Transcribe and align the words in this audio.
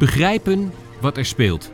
Begrijpen 0.00 0.72
wat 1.00 1.16
er 1.16 1.24
speelt. 1.24 1.72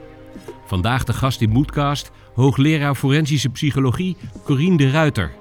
Vandaag 0.65 1.05
de 1.05 1.13
gast 1.13 1.41
in 1.41 1.51
Moodcast, 1.51 2.11
hoogleraar 2.35 2.95
forensische 2.95 3.49
psychologie 3.49 4.17
Corine 4.45 4.77
de 4.77 4.91
Ruiter. 4.91 5.33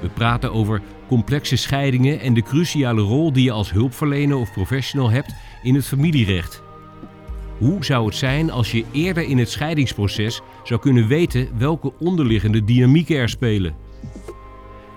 We 0.00 0.08
praten 0.08 0.52
over 0.52 0.82
complexe 1.08 1.56
scheidingen 1.56 2.20
en 2.20 2.34
de 2.34 2.42
cruciale 2.42 3.00
rol 3.00 3.32
die 3.32 3.44
je 3.44 3.50
als 3.50 3.70
hulpverlener 3.70 4.36
of 4.36 4.52
professional 4.52 5.10
hebt 5.10 5.34
in 5.62 5.74
het 5.74 5.86
familierecht. 5.86 6.62
Hoe 7.58 7.84
zou 7.84 8.06
het 8.06 8.16
zijn 8.16 8.50
als 8.50 8.72
je 8.72 8.84
eerder 8.92 9.22
in 9.22 9.38
het 9.38 9.50
scheidingsproces 9.50 10.40
zou 10.64 10.80
kunnen 10.80 11.06
weten 11.06 11.48
welke 11.58 11.92
onderliggende 11.98 12.64
dynamieken 12.64 13.16
er 13.16 13.28
spelen? 13.28 13.74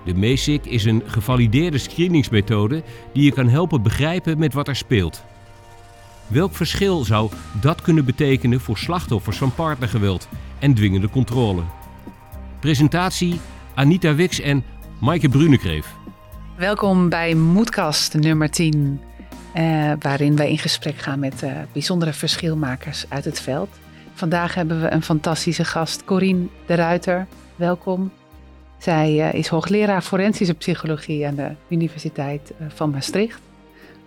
De 0.04 0.14
MESIC 0.14 0.66
is 0.66 0.84
een 0.84 1.02
gevalideerde 1.06 1.78
screeningsmethode 1.78 2.82
die 3.12 3.24
je 3.24 3.32
kan 3.32 3.48
helpen 3.48 3.82
begrijpen 3.82 4.38
met 4.38 4.54
wat 4.54 4.68
er 4.68 4.76
speelt. 4.76 5.24
Welk 6.30 6.54
verschil 6.54 7.04
zou 7.04 7.30
dat 7.60 7.82
kunnen 7.82 8.04
betekenen 8.04 8.60
voor 8.60 8.78
slachtoffers 8.78 9.36
van 9.38 9.54
partnergeweld 9.54 10.28
en 10.58 10.74
dwingende 10.74 11.08
controle? 11.08 11.62
Presentatie 12.60 13.40
Anita 13.74 14.14
Wix 14.14 14.40
en 14.40 14.64
Maaike 15.00 15.28
Brunekreef. 15.28 15.94
Welkom 16.56 17.08
bij 17.08 17.34
Moedkast 17.34 18.14
nummer 18.14 18.50
10, 18.50 19.00
eh, 19.54 19.92
waarin 19.98 20.36
wij 20.36 20.50
in 20.50 20.58
gesprek 20.58 20.98
gaan 20.98 21.18
met 21.18 21.42
eh, 21.42 21.52
bijzondere 21.72 22.12
verschilmakers 22.12 23.04
uit 23.08 23.24
het 23.24 23.40
veld. 23.40 23.68
Vandaag 24.14 24.54
hebben 24.54 24.80
we 24.80 24.90
een 24.90 25.02
fantastische 25.02 25.64
gast, 25.64 26.04
Corine 26.04 26.46
de 26.66 26.74
Ruiter. 26.74 27.26
Welkom. 27.56 28.12
Zij 28.78 29.28
eh, 29.28 29.38
is 29.38 29.48
hoogleraar 29.48 30.02
forensische 30.02 30.54
psychologie 30.54 31.26
aan 31.26 31.34
de 31.34 31.50
Universiteit 31.68 32.52
eh, 32.58 32.66
van 32.74 32.90
Maastricht. 32.90 33.40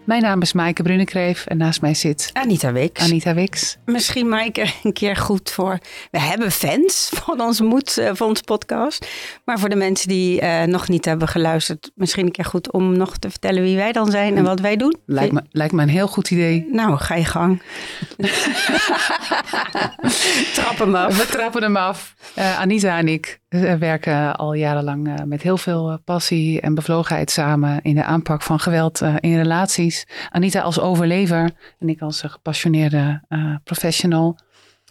Mijn 0.06 0.22
naam 0.22 0.42
is 0.42 0.54
Maaike 0.54 0.84
Brunekreef 0.84 1.46
en 1.46 1.58
naast 1.58 1.82
mij 1.82 1.94
zit 1.94 2.30
Anita 2.34 2.72
Wix. 2.72 3.02
Anita 3.02 3.34
Wix. 3.34 3.78
Misschien 3.86 4.30
Maaike 4.30 4.66
een 4.84 4.94
keer 4.94 5.16
goed 5.16 5.52
voor... 5.52 5.80
We 6.12 6.20
hebben 6.20 6.52
fans 6.52 7.10
van 7.14 7.42
onze 7.42 7.64
Moed, 7.64 7.98
uh, 7.98 8.10
van 8.14 8.28
onze 8.28 8.44
podcast. 8.44 9.08
Maar 9.46 9.60
voor 9.60 9.70
de 9.70 9.76
mensen 9.76 10.08
die 10.08 10.42
uh, 10.42 10.64
nog 10.64 10.88
niet 10.88 11.06
hebben 11.06 11.28
geluisterd... 11.28 11.92
misschien 11.96 12.26
een 12.26 12.32
keer 12.32 12.46
goed 12.46 12.72
om 12.72 12.98
nog 12.98 13.18
te 13.18 13.30
vertellen 13.30 13.64
wie 13.64 13.76
wij 13.76 13.92
dan 13.92 14.12
zijn 14.12 14.38
en 14.38 14.44
wat 14.44 14.60
wij 14.60 14.76
doen. 14.76 14.96
Lijkt 15.06 15.34
me, 15.34 15.42
lijkt 15.52 15.74
me 15.74 15.82
een 15.82 15.90
heel 15.90 16.08
goed 16.08 16.32
idee. 16.32 16.68
Nou, 16.72 16.98
ga 16.98 17.16
je 17.16 17.26
gang. 17.26 17.62
trappen 20.54 20.86
hem 20.86 20.96
af. 20.96 21.18
We 21.18 21.26
trappen 21.26 21.62
hem 21.62 21.78
af. 21.78 22.14
Uh, 22.38 22.60
Anita 22.60 22.98
en 22.98 23.08
ik 23.08 23.42
werken 23.80 24.36
al 24.36 24.54
jarenlang 24.54 25.26
met 25.26 25.42
heel 25.42 25.58
veel 25.58 26.00
passie 26.06 26.62
en 26.62 26.74
bevlogenheid 26.74 27.32
samen 27.32 27.82
in 27.82 27.96
de 27.96 28.04
aanpak 28.04 28.42
van 28.42 28.60
geweld 28.60 29.02
in 29.20 29.38
relaties. 29.38 30.08
Anita 30.30 30.62
als 30.62 30.80
overlever 30.80 31.52
en 31.80 31.90
ik 31.90 32.02
als 32.02 32.22
gepassioneerde 32.22 33.22
uh, 33.30 33.56
professional. 33.64 34.38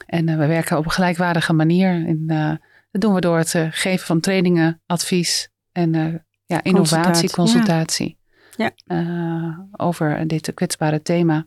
En 0.06 0.28
uh, 0.28 0.36
we 0.36 0.46
werken 0.46 0.78
op 0.78 0.84
een 0.84 0.90
gelijkwaardige 0.90 1.52
manier. 1.52 2.06
En, 2.06 2.24
uh, 2.26 2.48
dat 2.90 3.00
doen 3.00 3.14
we 3.14 3.20
door 3.20 3.36
het 3.36 3.54
geven 3.70 4.06
van 4.06 4.20
trainingen, 4.20 4.80
advies 4.86 5.48
en 5.72 6.22
ja, 6.46 6.62
innovatie, 6.62 7.30
consultatie. 7.30 8.18
Ja. 8.56 8.70
ja. 8.84 9.68
over 9.76 10.26
dit 10.26 10.54
kwetsbare 10.54 11.02
thema. 11.02 11.46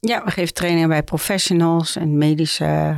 Ja, 0.00 0.24
we 0.24 0.30
geven 0.30 0.54
trainingen 0.54 0.88
bij 0.88 1.02
professionals 1.02 1.96
en 1.96 2.18
medische 2.18 2.96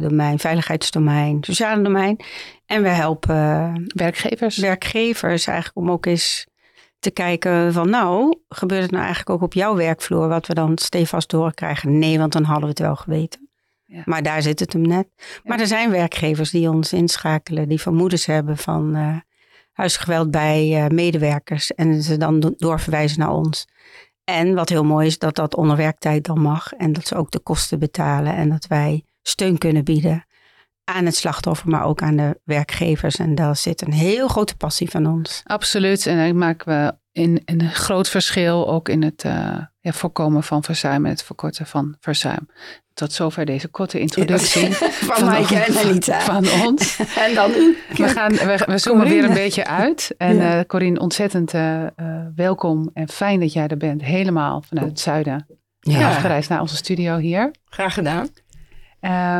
domein, 0.00 0.38
veiligheidsdomein, 0.38 1.38
sociale 1.40 1.82
domein. 1.82 2.20
En 2.66 2.82
we 2.82 2.88
helpen 2.88 3.84
werkgevers. 3.94 4.56
Werkgevers 4.56 5.46
eigenlijk 5.46 5.76
om 5.76 5.90
ook 5.90 6.06
eens 6.06 6.46
te 6.98 7.10
kijken 7.10 7.72
van 7.72 7.90
nou, 7.90 8.38
gebeurt 8.48 8.82
het 8.82 8.90
nou 8.90 9.04
eigenlijk 9.04 9.30
ook 9.30 9.42
op 9.42 9.52
jouw 9.52 9.74
werkvloer 9.74 10.28
wat 10.28 10.46
we 10.46 10.54
dan 10.54 10.78
stevast 10.78 11.30
doorkrijgen? 11.30 11.98
Nee, 11.98 12.18
want 12.18 12.32
dan 12.32 12.44
hadden 12.44 12.62
we 12.62 12.68
het 12.68 12.78
wel 12.78 12.96
geweten. 12.96 13.48
Ja. 13.84 14.02
Maar 14.04 14.22
daar 14.22 14.42
zit 14.42 14.60
het 14.60 14.72
hem 14.72 14.82
net. 14.82 15.08
Maar 15.44 15.60
er 15.60 15.66
zijn 15.66 15.90
werkgevers 15.90 16.50
die 16.50 16.70
ons 16.70 16.92
inschakelen, 16.92 17.68
die 17.68 17.80
vermoedens 17.80 18.26
hebben 18.26 18.56
van 18.56 18.96
uh, 18.96 19.16
huisgeweld 19.72 20.30
bij 20.30 20.84
uh, 20.84 20.86
medewerkers 20.86 21.74
en 21.74 22.02
ze 22.02 22.16
dan 22.16 22.54
doorverwijzen 22.56 23.18
naar 23.18 23.32
ons. 23.32 23.66
En 24.30 24.54
wat 24.54 24.68
heel 24.68 24.84
mooi 24.84 25.06
is, 25.06 25.18
dat 25.18 25.34
dat 25.34 25.56
onder 25.56 25.76
werktijd 25.76 26.24
dan 26.24 26.40
mag 26.40 26.72
en 26.72 26.92
dat 26.92 27.06
ze 27.06 27.14
ook 27.14 27.30
de 27.30 27.38
kosten 27.38 27.78
betalen 27.78 28.34
en 28.34 28.48
dat 28.48 28.66
wij 28.66 29.04
steun 29.22 29.58
kunnen 29.58 29.84
bieden 29.84 30.26
aan 30.84 31.04
het 31.04 31.16
slachtoffer, 31.16 31.68
maar 31.68 31.84
ook 31.84 32.02
aan 32.02 32.16
de 32.16 32.40
werkgevers. 32.44 33.16
En 33.16 33.34
daar 33.34 33.56
zit 33.56 33.86
een 33.86 33.92
heel 33.92 34.28
grote 34.28 34.56
passie 34.56 34.90
van 34.90 35.06
ons. 35.06 35.40
Absoluut. 35.44 36.06
En 36.06 36.16
dan 36.16 36.38
maken 36.38 36.66
we 36.68 36.94
in, 37.20 37.42
een 37.44 37.70
groot 37.70 38.08
verschil 38.08 38.68
ook 38.68 38.88
in 38.88 39.02
het 39.02 39.24
uh, 39.24 39.58
ja, 39.86 39.92
voorkomen 39.92 40.42
van 40.42 40.62
verzuim 40.62 41.04
en 41.04 41.10
het 41.10 41.22
verkorten 41.22 41.66
van 41.66 41.96
verzuim. 42.00 42.48
Tot 42.94 43.12
zover 43.12 43.44
deze 43.44 43.68
korte 43.68 44.00
introductie. 44.00 44.72
van, 44.74 44.90
van 44.90 45.24
Maaike 45.24 45.56
en 45.56 45.76
Anita. 45.76 46.20
Van 46.20 46.48
ons. 46.66 46.98
en 47.26 47.34
dan 47.34 47.50
u. 47.50 47.76
We, 47.96 48.08
gaan, 48.08 48.32
we, 48.32 48.62
we 48.66 48.78
zoomen 48.78 49.08
weer 49.08 49.24
een 49.24 49.34
beetje 49.34 49.66
uit. 49.66 50.14
En 50.18 50.36
ja. 50.36 50.58
uh, 50.58 50.64
Corine, 50.64 51.00
ontzettend 51.00 51.54
uh, 51.54 51.86
welkom 52.34 52.90
en 52.94 53.08
fijn 53.08 53.40
dat 53.40 53.52
jij 53.52 53.66
er 53.66 53.76
bent. 53.76 54.02
Helemaal 54.02 54.62
vanuit 54.62 54.88
het 54.88 55.00
zuiden. 55.00 55.46
Ja. 55.80 56.08
Afgereisd 56.08 56.48
naar 56.48 56.60
onze 56.60 56.76
studio 56.76 57.16
hier. 57.16 57.50
Graag 57.64 57.94
gedaan. 57.94 58.28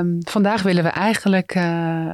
Um, 0.00 0.18
vandaag 0.20 0.62
willen 0.62 0.82
we 0.82 0.88
eigenlijk 0.88 1.54
uh, 1.54 1.62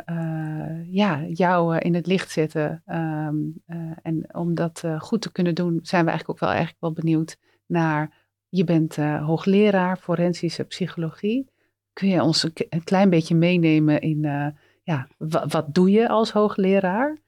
uh, 0.06 0.94
ja, 0.94 1.20
jou 1.28 1.74
uh, 1.74 1.80
in 1.82 1.94
het 1.94 2.06
licht 2.06 2.30
zetten. 2.30 2.82
Um, 2.86 3.62
en 4.02 4.34
om 4.34 4.54
dat 4.54 4.84
goed 4.98 5.22
te 5.22 5.32
kunnen 5.32 5.54
doen, 5.54 5.78
zijn 5.82 6.04
we 6.04 6.10
eigenlijk 6.10 6.28
ook 6.30 6.38
wel, 6.38 6.48
eigenlijk 6.48 6.80
wel 6.80 6.92
benieuwd 6.92 7.36
naar. 7.66 8.21
Je 8.54 8.64
bent 8.64 8.96
hoogleraar 8.96 9.98
forensische 9.98 10.64
psychologie. 10.64 11.50
Kun 11.92 12.08
je 12.08 12.22
ons 12.22 12.42
een, 12.42 12.84
klein 12.84 13.10
beetje 13.10 13.34
meenemen 13.34 14.00
in 14.00 14.20
ja, 14.82 15.08
wat 15.48 15.66
doe 15.74 15.90
je 15.90 16.08
als 16.08 16.30
hoogleraar? 16.30 17.18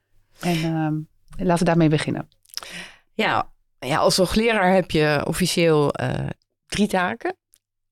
En 0.41 0.65
um, 0.65 1.09
laten 1.37 1.59
we 1.59 1.65
daarmee 1.65 1.89
beginnen. 1.89 2.29
Ja, 3.13 3.53
ja 3.79 3.97
als 3.97 4.17
hoogleraar 4.17 4.75
heb 4.75 4.91
je 4.91 5.23
officieel 5.27 5.93
drie 6.67 6.89
taken 6.89 7.37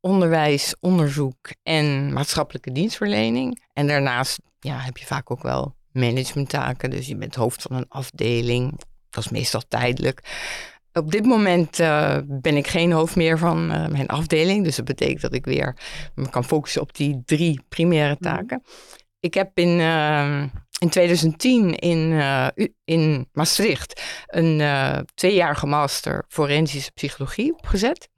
onderwijs, 0.03 0.75
onderzoek 0.81 1.51
en 1.63 2.13
maatschappelijke 2.13 2.73
dienstverlening. 2.73 3.63
En 3.73 3.87
daarnaast 3.87 4.41
ja, 4.61 4.79
heb 4.79 4.97
je 4.97 5.07
vaak 5.07 5.31
ook 5.31 5.43
wel 5.43 5.75
managementtaken. 5.93 6.91
Dus 6.91 7.07
je 7.07 7.17
bent 7.17 7.35
hoofd 7.35 7.63
van 7.63 7.77
een 7.77 7.89
afdeling. 7.89 8.81
Dat 9.11 9.25
is 9.25 9.31
meestal 9.31 9.63
tijdelijk. 9.69 10.21
Op 10.93 11.11
dit 11.11 11.25
moment 11.25 11.81
uh, 11.81 12.19
ben 12.25 12.57
ik 12.57 12.67
geen 12.67 12.93
hoofd 12.93 13.17
meer 13.17 13.39
van 13.39 13.71
uh, 13.71 13.87
mijn 13.87 14.09
afdeling. 14.09 14.65
Dus 14.65 14.77
dat 14.77 14.85
betekent 14.85 15.21
dat 15.21 15.35
ik 15.35 15.45
weer 15.45 15.77
me 16.15 16.31
kan 16.31 16.45
focussen 16.45 16.81
op 16.81 16.95
die 16.95 17.23
drie 17.25 17.61
primaire 17.69 18.17
taken. 18.21 18.63
Mm. 18.65 18.73
Ik 19.21 19.35
heb 19.35 19.51
in, 19.59 19.79
uh, 19.79 20.43
in 20.79 20.89
2010 20.89 21.75
in, 21.75 22.23
in 22.85 23.29
Maastricht 23.33 24.03
een 24.27 24.63
tweejarige 25.15 25.67
master 25.67 26.25
forensische 26.29 26.93
psychologie 26.93 27.53
opgezet. 27.53 28.09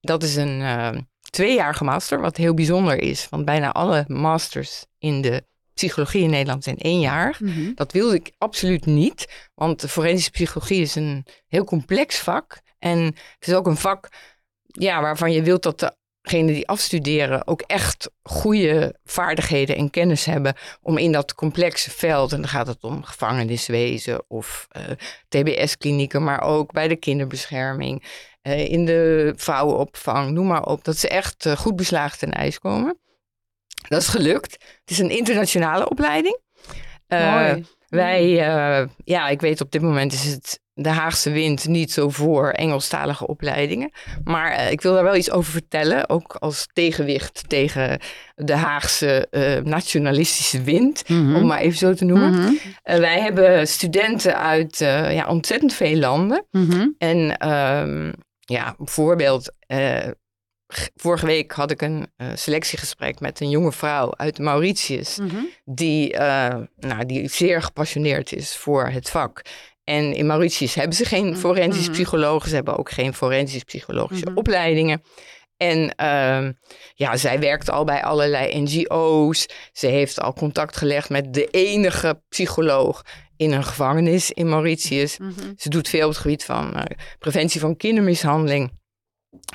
Dat 0.00 0.22
is 0.22 0.36
een 0.36 1.06
tweejarige 1.34 1.84
master, 1.84 2.20
wat 2.20 2.36
heel 2.36 2.54
bijzonder 2.54 2.98
is. 2.98 3.26
Want 3.30 3.44
bijna 3.44 3.72
alle 3.72 4.04
masters 4.06 4.86
in 4.98 5.20
de 5.20 5.44
psychologie 5.74 6.22
in 6.22 6.30
Nederland 6.30 6.64
zijn 6.64 6.78
één 6.78 7.00
jaar. 7.00 7.36
Mm 7.38 7.48
-hmm. 7.48 7.74
Dat 7.74 7.92
wilde 7.92 8.14
ik 8.14 8.32
absoluut 8.38 8.86
niet, 8.86 9.48
want 9.54 9.80
de 9.80 9.88
forensische 9.88 10.30
psychologie 10.30 10.80
is 10.80 10.94
een 10.94 11.26
heel 11.46 11.64
complex 11.64 12.18
vak. 12.18 12.60
En 12.78 12.98
het 13.38 13.48
is 13.48 13.54
ook 13.54 13.66
een 13.66 13.76
vak 13.76 14.08
ja, 14.66 15.00
waarvan 15.00 15.32
je 15.32 15.42
wilt 15.42 15.62
dat 15.62 15.96
degenen 16.24 16.54
die 16.54 16.68
afstuderen 16.68 17.46
ook 17.46 17.60
echt 17.60 18.10
goede 18.22 18.98
vaardigheden 19.04 19.76
en 19.76 19.90
kennis 19.90 20.24
hebben 20.24 20.54
om 20.82 20.98
in 20.98 21.12
dat 21.12 21.34
complexe 21.34 21.90
veld, 21.90 22.32
en 22.32 22.40
dan 22.40 22.50
gaat 22.50 22.66
het 22.66 22.82
om 22.82 23.02
gevangeniswezen 23.02 24.24
of 24.28 24.66
uh, 24.76 24.82
TBS-klinieken, 25.28 26.24
maar 26.24 26.40
ook 26.40 26.72
bij 26.72 26.88
de 26.88 26.96
kinderbescherming, 26.96 28.02
uh, 28.42 28.70
in 28.70 28.84
de 28.84 29.32
vrouwenopvang, 29.36 30.30
noem 30.30 30.46
maar 30.46 30.64
op, 30.64 30.84
dat 30.84 30.96
ze 30.96 31.08
echt 31.08 31.46
uh, 31.46 31.56
goed 31.56 31.76
beslagen 31.76 32.18
ten 32.18 32.32
ijs 32.32 32.58
komen. 32.58 32.98
Dat 33.88 34.00
is 34.00 34.08
gelukt. 34.08 34.52
Het 34.52 34.90
is 34.90 34.98
een 34.98 35.10
internationale 35.10 35.88
opleiding. 35.88 36.40
Mooi. 37.08 37.64
Wij, 37.88 38.28
ja, 39.04 39.28
ik 39.28 39.40
weet 39.40 39.60
op 39.60 39.70
dit 39.70 39.82
moment 39.82 40.12
is 40.12 40.24
het 40.24 40.60
de 40.74 40.88
Haagse 40.88 41.30
wind 41.30 41.66
niet 41.66 41.92
zo 41.92 42.08
voor 42.08 42.48
Engelstalige 42.48 43.26
opleidingen. 43.26 43.90
Maar 44.24 44.58
uh, 44.58 44.70
ik 44.70 44.80
wil 44.80 44.94
daar 44.94 45.04
wel 45.04 45.16
iets 45.16 45.30
over 45.30 45.52
vertellen, 45.52 46.08
ook 46.08 46.34
als 46.34 46.66
tegenwicht 46.72 47.48
tegen 47.48 48.00
de 48.34 48.54
Haagse 48.54 49.26
uh, 49.30 49.56
nationalistische 49.64 50.62
wind, 50.62 51.08
mm 51.08 51.26
-hmm. 51.26 51.36
om 51.36 51.46
maar 51.46 51.58
even 51.58 51.78
zo 51.78 51.94
te 51.94 52.04
noemen. 52.04 52.32
Mm 52.32 52.40
-hmm. 52.40 52.58
uh, 52.84 52.96
wij 52.96 53.20
hebben 53.20 53.68
studenten 53.68 54.38
uit 54.38 54.78
ja, 54.78 55.26
ontzettend 55.28 55.72
veel 55.72 55.96
landen. 55.96 56.46
Mm 56.50 56.70
-hmm. 56.70 56.94
En 56.98 57.48
um, 57.48 58.12
ja, 58.40 58.74
bijvoorbeeld, 58.78 59.52
vorige 60.96 61.26
week 61.26 61.52
had 61.52 61.70
ik 61.70 61.82
een 61.82 62.06
selectiegesprek 62.34 63.20
met 63.20 63.40
een 63.40 63.50
jonge 63.50 63.72
vrouw 63.72 64.14
uit 64.16 64.38
Mauritius, 64.38 65.18
die, 65.64 66.16
nou, 66.76 67.06
die 67.06 67.28
zeer 67.28 67.62
gepassioneerd 67.62 68.32
is 68.32 68.56
voor 68.56 68.86
het 68.86 69.10
vak. 69.10 69.42
En 69.84 70.14
in 70.14 70.26
Mauritius 70.26 70.74
hebben 70.74 70.96
ze 70.96 71.04
geen 71.04 71.36
forensisch 71.36 71.78
mm 71.78 71.84
-hmm. 71.84 71.92
psychologen. 71.92 72.48
Ze 72.48 72.54
hebben 72.54 72.78
ook 72.78 72.90
geen 72.90 73.14
forensisch 73.14 73.64
psychologische 73.64 74.24
mm 74.24 74.30
-hmm. 74.30 74.38
opleidingen. 74.38 75.02
En 75.56 75.94
ehm, 75.94 76.52
ja, 76.94 77.16
zij 77.16 77.40
werkt 77.40 77.70
al 77.70 77.84
bij 77.84 78.02
allerlei 78.02 78.60
NGO's. 78.60 79.46
Ze 79.72 79.86
heeft 79.86 80.20
al 80.20 80.32
contact 80.32 80.76
gelegd 80.76 81.08
met 81.08 81.34
de 81.34 81.46
enige 81.46 82.22
psycholoog 82.28 83.02
in 83.36 83.52
een 83.52 83.64
gevangenis 83.64 84.32
in 84.32 84.48
Mauritius. 84.48 85.18
Mhm. 85.18 85.32
Ze 85.56 85.68
doet 85.68 85.88
veel 85.88 86.04
op 86.04 86.12
het 86.12 86.20
gebied 86.20 86.44
van 86.44 86.74
eh, 86.74 86.96
preventie 87.18 87.60
van 87.60 87.76
kindermishandeling. 87.76 88.82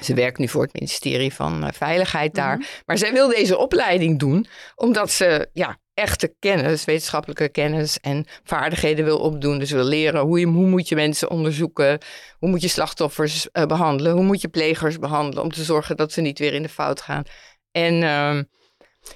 Ze 0.02 0.14
werkt 0.14 0.38
nu 0.38 0.48
voor 0.48 0.64
het 0.64 0.74
ministerie 0.74 1.34
van 1.34 1.64
eh, 1.64 1.72
Veiligheid 1.74 2.36
daar. 2.36 2.58
Mhm. 2.58 2.68
Maar 2.86 2.98
zij 2.98 3.14
wil 3.14 3.28
deze 3.28 3.58
opleiding 3.58 4.20
doen 4.20 4.46
omdat 4.76 5.12
ze 5.12 5.50
ja, 5.54 5.80
echte 5.94 6.36
kennis, 6.40 6.86
wetenschappelijke 6.86 7.50
kennis 7.50 8.00
en 8.00 8.26
vaardigheden 8.44 9.06
wil 9.06 9.20
opdoen. 9.20 9.60
Dus 9.60 9.72
wil 9.72 9.84
leren 9.84 10.22
hoe, 10.22 10.40
je, 10.40 10.46
hoe 10.46 10.68
moet 10.68 10.88
je 10.88 10.96
mensen 10.96 11.30
onderzoeken, 11.30 11.98
hoe 12.38 12.50
moet 12.50 12.62
je 12.62 12.68
slachtoffers 12.68 13.52
eh, 13.52 13.66
behandelen, 13.66 14.12
hoe 14.12 14.24
moet 14.24 14.42
je 14.42 14.48
plegers 14.48 15.00
behandelen 15.00 15.44
om 15.44 15.52
te 15.52 15.64
zorgen 15.64 15.98
dat 15.98 16.12
ze 16.12 16.22
niet 16.22 16.40
weer 16.40 16.54
in 16.54 16.62
de 16.62 16.70
fout 16.70 17.02
gaan. 17.02 17.24
En 17.72 18.04
ehm, 18.04 18.44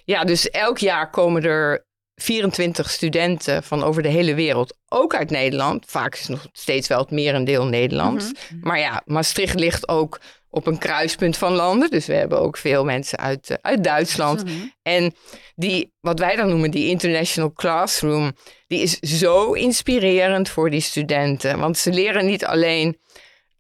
ja, 0.06 0.24
dus 0.24 0.50
elk 0.50 0.78
jaar 0.78 1.10
komen 1.10 1.44
er 1.44 1.86
24 2.16 2.90
studenten 2.90 3.64
van 3.64 3.84
over 3.84 4.02
de 4.04 4.10
hele 4.10 4.34
wereld, 4.34 4.78
ook 4.88 5.16
uit 5.16 5.30
Nederland. 5.30 5.86
Vaak 5.88 6.14
is 6.14 6.20
het 6.20 6.30
nog 6.30 6.48
steeds 6.52 6.88
wel 6.88 7.00
het 7.00 7.12
merendeel 7.12 7.66
Nederlands. 7.66 8.32
Maar 8.62 8.80
ja, 8.80 9.02
Maastricht 9.06 9.60
ligt 9.60 9.88
ook 9.88 10.20
op 10.54 10.68
een 10.68 10.78
kruispunt 10.78 11.38
van 11.38 11.54
landen. 11.54 11.90
Dus 11.90 12.06
we 12.06 12.14
hebben 12.14 12.40
ook 12.40 12.58
veel 12.58 12.86
mensen 12.86 13.18
uit, 13.18 13.50
eh, 13.50 13.58
uit 13.62 13.84
Duitsland. 13.84 14.44
En 14.82 15.14
die, 15.56 15.94
wat 16.00 16.20
wij 16.20 16.36
dan 16.36 16.50
noemen, 16.50 16.72
die 16.72 16.90
international 16.90 17.54
classroom, 17.54 18.32
die 18.68 18.80
is 18.80 19.00
zo 19.00 19.52
inspirerend 19.52 20.50
voor 20.50 20.70
die 20.70 20.82
studenten. 20.82 21.60
Want 21.60 21.78
ze 21.78 21.92
leren 21.92 22.26
niet 22.26 22.46
alleen 22.46 22.98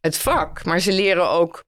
het 0.01 0.18
vak, 0.18 0.66
maar 0.66 0.80
ze 0.80 0.92
leren 0.92 1.30
ook 1.30 1.63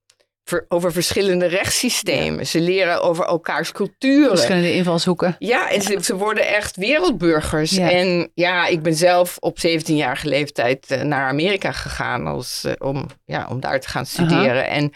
ver- 0.46 0.66
over 0.68 0.92
verschillende 0.92 1.46
rechtssystemen. 1.46 2.48
Ze 2.48 2.60
leren 2.60 3.02
over 3.02 3.26
elkaars 3.26 3.72
culturen. 3.72 4.30
Verschillende 4.30 4.74
invalshoeken. 4.74 5.36
Ja, 5.40 5.70
en 5.70 5.82
ze, 5.82 5.98
ze 6.02 6.16
worden 6.16 6.48
echt 6.48 6.76
wereldburgers. 6.76 7.72
Ja. 7.72 7.92
En 7.92 8.32
ja, 8.34 8.68
ik 8.68 8.82
ben 8.82 8.94
zelf 8.96 9.38
op 9.40 9.58
17-jarige 9.58 10.28
leeftijd 10.28 10.92
eh, 10.92 11.02
naar 11.02 11.28
Amerika 11.28 11.72
gegaan 11.72 12.28
als, 12.28 12.64
eh, 12.64 12.74
om, 12.78 13.06
ja, 13.26 13.48
om 13.50 13.60
daar 13.60 13.80
te 13.80 13.88
gaan 13.88 14.06
studeren. 14.06 14.68
En 14.68 14.92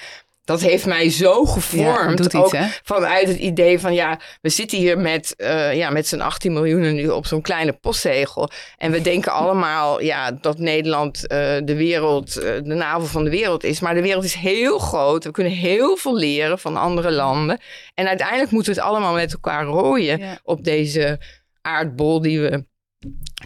dat 0.49 0.61
heeft 0.61 0.85
mij 0.85 1.09
zo 1.09 1.45
gevormd. 1.45 2.35
ook 2.35 2.55
vanuit 2.83 3.27
het 3.27 3.37
idee 3.37 3.79
van 3.79 3.93
ja, 3.93 4.19
we 4.41 4.49
zitten 4.49 4.77
hier 4.77 4.97
met, 4.97 5.35
eh 5.35 5.75
ja, 5.75 5.89
met 5.89 6.07
z'n 6.07 6.19
18 6.19 6.53
miljoen 6.53 6.93
nu 6.93 7.07
op 7.09 7.25
zo'n 7.25 7.41
kleine 7.41 7.73
postzegel. 7.73 8.49
En 8.77 8.91
we 8.91 9.01
denken 9.01 9.31
allemaal 9.41 10.01
ja, 10.01 10.31
dat 10.31 10.57
Nederland 10.57 11.27
eh, 11.27 11.37
de 11.63 11.75
wereld, 11.75 12.37
eh, 12.37 12.53
de 12.63 12.73
navel 12.73 13.07
van 13.07 13.23
de 13.23 13.29
wereld 13.29 13.63
is. 13.63 13.79
Maar 13.79 13.93
de 13.93 14.01
wereld 14.01 14.23
is 14.23 14.33
heel 14.33 14.79
groot. 14.79 15.23
We 15.23 15.31
kunnen 15.31 15.53
heel 15.53 15.97
veel 15.97 16.15
leren 16.15 16.59
van 16.59 16.77
andere 16.77 17.11
landen. 17.11 17.59
En 17.93 18.07
uiteindelijk 18.07 18.51
moeten 18.51 18.73
we 18.73 18.79
het 18.79 18.89
allemaal 18.89 19.13
met 19.13 19.33
elkaar 19.33 19.65
rooien 19.65 20.19
Ja. 20.19 20.39
op 20.43 20.63
deze 20.63 21.19
aardbol 21.61 22.21
die 22.21 22.41
we 22.41 22.65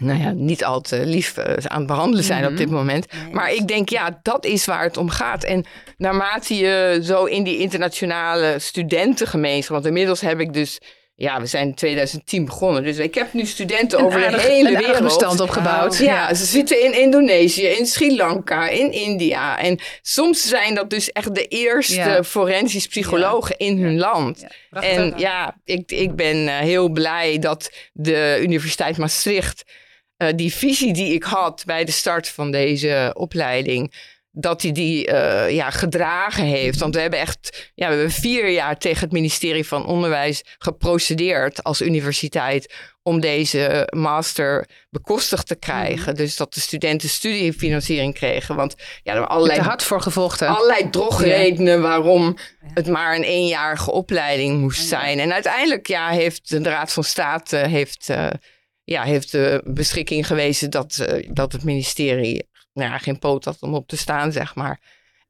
nou 0.00 0.20
ja, 0.20 0.30
niet 0.30 0.64
al 0.64 0.80
te 0.80 1.06
lief 1.06 1.36
eh, 1.36 1.64
aan 1.64 1.78
het 1.78 1.86
behandelen 1.86 2.24
zijn 2.24 2.46
op 2.46 2.56
dit 2.56 2.70
moment. 2.70 3.12
Nee, 3.12 3.32
Maar 3.32 3.52
ik 3.52 3.68
denk, 3.68 3.88
ja, 3.88 4.20
dat 4.22 4.44
is 4.44 4.64
waar 4.64 4.82
het 4.82 4.96
om 4.96 5.08
gaat. 5.08 5.44
En 5.44 5.64
naarmate 5.96 6.54
je 6.54 7.00
zo 7.02 7.24
in 7.24 7.44
die 7.44 7.58
internationale 7.58 8.58
studentengemeenschap... 8.58 9.74
want 9.74 9.86
inmiddels 9.86 10.20
heb 10.20 10.40
ik 10.40 10.52
dus... 10.52 10.80
Ja, 11.16 11.40
we 11.40 11.46
zijn 11.46 11.66
in 11.68 11.74
2010 11.74 12.44
begonnen. 12.44 12.82
Dus 12.82 12.96
ik 12.98 13.14
heb 13.14 13.32
nu 13.32 13.46
studenten 13.46 13.98
Een 13.98 14.04
over 14.04 14.24
aardig- 14.24 14.42
de 14.42 14.48
hele 14.48 14.78
wereld. 14.78 15.02
bestand 15.02 15.40
opgebouwd. 15.40 15.98
Ja, 15.98 16.34
ze 16.34 16.44
zitten 16.44 16.82
in 16.84 17.00
Indonesië, 17.00 17.62
in 17.66 17.86
Sri 17.86 18.16
Lanka, 18.16 18.68
in 18.68 18.92
India. 18.92 19.58
En 19.58 19.78
soms 20.02 20.48
zijn 20.48 20.74
dat 20.74 20.90
dus 20.90 21.12
echt 21.12 21.34
de 21.34 21.46
eerste 21.46 21.94
Ja. 21.94 22.24
forensisch 22.24 22.86
psychologen 22.86 23.56
in 23.58 23.78
hun 23.82 23.98
land. 23.98 24.44
En 24.70 25.12
ja, 25.16 25.56
ik, 25.64 25.92
ik 25.92 26.16
ben 26.16 26.48
eh, 26.48 26.58
heel 26.58 26.88
blij 26.88 27.38
dat 27.38 27.70
de 27.92 28.38
Universiteit 28.42 28.96
Maastricht 28.96 29.64
eh, 30.16 30.28
die 30.36 30.54
visie 30.54 30.92
die 30.92 31.14
ik 31.14 31.22
had 31.22 31.62
bij 31.66 31.84
de 31.84 31.92
start 31.92 32.28
van 32.28 32.50
deze 32.50 33.10
opleiding, 33.18 33.92
dat 34.36 34.62
hij 34.62 34.72
die 34.72 35.06
eh, 35.06 35.54
ja, 35.54 35.70
gedragen 35.70 36.44
heeft. 36.44 36.78
Want 36.78 36.94
we 36.94 37.00
hebben 37.00 37.18
echt 37.18 37.70
ja, 37.74 37.88
we 37.88 37.94
hebben 37.94 38.12
vier 38.12 38.48
jaar 38.48 38.78
tegen 38.78 39.00
het 39.00 39.12
ministerie 39.12 39.66
van 39.66 39.86
Onderwijs 39.86 40.42
geprocedeerd 40.58 41.62
als 41.62 41.80
universiteit 41.80 42.74
om 43.02 43.20
deze 43.20 43.88
master 43.96 44.68
bekostigd 44.90 45.46
te 45.46 45.54
krijgen. 45.54 46.14
Dus 46.14 46.36
dat 46.36 46.54
de 46.54 46.60
studenten 46.60 47.08
studiefinanciering 47.08 48.14
kregen. 48.14 48.56
Want 48.56 48.74
ja, 49.02 49.12
er 49.12 49.18
waren 49.18 49.34
allerlei 49.34 49.58
er 49.58 49.64
hard 49.64 49.82
voor 49.82 50.00
gevochten. 50.00 50.48
allerlei 50.48 50.90
drogredenen 50.90 51.82
waarom 51.82 52.36
het 52.74 52.86
maar 52.86 53.16
een 53.16 53.22
eenjarige 53.22 53.90
opleiding 53.90 54.60
moest 54.60 54.86
zijn. 54.86 55.18
En 55.18 55.32
uiteindelijk 55.32 55.86
ja, 55.86 56.08
heeft 56.08 56.48
de 56.48 56.70
Raad 56.70 56.92
van 56.92 57.04
State 57.04 57.56
heeft, 57.56 58.08
eh, 58.08 58.26
ja, 58.84 59.02
heeft 59.02 59.32
de 59.32 59.60
beschikking 59.64 60.26
gewezen 60.26 60.70
dat, 60.70 60.98
eh, 60.98 61.28
dat 61.32 61.52
het 61.52 61.64
ministerie 61.64 62.52
nou 62.74 62.90
ja, 62.90 62.98
geen 62.98 63.18
poot 63.18 63.44
had 63.44 63.56
om 63.60 63.74
op 63.74 63.88
te 63.88 63.96
staan, 63.96 64.32
zeg 64.32 64.54
maar. 64.54 64.80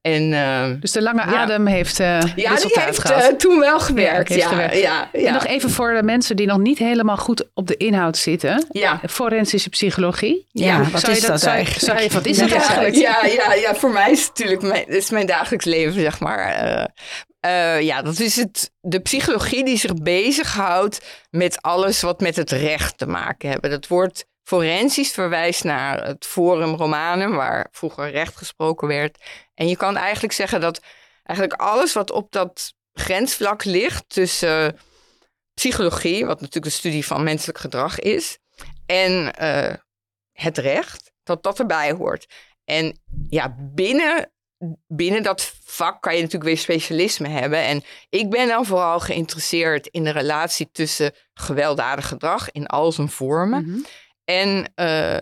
En 0.00 0.32
eh, 0.32 0.70
Dus 0.80 0.92
de 0.92 1.02
lange 1.02 1.20
Ja. 1.30 1.36
adem 1.36 1.66
heeft 1.66 2.00
eh 2.00 2.06
ja, 2.06 2.20
die 2.34 2.48
resultaat 2.48 2.84
heeft 2.84 2.98
gehad. 2.98 3.22
eh, 3.30 3.36
toen 3.36 3.58
wel 3.58 3.80
gewerkt. 3.80 4.28
heeft 4.28 4.40
Ja, 4.42 4.48
gewerkt. 4.48 4.80
ja, 4.80 5.08
ja, 5.12 5.26
En 5.26 5.32
nog 5.32 5.46
even 5.46 5.70
voor 5.70 5.94
de 5.94 6.02
mensen 6.02 6.36
die 6.36 6.46
nog 6.46 6.58
niet 6.58 6.78
helemaal 6.78 7.16
goed 7.16 7.48
op 7.54 7.66
de 7.66 7.76
inhoud 7.76 8.16
zitten. 8.16 8.66
ja. 8.70 9.00
Forensische 9.08 9.68
psychologie. 9.68 10.46
Ja, 10.52 10.90
wat 10.90 11.00
Zou 11.00 11.12
is 11.12 11.20
dat 11.20 11.44
eigenlijk? 11.44 11.84
zou 11.84 12.00
je- 12.00 12.10
wat 12.10 12.26
is 12.26 12.36
ja, 12.38 12.48
eigenlijk? 12.48 12.94
Ja, 12.94 13.24
ja, 13.26 13.54
ja, 13.54 13.74
voor 13.74 13.90
mij 13.92 14.10
is 14.10 14.20
het 14.20 14.28
natuurlijk 14.28 14.62
mijn, 14.62 14.88
is 14.88 15.10
mijn 15.10 15.26
dagelijks 15.26 15.64
leven, 15.64 16.00
zeg 16.00 16.20
maar. 16.20 16.48
Eh, 17.40 17.80
ja, 17.80 18.02
dat 18.02 18.18
is 18.20 18.36
het, 18.36 18.70
de 18.80 19.00
psychologie 19.00 19.64
die 19.64 19.76
zich 19.78 19.94
bezighoudt 19.94 21.00
met 21.30 21.62
alles 21.62 22.00
wat 22.00 22.20
met 22.20 22.36
het 22.36 22.50
recht 22.50 22.98
te 22.98 23.06
maken 23.06 23.50
hebben. 23.50 23.70
Dat 23.70 23.86
woord 23.88 24.24
forensisch 24.44 25.10
verwijst 25.10 25.64
naar 25.64 26.06
het 26.06 26.24
Forum 26.24 26.74
Romanum, 26.74 27.34
waar 27.34 27.68
vroeger 27.70 28.10
recht 28.10 28.36
gesproken 28.36 28.88
werd. 28.88 29.18
En 29.54 29.68
je 29.68 29.76
kan 29.76 29.96
eigenlijk 29.96 30.34
zeggen 30.34 30.60
dat 30.60 30.80
eigenlijk 31.22 31.60
alles 31.60 31.92
wat 31.92 32.10
op 32.10 32.32
dat 32.32 32.74
grensvlak 32.92 33.64
ligt 33.64 34.04
tussen 34.08 34.78
psychologie, 35.54 36.26
wat 36.26 36.40
natuurlijk 36.40 36.72
de 36.72 36.78
studie 36.78 37.06
van 37.06 37.22
menselijk 37.22 37.58
gedrag 37.58 37.98
is, 37.98 38.38
en 38.86 39.34
eh, 39.34 39.74
het 40.32 40.58
recht, 40.58 41.12
dat 41.22 41.42
dat 41.42 41.58
erbij 41.58 41.92
hoort. 41.92 42.26
En 42.64 42.98
ja, 43.28 43.56
binnen, 43.58 44.32
binnen 44.86 45.22
dat 45.22 45.54
vak 45.64 46.02
kan 46.02 46.14
je 46.14 46.22
natuurlijk 46.22 46.50
weer 46.50 46.58
specialisme 46.58 47.28
hebben. 47.28 47.58
En 47.58 47.82
ik 48.08 48.30
ben 48.30 48.48
dan 48.48 48.66
vooral 48.66 49.00
geïnteresseerd 49.00 49.86
in 49.86 50.04
de 50.04 50.10
relatie 50.10 50.68
tussen 50.72 51.12
gewelddadig 51.34 52.08
gedrag 52.08 52.50
in 52.50 52.66
al 52.66 52.92
zijn 52.92 53.08
vormen 53.08 53.66
Mhm. 53.66 53.78
En 54.24 54.72
eh, 54.74 55.20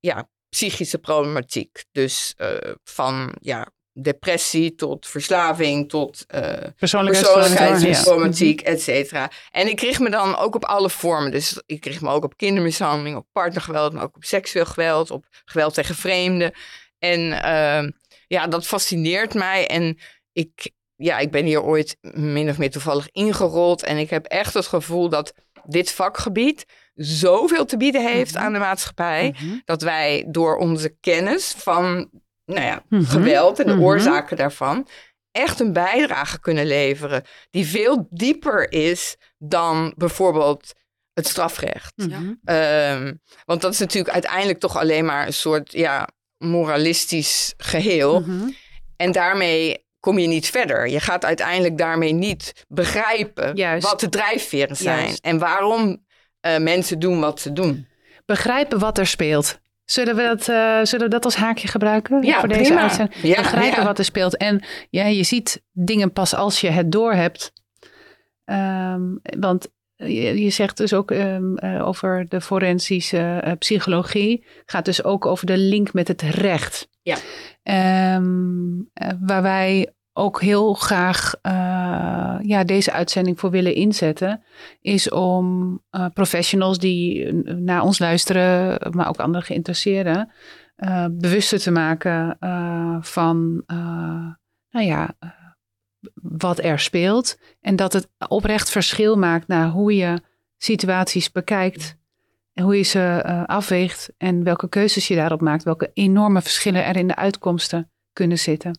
ja, 0.00 0.28
psychische 0.48 0.98
problematiek. 0.98 1.84
Dus 1.92 2.34
eh, 2.36 2.72
van 2.84 3.36
ja, 3.40 3.72
depressie 4.02 4.74
tot 4.74 5.06
verslaving 5.06 5.88
tot 5.88 6.24
eh, 6.26 6.52
persoonlijkheidsproblematiek, 6.76 8.60
et 8.60 8.82
cetera. 8.82 9.30
En 9.50 9.68
ik 9.68 9.80
richt 9.80 10.00
me 10.00 10.10
dan 10.10 10.36
ook 10.36 10.54
op 10.54 10.64
alle 10.64 10.90
vormen. 10.90 11.30
Dus 11.30 11.62
ik 11.66 11.84
richt 11.84 12.00
me 12.00 12.10
ook 12.10 12.24
op 12.24 12.36
kindermishandeling, 12.36 13.16
op 13.16 13.26
partnergeweld, 13.32 13.92
maar 13.92 14.02
ook 14.02 14.16
op 14.16 14.24
seksueel 14.24 14.66
geweld, 14.66 15.10
op 15.10 15.24
geweld 15.44 15.74
tegen 15.74 15.94
vreemden. 15.94 16.52
En 16.98 17.42
ehm, 17.42 17.90
ja, 18.26 18.46
dat 18.46 18.66
fascineert 18.66 19.34
mij. 19.34 19.66
En 19.66 19.98
ik, 20.32 20.70
ja, 20.96 21.18
ik 21.18 21.30
ben 21.30 21.44
hier 21.44 21.62
ooit 21.62 21.96
min 22.00 22.48
of 22.48 22.58
meer 22.58 22.70
toevallig 22.70 23.08
ingerold. 23.10 23.82
En 23.82 23.96
ik 23.96 24.10
heb 24.10 24.26
echt 24.26 24.54
het 24.54 24.66
gevoel 24.66 25.08
dat 25.08 25.34
dit 25.64 25.92
vakgebied 25.92 26.66
zoveel 27.04 27.64
te 27.64 27.76
bieden 27.76 28.06
heeft 28.06 28.36
aan 28.36 28.52
de 28.52 28.58
maatschappij. 28.58 29.34
Mhm. 29.38 29.56
Dat 29.64 29.82
wij 29.82 30.24
door 30.28 30.56
onze 30.56 30.96
kennis 31.00 31.54
van 31.58 32.10
nou 32.44 32.60
ja, 32.66 32.82
Mhm. 32.88 33.02
geweld 33.04 33.58
en 33.58 33.66
de 33.66 33.72
Mhm. 33.74 33.82
oorzaken 33.82 34.36
daarvan 34.36 34.86
echt 35.30 35.60
een 35.60 35.72
bijdrage 35.72 36.40
kunnen 36.40 36.66
leveren 36.66 37.22
die 37.50 37.66
veel 37.66 38.06
dieper 38.10 38.72
is 38.72 39.16
dan 39.38 39.92
bijvoorbeeld 39.96 40.72
het 41.12 41.26
strafrecht. 41.28 41.92
Mhm. 41.96 42.32
Ehm, 42.44 43.14
want 43.44 43.60
dat 43.60 43.72
is 43.72 43.78
natuurlijk 43.78 44.14
uiteindelijk 44.14 44.58
toch 44.60 44.76
alleen 44.76 45.04
maar 45.04 45.26
een 45.26 45.32
soort 45.32 45.72
ja, 45.72 46.08
moralistisch 46.38 47.54
geheel. 47.56 48.20
Mhm. 48.20 48.48
En 48.96 49.12
daarmee 49.12 49.86
kom 50.00 50.18
je 50.18 50.26
niet 50.26 50.50
verder. 50.50 50.88
Je 50.88 51.00
gaat 51.00 51.24
uiteindelijk 51.24 51.78
daarmee 51.78 52.12
niet 52.12 52.64
begrijpen 52.68 53.56
Juist. 53.56 53.88
wat 53.88 54.00
de 54.00 54.08
drijfveren 54.08 54.76
zijn 54.76 55.04
Juist. 55.04 55.24
en 55.24 55.38
waarom 55.38 56.06
eh, 56.40 56.58
mensen 56.58 56.98
doen 56.98 57.20
wat 57.20 57.40
ze 57.40 57.52
doen. 57.52 57.86
Begrijpen 58.26 58.78
wat 58.78 58.98
er 58.98 59.06
speelt. 59.06 59.60
Zullen 59.84 60.16
we 60.16 60.22
dat, 60.22 60.48
eh, 60.48 60.78
zullen 60.82 61.04
we 61.04 61.12
dat 61.12 61.24
als 61.24 61.36
haakje 61.36 61.68
gebruiken 61.68 62.22
Ja, 62.22 62.38
voor 62.38 62.48
deze 62.48 62.78
uitzending? 62.78 63.22
Ja, 63.22 63.42
Begrijpen 63.42 63.80
ja. 63.80 63.84
wat 63.86 63.98
er 63.98 64.04
speelt. 64.04 64.36
En 64.36 64.64
ja, 64.90 65.04
je 65.04 65.22
ziet 65.22 65.62
dingen 65.72 66.12
pas 66.12 66.34
als 66.34 66.60
je 66.60 66.68
het 66.70 66.92
doorhebt. 66.92 67.52
Ehm 68.44 69.02
want 69.38 69.68
je, 70.06 70.40
je 70.42 70.50
zegt 70.50 70.76
dus 70.76 70.94
ook 70.94 71.10
ehm, 71.10 71.56
eh, 71.56 71.86
over 71.86 72.28
de 72.28 72.40
forensische 72.40 73.56
psychologie. 73.58 74.46
Gaat 74.66 74.84
dus 74.84 75.04
ook 75.04 75.26
over 75.26 75.46
de 75.46 75.58
link 75.58 75.92
met 75.92 76.08
het 76.08 76.22
recht. 76.22 76.88
Ja. 77.02 77.16
Ehm, 77.62 78.80
eh, 78.92 79.08
waar 79.20 79.42
wij 79.42 79.92
ook 80.18 80.40
heel 80.40 80.74
graag 80.74 81.34
ja, 82.42 82.64
deze 82.64 82.92
uitzending 82.92 83.40
voor 83.40 83.50
willen 83.50 83.74
inzetten, 83.74 84.42
is 84.80 85.10
om 85.10 85.80
professionals 86.14 86.78
die 86.78 87.32
naar 87.42 87.82
ons 87.82 87.98
luisteren, 87.98 88.78
maar 88.90 89.08
ook 89.08 89.16
andere 89.16 89.44
geïnteresseerden, 89.44 90.30
bewuster 91.10 91.58
te 91.58 91.70
maken 91.70 92.36
van, 93.00 93.62
nou 94.70 94.86
ja, 94.86 95.14
wat 96.22 96.58
er 96.58 96.78
speelt. 96.78 97.38
En 97.60 97.76
dat 97.76 97.92
het 97.92 98.08
oprecht 98.28 98.70
verschil 98.70 99.16
maakt 99.16 99.48
naar 99.48 99.68
hoe 99.68 99.96
je 99.96 100.20
situaties 100.56 101.32
bekijkt. 101.32 101.96
En 102.52 102.64
hoe 102.64 102.76
je 102.76 102.82
ze 102.82 103.22
uh, 103.26 103.44
afweegt 103.44 104.12
en 104.16 104.42
welke 104.42 104.68
keuzes 104.68 105.08
je 105.08 105.14
daarop 105.14 105.40
maakt. 105.40 105.62
Welke 105.62 105.90
enorme 105.94 106.42
verschillen 106.42 106.84
er 106.84 106.96
in 106.96 107.06
de 107.06 107.16
uitkomsten 107.16 107.90
kunnen 108.12 108.38
zitten. 108.38 108.78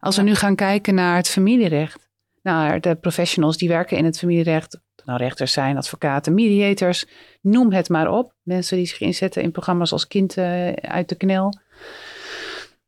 Als 0.00 0.16
we 0.16 0.22
nu 0.22 0.34
gaan 0.34 0.54
kijken 0.54 0.94
naar 0.94 1.16
het 1.16 1.28
familierecht. 1.28 2.08
Naar 2.42 2.80
de 2.80 2.94
professionals 2.94 3.56
die 3.56 3.68
werken 3.68 3.96
in 3.96 4.04
het 4.04 4.18
familierecht. 4.18 4.80
Nou, 5.04 5.18
rechters 5.18 5.52
zijn, 5.52 5.76
advocaten, 5.76 6.34
mediators. 6.34 7.06
Noem 7.40 7.72
het 7.72 7.88
maar 7.88 8.10
op. 8.10 8.34
Mensen 8.42 8.76
die 8.76 8.86
zich 8.86 9.00
inzetten 9.00 9.42
in 9.42 9.52
programma's 9.52 9.92
als 9.92 10.06
Kind 10.06 10.36
uh, 10.36 10.72
uit 10.72 11.08
de 11.08 11.14
Knel. 11.14 11.58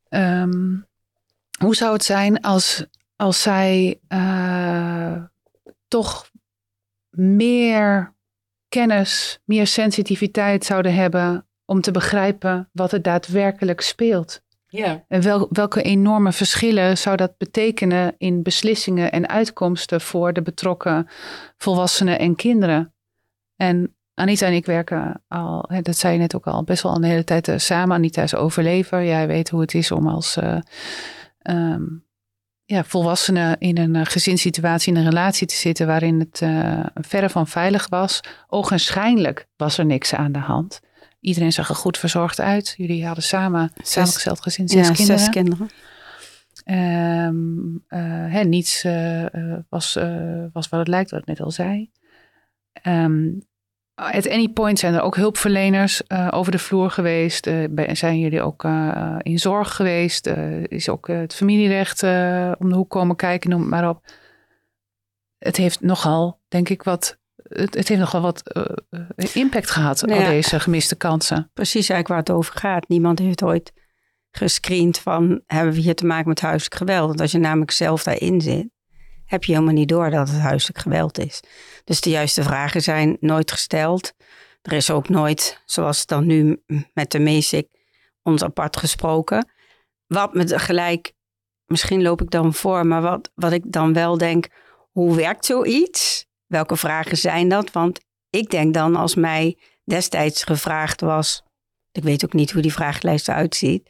Um, 0.09 0.87
hoe 1.59 1.75
zou 1.75 1.93
het 1.93 2.03
zijn 2.03 2.41
als 2.41 2.85
als 3.19 3.41
zij 3.41 3.99
uh, 4.09 5.23
toch 5.87 6.31
meer 7.09 8.15
kennis, 8.69 9.39
meer 9.45 9.67
sensitiviteit 9.67 10.65
zouden 10.65 10.93
hebben 10.93 11.47
om 11.65 11.81
te 11.81 11.91
begrijpen 11.91 12.69
wat 12.73 12.91
er 12.91 13.01
daadwerkelijk 13.01 13.81
speelt. 13.81 14.41
Ja. 14.71 15.05
En 15.07 15.21
wel, 15.21 15.47
welke 15.49 15.81
enorme 15.81 16.31
verschillen 16.31 16.97
zou 16.97 17.15
dat 17.15 17.37
betekenen 17.37 18.15
in 18.17 18.43
beslissingen 18.43 19.11
en 19.11 19.27
uitkomsten 19.27 20.01
voor 20.01 20.33
de 20.33 20.41
betrokken 20.41 21.07
volwassenen 21.57 22.19
en 22.19 22.35
kinderen? 22.35 22.93
En 23.55 23.95
Anita 24.13 24.45
en 24.45 24.53
ik 24.53 24.65
werken 24.65 25.23
al, 25.27 25.69
dat 25.81 25.97
zei 25.97 26.13
je 26.13 26.19
net 26.19 26.35
ook 26.35 26.47
al, 26.47 26.63
best 26.63 26.83
wel 26.83 26.95
een 26.95 27.03
hele 27.03 27.23
tijd 27.23 27.47
eh, 27.47 27.57
samen. 27.57 27.95
Anita 27.95 28.21
is 28.21 28.35
overlever. 28.35 29.03
Jij 29.03 29.27
weet 29.27 29.49
hoe 29.49 29.61
het 29.61 29.73
is 29.73 29.91
om 29.91 30.07
als 30.07 30.37
uh, 30.37 31.75
ja, 32.65 32.83
volwassenen 32.83 33.59
in 33.59 33.77
een 33.77 33.95
uh, 33.95 34.05
gezinssituatie, 34.05 34.93
in 34.93 34.99
een 34.99 35.09
relatie 35.09 35.47
te 35.47 35.55
zitten 35.55 35.87
waarin 35.87 36.19
het 36.19 36.37
verre 36.93 37.29
van 37.29 37.47
veilig 37.47 37.87
was. 37.87 38.21
Ogenschijnlijk 38.47 39.47
was 39.57 39.77
er 39.77 39.85
niks 39.85 40.13
aan 40.13 40.31
de 40.31 40.39
hand. 40.39 40.79
Iedereen 41.19 41.51
zag 41.51 41.69
er 41.69 41.75
goed 41.75 41.97
verzorgd 41.97 42.39
uit. 42.39 42.73
Jullie 42.77 43.05
hadden 43.05 43.23
samen, 43.23 43.71
zes, 43.75 43.91
samengesteld 43.91 44.41
gezin, 44.41 44.67
zes 44.67 44.87
ja, 44.87 44.93
kinderen. 44.93 45.19
Zes 45.19 45.29
kinderen. 45.29 45.69
Um, 46.65 47.83
uh, 47.89 48.33
hè, 48.33 48.43
niets 48.43 48.83
was, 49.69 49.93
was 50.53 50.69
wat 50.69 50.79
het 50.79 50.87
lijkt, 50.87 51.11
wat 51.11 51.19
ik 51.19 51.25
net 51.25 51.39
al 51.39 51.51
zei. 51.51 51.91
Um, 52.83 53.47
at 53.99 54.29
any 54.29 54.47
point 54.47 54.79
zijn 54.79 54.93
er 54.93 55.01
ook 55.01 55.15
hulpverleners 55.15 56.01
uh, 56.07 56.27
over 56.31 56.51
de 56.51 56.59
vloer 56.59 56.91
geweest. 56.91 57.47
Uh, 57.47 57.89
zijn 57.93 58.19
jullie 58.19 58.41
ook 58.41 58.63
uh, 58.63 59.15
in 59.21 59.39
zorg 59.39 59.75
geweest? 59.75 60.27
is 60.67 60.89
ook 60.89 61.07
het 61.07 61.35
familierecht 61.35 62.03
om 62.59 62.69
de 62.69 62.75
hoek 62.75 62.89
komen 62.89 63.15
kijken, 63.15 63.49
noem 63.49 63.61
het 63.61 63.69
maar 63.69 63.89
op. 63.89 64.05
Het 65.37 65.57
heeft 65.57 65.81
nogal, 65.81 66.39
denk 66.47 66.69
ik, 66.69 66.83
wat. 66.83 67.17
Het, 67.49 67.73
het 67.73 67.87
heeft 67.87 67.99
nogal 67.99 68.21
wat 68.21 68.43
impact 69.33 69.69
gehad, 69.69 70.01
nou 70.01 70.19
ja, 70.19 70.25
al 70.25 70.31
deze 70.31 70.59
gemiste 70.59 70.95
kansen. 70.95 71.51
Precies 71.53 71.89
eigenlijk 71.89 72.07
waar 72.07 72.17
het 72.17 72.29
over 72.29 72.59
gaat. 72.59 72.87
Niemand 72.87 73.19
heeft 73.19 73.43
ooit 73.43 73.71
gescreend 74.31 74.99
van 74.99 75.41
hebben 75.45 75.73
we 75.73 75.79
hier 75.79 75.95
te 75.95 76.05
maken 76.05 76.27
met 76.27 76.41
huiselijk 76.41 76.75
geweld. 76.75 77.07
Want 77.07 77.21
als 77.21 77.31
je 77.31 77.37
namelijk 77.37 77.71
zelf 77.71 78.03
daarin 78.03 78.41
zit, 78.41 78.67
heb 79.25 79.43
je 79.43 79.51
helemaal 79.53 79.73
niet 79.73 79.89
door 79.89 80.09
dat 80.09 80.29
het 80.29 80.39
huiselijk 80.39 80.79
geweld 80.79 81.17
is. 81.17 81.39
Dus 81.83 82.01
de 82.01 82.09
juiste 82.09 82.43
vragen 82.43 82.81
zijn 82.81 83.17
nooit 83.19 83.51
gesteld. 83.51 84.13
Er 84.61 84.73
is 84.73 84.91
ook 84.91 85.09
nooit, 85.09 85.61
zoals 85.65 86.05
dan 86.05 86.25
nu 86.25 86.63
met 86.93 87.11
de 87.11 87.19
MESIC, 87.19 87.67
ons 88.23 88.43
apart 88.43 88.77
gesproken. 88.77 89.49
Wat 90.07 90.33
me 90.33 90.59
gelijk, 90.59 91.13
misschien 91.65 92.01
loop 92.01 92.21
ik 92.21 92.29
dan 92.29 92.53
voor, 92.53 92.85
maar 92.85 93.01
wat, 93.01 93.31
wat 93.35 93.51
ik 93.51 93.63
dan 93.65 93.93
wel 93.93 94.17
denk, 94.17 94.47
hoe 94.91 95.15
werkt 95.15 95.45
zoiets? 95.45 96.27
Welke 96.49 96.75
vragen 96.75 97.17
zijn 97.17 97.49
dat? 97.49 97.71
Want 97.71 97.99
ik 98.29 98.49
denk 98.49 98.73
dan 98.73 98.95
als 98.95 99.15
mij 99.15 99.57
destijds 99.83 100.43
gevraagd 100.43 101.01
was, 101.01 101.43
ik 101.91 102.03
weet 102.03 102.25
ook 102.25 102.33
niet 102.33 102.51
hoe 102.51 102.61
die 102.61 102.73
vragenlijst 102.73 103.27
eruit 103.27 103.55
ziet, 103.55 103.89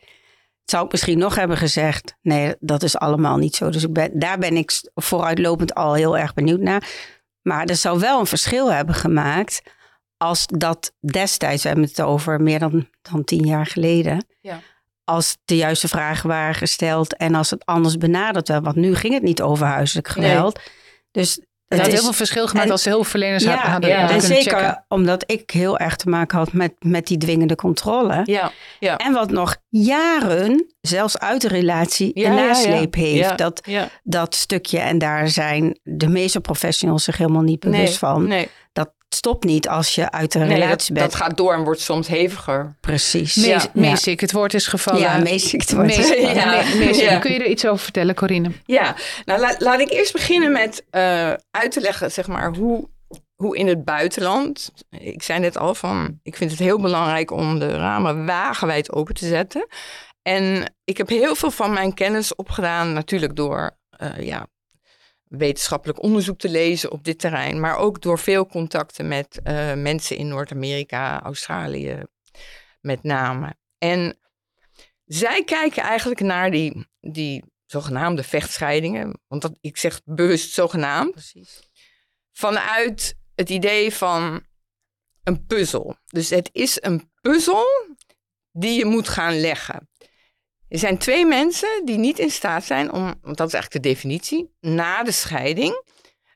zou 0.66 0.86
ik 0.86 0.92
misschien 0.92 1.18
nog 1.18 1.36
hebben 1.36 1.58
gezegd: 1.58 2.16
nee, 2.22 2.56
dat 2.60 2.84
is 2.84 2.98
allemaal 2.98 3.38
niet 3.38 3.56
zo. 3.56 3.70
Dus 3.70 3.84
ik 3.84 3.94
ben, 3.94 4.20
daar 4.20 4.38
ben 4.38 4.58
ik 4.58 4.72
vooruitlopend 4.96 5.74
al 5.74 5.94
heel 5.94 6.18
erg 6.18 6.34
benieuwd 6.34 6.60
naar. 6.60 6.90
Maar 7.42 7.66
er 7.66 7.76
zou 7.76 8.00
wel 8.00 8.20
een 8.20 8.26
verschil 8.26 8.72
hebben 8.72 8.96
gemaakt 8.96 9.62
als 10.18 10.46
dat 10.48 10.94
destijds, 11.00 11.62
we 11.62 11.68
hebben 11.68 11.88
het 11.88 12.02
over 12.02 12.42
meer 12.42 12.60
dan, 12.60 12.88
dan 13.02 13.24
tien 13.24 13.46
jaar 13.46 13.66
geleden, 13.66 14.26
ja. 14.42 14.62
als 15.04 15.38
de 15.46 15.56
juiste 15.56 15.88
vragen 15.88 16.30
waren 16.30 16.56
gesteld 16.56 17.16
en 17.16 17.36
als 17.36 17.50
het 17.50 17.66
anders 17.66 17.98
benaderd 17.98 18.48
werd. 18.48 18.64
Want 18.64 18.76
nu 18.76 18.96
ging 18.96 19.14
het 19.14 19.24
niet 19.24 19.42
over 19.42 19.66
huiselijk 19.66 20.08
geweld. 20.08 20.56
Nee. 20.56 20.66
Dus 21.12 21.40
het 21.70 21.82
had 21.82 21.92
heel 21.92 22.02
veel 22.02 22.14
verschil 22.14 22.48
gemaakt 22.48 22.66
en, 22.66 22.72
als 22.72 22.84
de 22.84 22.90
hulpverleners 22.90 23.44
ja, 23.44 23.58
hadden, 23.58 23.90
ja, 23.90 24.00
hadden 24.00 24.16
En 24.16 24.22
zeker 24.22 24.58
checken. 24.58 24.86
omdat 24.88 25.24
ik 25.32 25.52
heel 25.52 25.78
erg 25.78 25.96
te 25.96 26.10
maken 26.10 26.38
had 26.38 26.54
met, 26.54 26.74
met 26.80 27.08
die 27.08 27.18
dwingende 27.18 27.56
controle. 27.56 28.22
Ja, 28.24 28.52
ja. 28.80 28.98
En 28.98 29.14
wat 29.14 29.32
nog 29.32 29.56
jaren, 29.70 30.74
zelfs 30.82 31.20
uit 31.20 31.42
de 31.42 31.48
relatie, 31.48 32.12
Ja, 32.14 32.30
een 32.30 32.36
nasleep 32.36 32.96
heeft. 32.96 33.38
Dat, 33.38 33.68
dat 34.04 34.36
stukje. 34.36 34.80
En 34.80 34.98
daar 34.98 35.28
zijn 35.28 35.80
de 35.84 36.08
meeste 36.08 36.40
professionals 36.40 37.04
zich 37.04 37.18
helemaal 37.18 37.42
niet 37.42 37.60
bewust 37.60 37.82
nee, 37.82 37.98
van. 37.98 38.28
Nee, 38.28 38.50
stopt 39.16 39.44
niet 39.44 39.68
als 39.68 39.96
je 39.96 40.12
uit 40.12 40.34
nee 40.34 40.48
dat, 40.48 40.58
relatie 40.58 40.94
bent. 40.94 41.12
dat 41.12 41.16
gaat 41.22 41.38
door 41.38 41.54
en 41.54 41.64
wordt 41.64 41.80
soms 41.82 42.08
heviger. 42.08 42.76
Precies. 42.80 43.36
Mees, 43.36 43.46
Ja. 43.64 43.70
Meesik, 43.74 44.20
het 44.20 44.32
woord 44.32 44.54
is 44.54 44.68
gevallen. 44.68 45.02
Ja, 45.02 45.18
meesik 45.18 45.62
het 45.62 45.72
woord 45.74 45.90
is 45.90 45.98
Mees- 45.98 46.08
gevallen. 46.08 46.36
Ja. 46.42 46.46
Me- 46.46 46.76
Meesik, 46.86 47.10
Ja. 47.10 47.20
Kun 47.20 47.32
je 47.34 47.40
er 47.40 47.48
iets 47.50 47.66
over 47.66 47.84
vertellen, 47.84 48.16
Corine? 48.16 48.52
Ja, 48.66 48.96
nou 49.26 49.40
la- 49.40 49.56
laat 49.58 49.80
ik 49.80 49.90
eerst 49.92 50.14
beginnen 50.14 50.52
met 50.52 50.84
eh, 50.90 51.34
uit 51.52 51.72
te 51.72 51.82
leggen, 51.82 52.12
zeg 52.12 52.28
maar, 52.28 52.54
hoe, 52.56 52.88
hoe 53.36 53.58
in 53.58 53.68
het 53.68 53.86
buitenland. 53.86 54.72
Ik 54.90 55.24
zei 55.24 55.40
net 55.40 55.58
al 55.58 55.76
van, 55.76 56.20
ik 56.24 56.36
vind 56.36 56.52
het 56.52 56.60
heel 56.60 56.80
belangrijk 56.80 57.32
om 57.32 57.60
de 57.60 57.72
ramen 57.78 58.26
wagenwijd 58.26 58.92
open 58.92 59.14
te 59.16 59.28
zetten. 59.28 59.68
En 60.22 60.74
ik 60.84 60.98
heb 60.98 61.10
heel 61.10 61.36
veel 61.36 61.52
van 61.52 61.74
mijn 61.74 61.94
kennis 61.94 62.36
opgedaan, 62.36 62.94
natuurlijk 62.94 63.36
door 63.36 63.78
eh, 63.90 64.20
ja, 64.26 64.48
wetenschappelijk 65.30 66.04
onderzoek 66.04 66.40
te 66.40 66.50
lezen 66.50 66.92
op 66.92 67.04
dit 67.04 67.20
terrein, 67.20 67.60
maar 67.60 67.78
ook 67.78 68.02
door 68.02 68.20
veel 68.20 68.46
contacten 68.46 69.08
met 69.08 69.40
eh, 69.44 69.74
mensen 69.74 70.18
in 70.18 70.28
Noord-Amerika, 70.28 71.22
Australië 71.22 72.04
met 72.82 73.04
name. 73.04 73.56
En 73.78 74.20
zij 75.06 75.44
kijken 75.44 75.84
eigenlijk 75.84 76.20
naar 76.20 76.52
die, 76.52 76.88
die 77.00 77.44
zogenaamde 77.66 78.24
vechtscheidingen, 78.24 79.20
want 79.28 79.42
dat, 79.42 79.58
ik 79.62 79.78
zeg 79.78 80.02
bewust 80.04 80.54
zogenaamd, 80.54 81.12
Precies. 81.12 81.70
vanuit 82.32 83.16
het 83.36 83.50
idee 83.50 83.94
van 83.94 84.46
een 85.24 85.46
puzzel. 85.46 85.98
Dus 86.06 86.30
het 86.30 86.50
is 86.52 86.78
een 86.82 87.12
puzzel 87.22 87.66
die 88.52 88.78
je 88.78 88.86
moet 88.86 89.08
gaan 89.08 89.40
leggen. 89.40 89.89
Er 90.70 90.80
zijn 90.80 90.98
twee 90.98 91.26
mensen 91.26 91.82
die 91.86 91.98
niet 91.98 92.20
in 92.20 92.30
staat 92.32 92.64
zijn 92.64 92.92
om, 92.92 93.04
want 93.22 93.38
dat 93.38 93.48
is 93.48 93.54
eigenlijk 93.54 93.84
de 93.84 93.90
definitie, 93.90 94.52
na 94.60 95.04
de 95.04 95.12
scheiding 95.12 95.84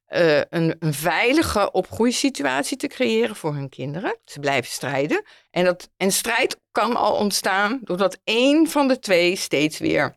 eh, 0.05 0.37
een, 0.37 0.75
een 0.79 0.93
veilige 0.93 1.71
opgroeisituatie 1.71 2.77
te 2.77 2.87
creëren 2.87 3.35
voor 3.35 3.53
hun 3.53 3.69
kinderen. 3.69 4.17
Ze 4.25 4.39
blijven 4.39 4.71
strijden. 4.71 5.23
En, 5.51 5.63
dat, 5.63 5.89
en 5.97 6.11
strijd 6.11 6.59
kan 6.71 6.95
al 6.95 7.15
ontstaan 7.15 7.79
doordat 7.83 8.19
één 8.23 8.67
van 8.67 8.87
de 8.87 8.99
twee 8.99 9.35
steeds 9.35 9.77
weer 9.79 10.15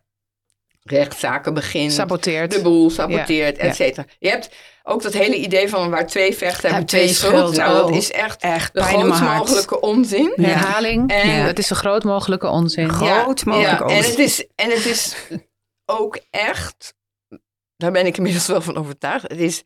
rechtszaken 0.83 1.53
begint 1.53 1.91
Saboteert. 1.91 2.51
de 2.51 2.61
boel 2.61 2.89
saboteert, 2.89 3.57
Ja, 3.57 3.63
et 3.63 3.75
cetera. 3.75 4.05
Je 4.19 4.29
hebt 4.29 4.49
ook 4.87 5.01
dat 5.01 5.13
hele 5.13 5.35
idee 5.35 5.69
van 5.69 5.89
waar 5.89 6.07
twee 6.07 6.35
vechten 6.35 6.69
hebben 6.69 6.87
twee 6.87 7.01
twee 7.01 7.13
schuld. 7.13 7.53
schuld. 7.53 7.55
Nou, 7.55 7.87
dat 7.87 7.95
is 7.95 8.11
echt 8.11 8.41
Echt 8.41 8.73
de 8.73 8.81
grootst 8.81 9.21
mogelijke 9.21 9.79
onzin. 9.79 10.33
Ja. 10.35 10.43
Herhaling. 10.43 11.11
En- 11.11 11.45
dat 11.45 11.57
is 11.59 11.67
zo 11.67 11.75
groot 11.75 12.03
mogelijke 12.03 12.47
onzin. 12.47 12.89
Groot 12.89 13.45
mogelijk 13.45 13.79
ja, 13.79 13.83
onzin. 13.83 13.97
en 14.03 14.09
het, 14.09 14.19
is, 14.19 14.47
en 14.55 14.69
het 14.69 14.85
is 14.85 15.15
ook 15.85 16.19
echt, 16.29 16.93
daar 17.75 17.91
ben 17.91 18.05
ik 18.05 18.17
inmiddels 18.17 18.47
wel 18.47 18.61
van 18.61 18.77
overtuigd. 18.77 19.27
Het 19.27 19.39
is 19.39 19.63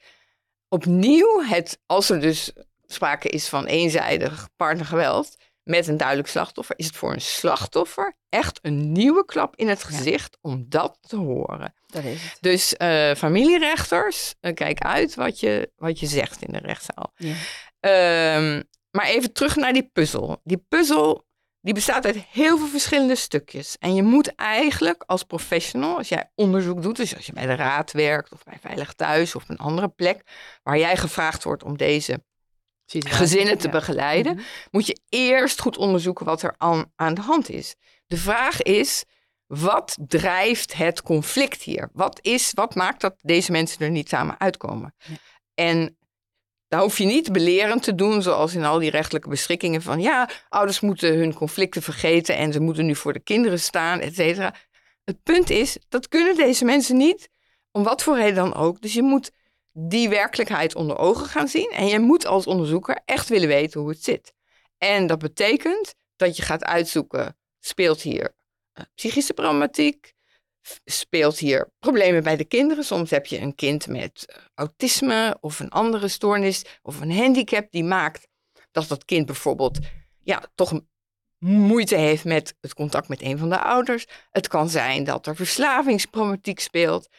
opnieuw 0.70 1.42
het, 1.44 1.80
als 1.86 2.10
er 2.10 2.22
dus 2.22 2.52
sprake 2.86 3.30
is 3.30 3.48
van 3.48 3.66
eenzijdig 3.66 4.50
partnergeweld 4.56 5.36
met 5.64 5.88
een 5.88 5.98
duidelijk 5.98 6.28
slachtoffer, 6.28 6.78
is 6.78 6.86
het 6.86 6.96
voor 6.96 7.14
een 7.14 7.22
slachtoffer 7.22 8.16
echt 8.30 8.60
een 8.62 8.92
nieuwe 8.92 9.26
klap 9.26 9.56
in 9.56 9.68
het 9.68 9.84
gezicht 9.84 10.38
om 10.42 10.66
dat 10.70 10.98
te 11.02 11.16
horen. 11.16 11.74
Dat 11.92 12.04
is 12.04 12.24
het. 12.24 12.38
Dus 12.40 12.76
eh, 12.76 13.14
familierechters, 13.16 14.34
eh, 14.40 14.54
kijk 14.54 14.80
uit 14.80 15.16
wat 15.16 15.40
je, 15.40 15.72
wat 15.76 16.00
je 16.00 16.08
zegt 16.08 16.42
in 16.42 16.54
de 16.54 16.60
rechtszaal. 16.60 17.14
Ja. 17.16 17.34
Ehm, 17.80 18.62
maar 18.92 19.06
even 19.06 19.34
terug 19.34 19.56
naar 19.56 19.74
die 19.74 19.90
puzzel. 19.94 20.42
Die 20.44 20.66
puzzel 20.70 21.26
die 21.62 21.74
bestaat 21.74 22.06
uit 22.06 22.26
heel 22.32 22.58
veel 22.58 22.68
verschillende 22.68 23.16
stukjes. 23.16 23.78
En 23.80 23.96
je 23.96 24.04
moet 24.04 24.36
eigenlijk 24.36 25.04
als 25.06 25.24
professional, 25.24 25.98
als 25.98 26.10
jij 26.10 26.32
onderzoek 26.36 26.82
doet, 26.82 26.96
dus 26.96 27.16
als 27.16 27.26
je 27.26 27.34
bij 27.34 27.46
de 27.46 27.56
raad 27.56 27.92
werkt 27.92 28.32
of 28.32 28.44
bij 28.44 28.58
Veilig 28.62 28.94
Thuis 28.94 29.36
of 29.36 29.50
een 29.50 29.58
andere 29.58 29.88
plek, 29.88 30.22
waar 30.64 30.78
jij 30.78 30.98
gevraagd 30.98 31.44
wordt 31.44 31.64
om 31.64 31.78
deze 31.78 32.24
gezinnen 33.00 33.58
te 33.58 33.70
begeleiden, 33.70 34.34
mhm. 34.34 34.44
moet 34.72 34.88
je 34.88 35.00
eerst 35.10 35.62
goed 35.62 35.78
onderzoeken 35.78 36.26
wat 36.26 36.42
er 36.42 36.56
aan, 36.58 36.92
aan 36.96 37.14
de 37.14 37.22
hand 37.22 37.50
is. 37.50 37.76
De 38.08 38.18
vraag 38.18 38.62
is, 38.62 39.04
wat 39.52 39.98
drijft 40.08 40.74
het 40.74 41.02
conflict 41.02 41.62
hier? 41.62 41.90
Wat, 41.94 42.20
is, 42.22 42.52
wat 42.54 42.76
maakt 42.76 43.02
dat 43.02 43.16
deze 43.22 43.52
mensen 43.52 43.86
er 43.86 43.90
niet 43.90 44.10
samen 44.10 44.40
uitkomen? 44.40 44.96
En 45.54 45.98
daar 46.68 46.82
hoef 46.82 46.98
je 46.98 47.06
niet 47.06 47.32
belerend 47.32 47.84
te 47.84 47.96
doen, 47.96 48.22
zoals 48.22 48.56
in 48.56 48.64
al 48.64 48.80
die 48.80 48.90
rechtelijke 48.90 49.30
beschikkingen 49.30 49.82
van 49.82 50.02
ja, 50.02 50.30
ouders 50.50 50.80
moeten 50.80 51.18
hun 51.18 51.34
conflicten 51.34 51.82
vergeten 51.82 52.38
en 52.38 52.54
ze 52.54 52.60
moeten 52.60 52.86
nu 52.86 52.96
voor 52.96 53.14
de 53.14 53.20
kinderen 53.20 53.60
staan, 53.60 54.00
et 54.00 54.16
cetera. 54.16 54.56
Het 55.04 55.24
punt 55.24 55.50
is, 55.50 55.78
dat 55.90 56.08
kunnen 56.08 56.36
deze 56.36 56.66
mensen 56.66 56.98
niet, 56.98 57.30
om 57.72 57.84
wat 57.84 58.04
voor 58.04 58.16
reden 58.16 58.36
dan 58.36 58.54
ook. 58.54 58.82
Dus 58.82 58.94
je 58.94 59.04
moet 59.04 59.32
die 59.72 60.10
werkelijkheid 60.10 60.76
onder 60.76 60.98
ogen 60.98 61.26
gaan 61.26 61.48
zien 61.48 61.72
en 61.72 61.88
je 61.88 62.00
moet 62.00 62.26
als 62.26 62.48
onderzoeker 62.48 63.02
echt 63.06 63.30
willen 63.30 63.48
weten 63.48 63.80
hoe 63.80 63.90
het 63.90 64.04
zit. 64.04 64.34
En 64.78 65.08
dat 65.08 65.20
betekent 65.20 65.94
dat 66.16 66.36
je 66.38 66.44
gaat 66.44 66.64
uitzoeken, 66.64 67.38
speelt 67.60 68.02
hier 68.02 68.40
psychische 68.96 69.34
problematiek, 69.34 70.14
speelt 70.86 71.38
hier 71.38 71.72
problemen 71.80 72.24
bij 72.24 72.38
de 72.38 72.46
kinderen. 72.46 72.84
Soms 72.84 73.10
heb 73.10 73.26
je 73.26 73.40
een 73.40 73.56
kind 73.56 73.88
met 73.88 74.26
eh, 74.26 74.36
autisme 74.56 75.38
of 75.42 75.60
een 75.60 75.70
andere 75.70 76.08
stoornis 76.08 76.66
of 76.82 77.02
een 77.02 77.16
handicap 77.16 77.72
die 77.72 77.84
maakt 77.84 78.28
dat 78.72 78.88
dat 78.88 79.06
kind 79.06 79.26
bijvoorbeeld 79.26 79.80
ja, 80.24 80.44
toch 80.56 80.82
moeite 81.38 81.96
heeft 81.96 82.26
met 82.26 82.56
het 82.60 82.74
contact 82.74 83.08
met 83.08 83.22
een 83.22 83.38
van 83.38 83.50
de 83.50 83.60
ouders. 83.60 84.06
Het 84.30 84.48
kan 84.48 84.70
zijn 84.70 85.04
dat 85.04 85.28
er 85.28 85.36
verslavingsproblematiek 85.36 86.60
speelt. 86.60 87.10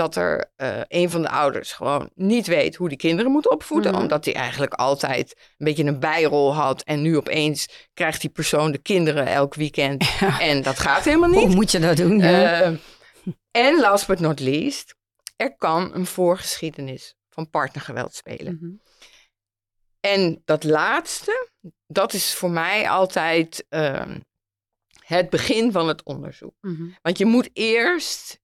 Dat 0.00 0.16
er 0.16 0.50
uh, 0.56 0.80
een 0.88 1.10
van 1.10 1.22
de 1.22 1.28
ouders 1.28 1.72
gewoon 1.72 2.10
niet 2.14 2.46
weet 2.46 2.76
hoe 2.76 2.88
die 2.88 2.98
kinderen 2.98 3.32
moet 3.32 3.50
opvoeden. 3.50 3.92
Mhm. 3.92 4.00
Omdat 4.00 4.24
hij 4.24 4.34
eigenlijk 4.34 4.74
altijd 4.74 5.36
een 5.58 5.64
beetje 5.64 5.84
een 5.84 6.00
bijrol 6.00 6.54
had. 6.54 6.82
En 6.82 7.02
nu 7.02 7.16
opeens 7.16 7.88
krijgt 7.94 8.20
die 8.20 8.30
persoon 8.30 8.72
de 8.72 8.78
kinderen 8.78 9.26
elk 9.26 9.54
weekend. 9.54 10.04
En 10.40 10.62
dat 10.62 10.78
gaat 10.78 11.04
helemaal 11.04 11.28
niet. 11.28 11.38
Hoe 11.38 11.54
moet 11.54 11.70
je 11.70 11.78
dat 11.78 11.96
doen? 11.96 12.20
Uh, 12.20 12.66
en 13.50 13.80
last 13.80 14.06
but 14.06 14.20
not 14.20 14.40
least, 14.40 14.94
er 15.36 15.56
kan 15.56 15.94
een 15.94 16.06
voorgeschiedenis 16.06 17.14
van 17.28 17.50
partnergeweld 17.50 18.14
spelen. 18.14 18.58
Mhm. 18.60 18.72
En 20.00 20.42
dat 20.44 20.64
laatste, 20.64 21.48
dat 21.86 22.12
is 22.12 22.34
voor 22.34 22.50
mij 22.50 22.90
altijd 22.90 23.66
uh, 23.70 24.14
het 25.04 25.30
begin 25.30 25.72
van 25.72 25.88
het 25.88 26.02
onderzoek. 26.02 26.54
Mhm. 26.60 26.88
Want 27.02 27.18
je 27.18 27.24
moet 27.24 27.50
eerst 27.52 28.39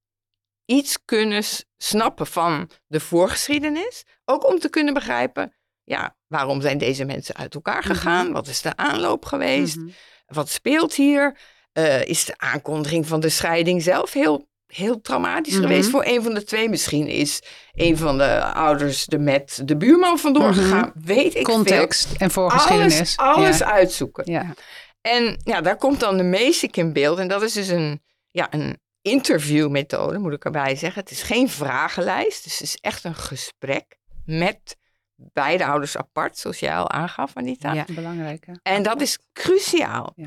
iets 0.66 0.98
kunnen 1.04 1.42
snappen 1.76 2.26
van 2.26 2.70
de 2.86 3.00
voorgeschiedenis. 3.00 4.04
Ook 4.24 4.46
om 4.46 4.58
te 4.58 4.68
kunnen 4.68 4.94
begrijpen, 4.94 5.54
ja, 5.84 6.16
waarom 6.26 6.60
zijn 6.60 6.78
deze 6.78 7.04
mensen 7.04 7.36
uit 7.36 7.54
elkaar 7.54 7.80
mhm. 7.80 7.86
gegaan? 7.86 8.32
Wat 8.32 8.46
is 8.46 8.62
de 8.62 8.76
aanloop 8.76 9.24
geweest? 9.24 9.78
Wat 10.26 10.48
speelt 10.48 10.94
hier? 10.94 11.38
Uh, 11.72 12.04
is 12.04 12.24
de 12.24 12.38
aankondiging 12.38 13.06
van 13.06 13.20
de 13.20 13.28
scheiding 13.28 13.82
zelf 13.82 14.12
heel 14.12 14.48
heel 14.66 15.00
traumatisch 15.00 15.56
geweest 15.56 15.82
mhm. 15.82 15.90
voor 15.90 16.04
een 16.04 16.22
van 16.22 16.34
de 16.34 16.44
twee. 16.44 16.68
Misschien 16.68 17.06
is 17.06 17.42
een 17.74 17.96
van 17.96 18.18
de 18.18 18.44
ouders 18.44 19.06
er 19.08 19.20
met 19.20 19.60
de 19.64 19.76
buurman 19.76 20.18
vandoor 20.18 20.50
mhm. 20.50 20.60
gegaan. 20.60 20.92
Weet 20.94 21.34
ik 21.34 21.44
Context 21.44 22.12
en 22.18 22.30
voorgeschiedenis. 22.30 23.16
Alles, 23.16 23.36
alles 23.36 23.62
uitzoeken. 23.62 24.32
Ja. 24.32 24.54
En 25.00 25.40
ja, 25.44 25.60
daar 25.60 25.76
komt 25.76 26.00
dan 26.00 26.16
de 26.16 26.22
MESIC 26.22 26.76
in 26.76 26.92
beeld. 26.92 27.18
En 27.18 27.28
dat 27.28 27.42
is 27.42 27.52
dus 27.52 27.68
een, 27.68 28.02
ja, 28.30 28.46
een 28.50 28.78
interviewmethode, 29.06 30.18
moet 30.18 30.32
ik 30.32 30.44
erbij 30.44 30.76
zeggen. 30.76 31.02
Het 31.02 31.10
is 31.10 31.22
geen 31.22 31.48
vragenlijst. 31.48 32.44
Dus 32.44 32.52
het 32.52 32.62
is 32.62 32.76
echt 32.76 33.04
een 33.04 33.14
gesprek 33.14 33.96
met 34.24 34.76
beide 35.16 35.66
ouders 35.66 35.96
apart, 35.96 36.38
zoals 36.38 36.58
jij 36.58 36.76
al 36.76 36.90
aangaf, 36.90 37.36
Anita. 37.36 37.72
Ja, 37.72 37.84
belangrijk. 37.94 38.46
En 38.62 38.82
dat 38.82 39.00
is 39.00 39.18
cruciaal. 39.32 40.12
Ja. 40.16 40.26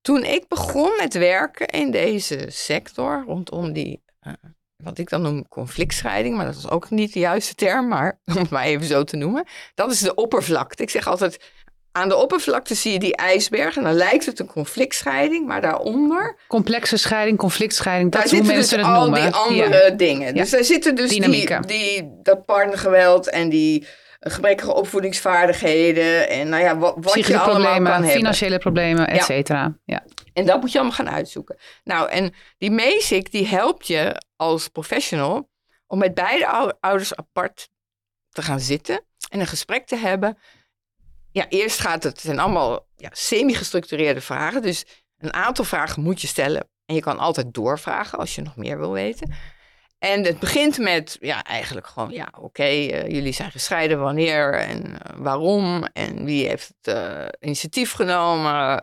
Toen 0.00 0.24
ik 0.24 0.48
begon 0.48 0.92
met 0.96 1.14
werken 1.14 1.66
in 1.66 1.90
deze 1.90 2.46
sector, 2.48 3.24
rondom 3.26 3.72
die, 3.72 4.02
uh, 4.26 4.32
wat 4.76 4.98
ik 4.98 5.08
dan 5.08 5.22
noem 5.22 5.48
conflictscheiding, 5.48 6.36
maar 6.36 6.46
dat 6.46 6.56
is 6.56 6.68
ook 6.68 6.90
niet 6.90 7.12
de 7.12 7.18
juiste 7.18 7.54
term, 7.54 7.88
maar 7.88 8.20
om 8.24 8.36
het 8.36 8.50
maar 8.50 8.64
even 8.64 8.86
zo 8.86 9.04
te 9.04 9.16
noemen. 9.16 9.46
Dat 9.74 9.90
is 9.90 10.00
de 10.00 10.14
oppervlakte. 10.14 10.82
Ik 10.82 10.90
zeg 10.90 11.06
altijd, 11.06 11.52
aan 11.96 12.08
de 12.08 12.16
oppervlakte 12.16 12.74
zie 12.74 12.92
je 12.92 12.98
die 12.98 13.16
ijsberg 13.16 13.76
en 13.76 13.82
dan 13.82 13.92
lijkt 13.92 14.26
het 14.26 14.38
een 14.38 14.46
conflictscheiding, 14.46 15.46
maar 15.46 15.60
daaronder... 15.60 16.36
Complexe 16.48 16.96
scheiding, 16.96 17.38
conflictscheiding, 17.38 18.12
dat 18.12 18.28
zijn 18.28 18.46
mensen 18.46 18.78
dus 18.78 18.86
al 18.86 19.00
noemen. 19.00 19.22
die 19.22 19.32
andere 19.32 19.96
dingen. 19.96 20.34
Dus 20.34 20.50
daar 20.50 20.64
zitten 20.64 20.94
dus 20.94 21.10
die, 21.10 21.60
die, 21.60 22.10
dat 22.22 22.44
partnergeweld 22.44 23.30
en 23.30 23.48
die 23.48 23.86
gebrekkige 24.20 24.74
opvoedingsvaardigheden 24.74 26.28
en 26.28 26.48
nou 26.48 26.62
ja, 26.62 26.78
wat, 26.78 26.94
wat 27.00 27.26
je 27.26 27.38
allemaal 27.38 27.74
kan 27.74 27.92
hebben. 27.92 28.10
Financiële 28.10 28.58
problemen, 28.58 29.08
et 29.08 29.22
cetera. 29.22 29.76
Ja. 29.84 30.04
En 30.32 30.46
dat 30.46 30.60
moet 30.60 30.72
je 30.72 30.78
allemaal 30.78 30.96
gaan 30.96 31.10
uitzoeken. 31.10 31.56
Nou, 31.84 32.10
en 32.10 32.34
die 32.58 32.70
MESIC 32.70 33.30
die 33.30 33.46
helpt 33.46 33.86
je 33.86 34.22
als 34.36 34.68
professional 34.68 35.50
om 35.86 35.98
met 35.98 36.14
beide 36.14 36.74
ouders 36.80 37.16
apart 37.16 37.68
te 38.30 38.42
gaan 38.42 38.60
zitten 38.60 39.00
en 39.30 39.40
een 39.40 39.46
gesprek 39.46 39.86
te 39.86 39.96
hebben. 39.96 40.38
Ja, 41.36 41.48
eerst 41.48 41.80
gaat 41.80 42.02
het, 42.02 42.12
het 42.12 42.20
zijn 42.20 42.38
allemaal 42.38 42.86
ja, 42.96 43.08
semi-gestructureerde 43.12 44.20
vragen. 44.20 44.62
Dus 44.62 44.84
een 45.18 45.32
aantal 45.32 45.64
vragen 45.64 46.02
moet 46.02 46.20
je 46.20 46.26
stellen. 46.26 46.68
En 46.86 46.94
je 46.94 47.00
kan 47.00 47.18
altijd 47.18 47.54
doorvragen 47.54 48.18
als 48.18 48.34
je 48.34 48.42
nog 48.42 48.56
meer 48.56 48.78
wil 48.78 48.92
weten. 48.92 49.34
En 49.98 50.24
het 50.24 50.38
begint 50.38 50.78
met, 50.78 51.16
ja, 51.20 51.44
eigenlijk 51.44 51.86
gewoon, 51.86 52.10
ja, 52.10 52.32
oké, 52.40 52.62
eh, 52.62 53.08
jullie 53.08 53.32
zijn 53.32 53.50
gescheiden, 53.50 54.00
wanneer 54.00 54.54
en 54.54 55.02
eh, 55.02 55.16
waarom 55.16 55.84
en 55.92 56.24
wie 56.24 56.48
heeft 56.48 56.72
het 56.80 56.94
uh, 56.96 57.28
initiatief 57.40 57.92
genomen. 57.92 58.82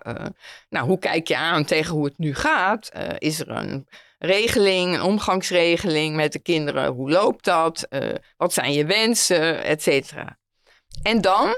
nou, 0.70 0.88
hoe 0.88 1.00
kijk 1.00 1.28
je 1.28 1.38
aan 1.38 1.66
tegen 1.66 1.96
hoe 1.96 2.06
het 2.06 2.18
nu 2.18 2.36
gaat? 2.36 2.92
is 3.18 3.40
er 3.40 3.50
een 3.50 3.88
regeling, 4.18 4.94
een 4.94 5.02
omgangsregeling 5.02 6.16
met 6.16 6.32
de 6.32 6.40
kinderen? 6.40 6.92
Hoe 6.92 7.12
loopt 7.12 7.46
dat? 7.46 7.88
wat 8.38 8.54
zijn 8.54 8.74
je 8.74 8.86
wensen, 8.86 9.64
et 9.64 9.82
cetera. 9.82 10.38
En 11.02 11.22
dan, 11.22 11.56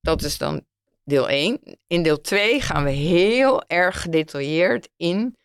dat 0.00 0.22
is 0.22 0.38
dan 0.38 0.66
deel 1.04 1.28
1. 1.28 1.78
In 1.86 2.02
deel 2.02 2.20
2 2.20 2.60
gaan 2.60 2.84
we 2.84 2.90
heel 2.90 3.62
erg 3.66 4.02
gedetailleerd 4.02 4.88
in 4.96 5.36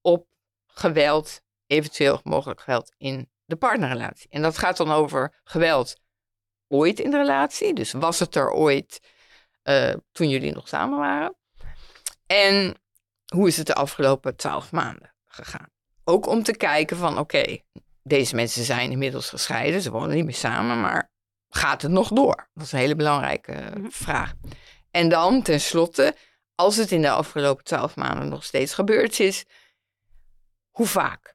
op 0.00 0.26
geweld 0.66 1.40
eventueel 1.66 2.20
mogelijk 2.22 2.60
geweld 2.60 2.92
in 2.96 3.30
de 3.44 3.56
partnerrelatie. 3.56 4.30
En 4.30 4.42
dat 4.42 4.58
gaat 4.58 4.76
dan 4.76 4.90
over 4.90 5.40
geweld 5.44 5.96
ooit 6.68 7.00
in 7.00 7.10
de 7.10 7.16
relatie. 7.16 7.74
Dus 7.74 7.92
was 7.92 8.18
het 8.18 8.34
er 8.34 8.50
ooit 8.50 9.00
uh, 9.64 9.94
toen 10.12 10.28
jullie 10.28 10.52
nog 10.52 10.68
samen 10.68 10.98
waren? 10.98 11.36
En 12.26 12.74
hoe 13.34 13.48
is 13.48 13.56
het 13.56 13.66
de 13.66 13.74
afgelopen 13.74 14.36
twaalf 14.36 14.72
maanden 14.72 15.14
gegaan? 15.26 15.68
Ook 16.04 16.26
om 16.26 16.42
te 16.42 16.56
kijken 16.56 16.96
van 16.96 17.18
oké, 17.18 17.58
deze 18.02 18.34
mensen 18.34 18.64
zijn 18.64 18.90
inmiddels 18.90 19.28
gescheiden, 19.28 19.80
ze 19.80 19.90
wonen 19.90 20.14
niet 20.14 20.24
meer 20.24 20.34
samen, 20.34 20.80
maar 20.80 21.12
gaat 21.56 21.82
het 21.82 21.90
nog 21.90 22.08
door? 22.08 22.48
Dat 22.54 22.64
is 22.64 22.72
een 22.72 22.78
hele 22.78 22.96
belangrijke 22.96 23.52
mhm. 23.52 23.88
vraag. 23.90 24.32
En 24.90 25.08
dan 25.08 25.42
tenslotte, 25.42 26.14
als 26.54 26.76
het 26.76 26.92
in 26.92 27.02
de 27.02 27.10
afgelopen 27.10 27.64
twaalf 27.64 27.96
maanden 27.96 28.28
nog 28.28 28.44
steeds 28.44 28.74
gebeurd 28.74 29.20
is, 29.20 29.44
hoe 30.70 30.86
vaak? 30.86 31.34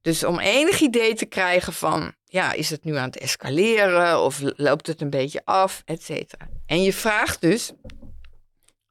Dus 0.00 0.24
om 0.24 0.38
enig 0.38 0.80
idee 0.80 1.14
te 1.14 1.26
krijgen 1.26 1.72
van, 1.72 2.14
ja, 2.24 2.52
is 2.52 2.70
het 2.70 2.84
nu 2.84 2.96
aan 2.96 3.06
het 3.06 3.18
escaleren 3.18 4.20
of 4.20 4.40
loopt 4.42 4.86
het 4.86 5.00
een 5.00 5.10
beetje 5.10 5.44
af, 5.44 5.82
et 5.84 6.02
cetera. 6.02 6.48
En 6.66 6.82
je 6.82 6.92
vraagt 6.92 7.40
dus 7.40 7.72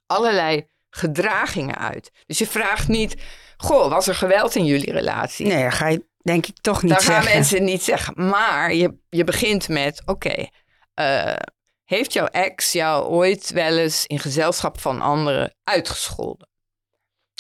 allerlei 0.05 0.67
gedragingen 0.89 1.77
uit. 1.77 2.11
Dus 2.25 2.38
je 2.38 2.47
vraagt 2.47 2.88
niet, 2.88 3.15
goh, 3.57 3.89
was 3.89 4.07
er 4.07 4.15
geweld 4.15 4.55
in 4.55 4.65
jullie 4.65 4.91
relatie? 4.91 5.45
Nee, 5.45 5.71
ga 5.71 5.88
je 5.88 6.05
denk 6.25 6.45
ik 6.45 6.55
toch 6.61 6.83
niet 6.83 6.91
zeggen. 6.91 7.13
Dat 7.13 7.23
gaan 7.23 7.33
mensen 7.33 7.63
niet 7.63 7.83
zeggen. 7.83 8.27
Maar 8.27 8.73
je, 8.73 8.97
je 9.09 9.23
begint 9.23 9.67
met, 9.67 10.01
oké, 10.05 10.47
eh, 10.95 11.36
heeft 11.84 12.13
jouw 12.13 12.25
ex 12.25 12.71
jou 12.71 13.05
ooit 13.05 13.49
wel 13.49 13.77
eens 13.77 14.05
in 14.05 14.19
gezelschap 14.19 14.79
van 14.79 15.01
anderen 15.01 15.55
uitgescholden? 15.63 16.47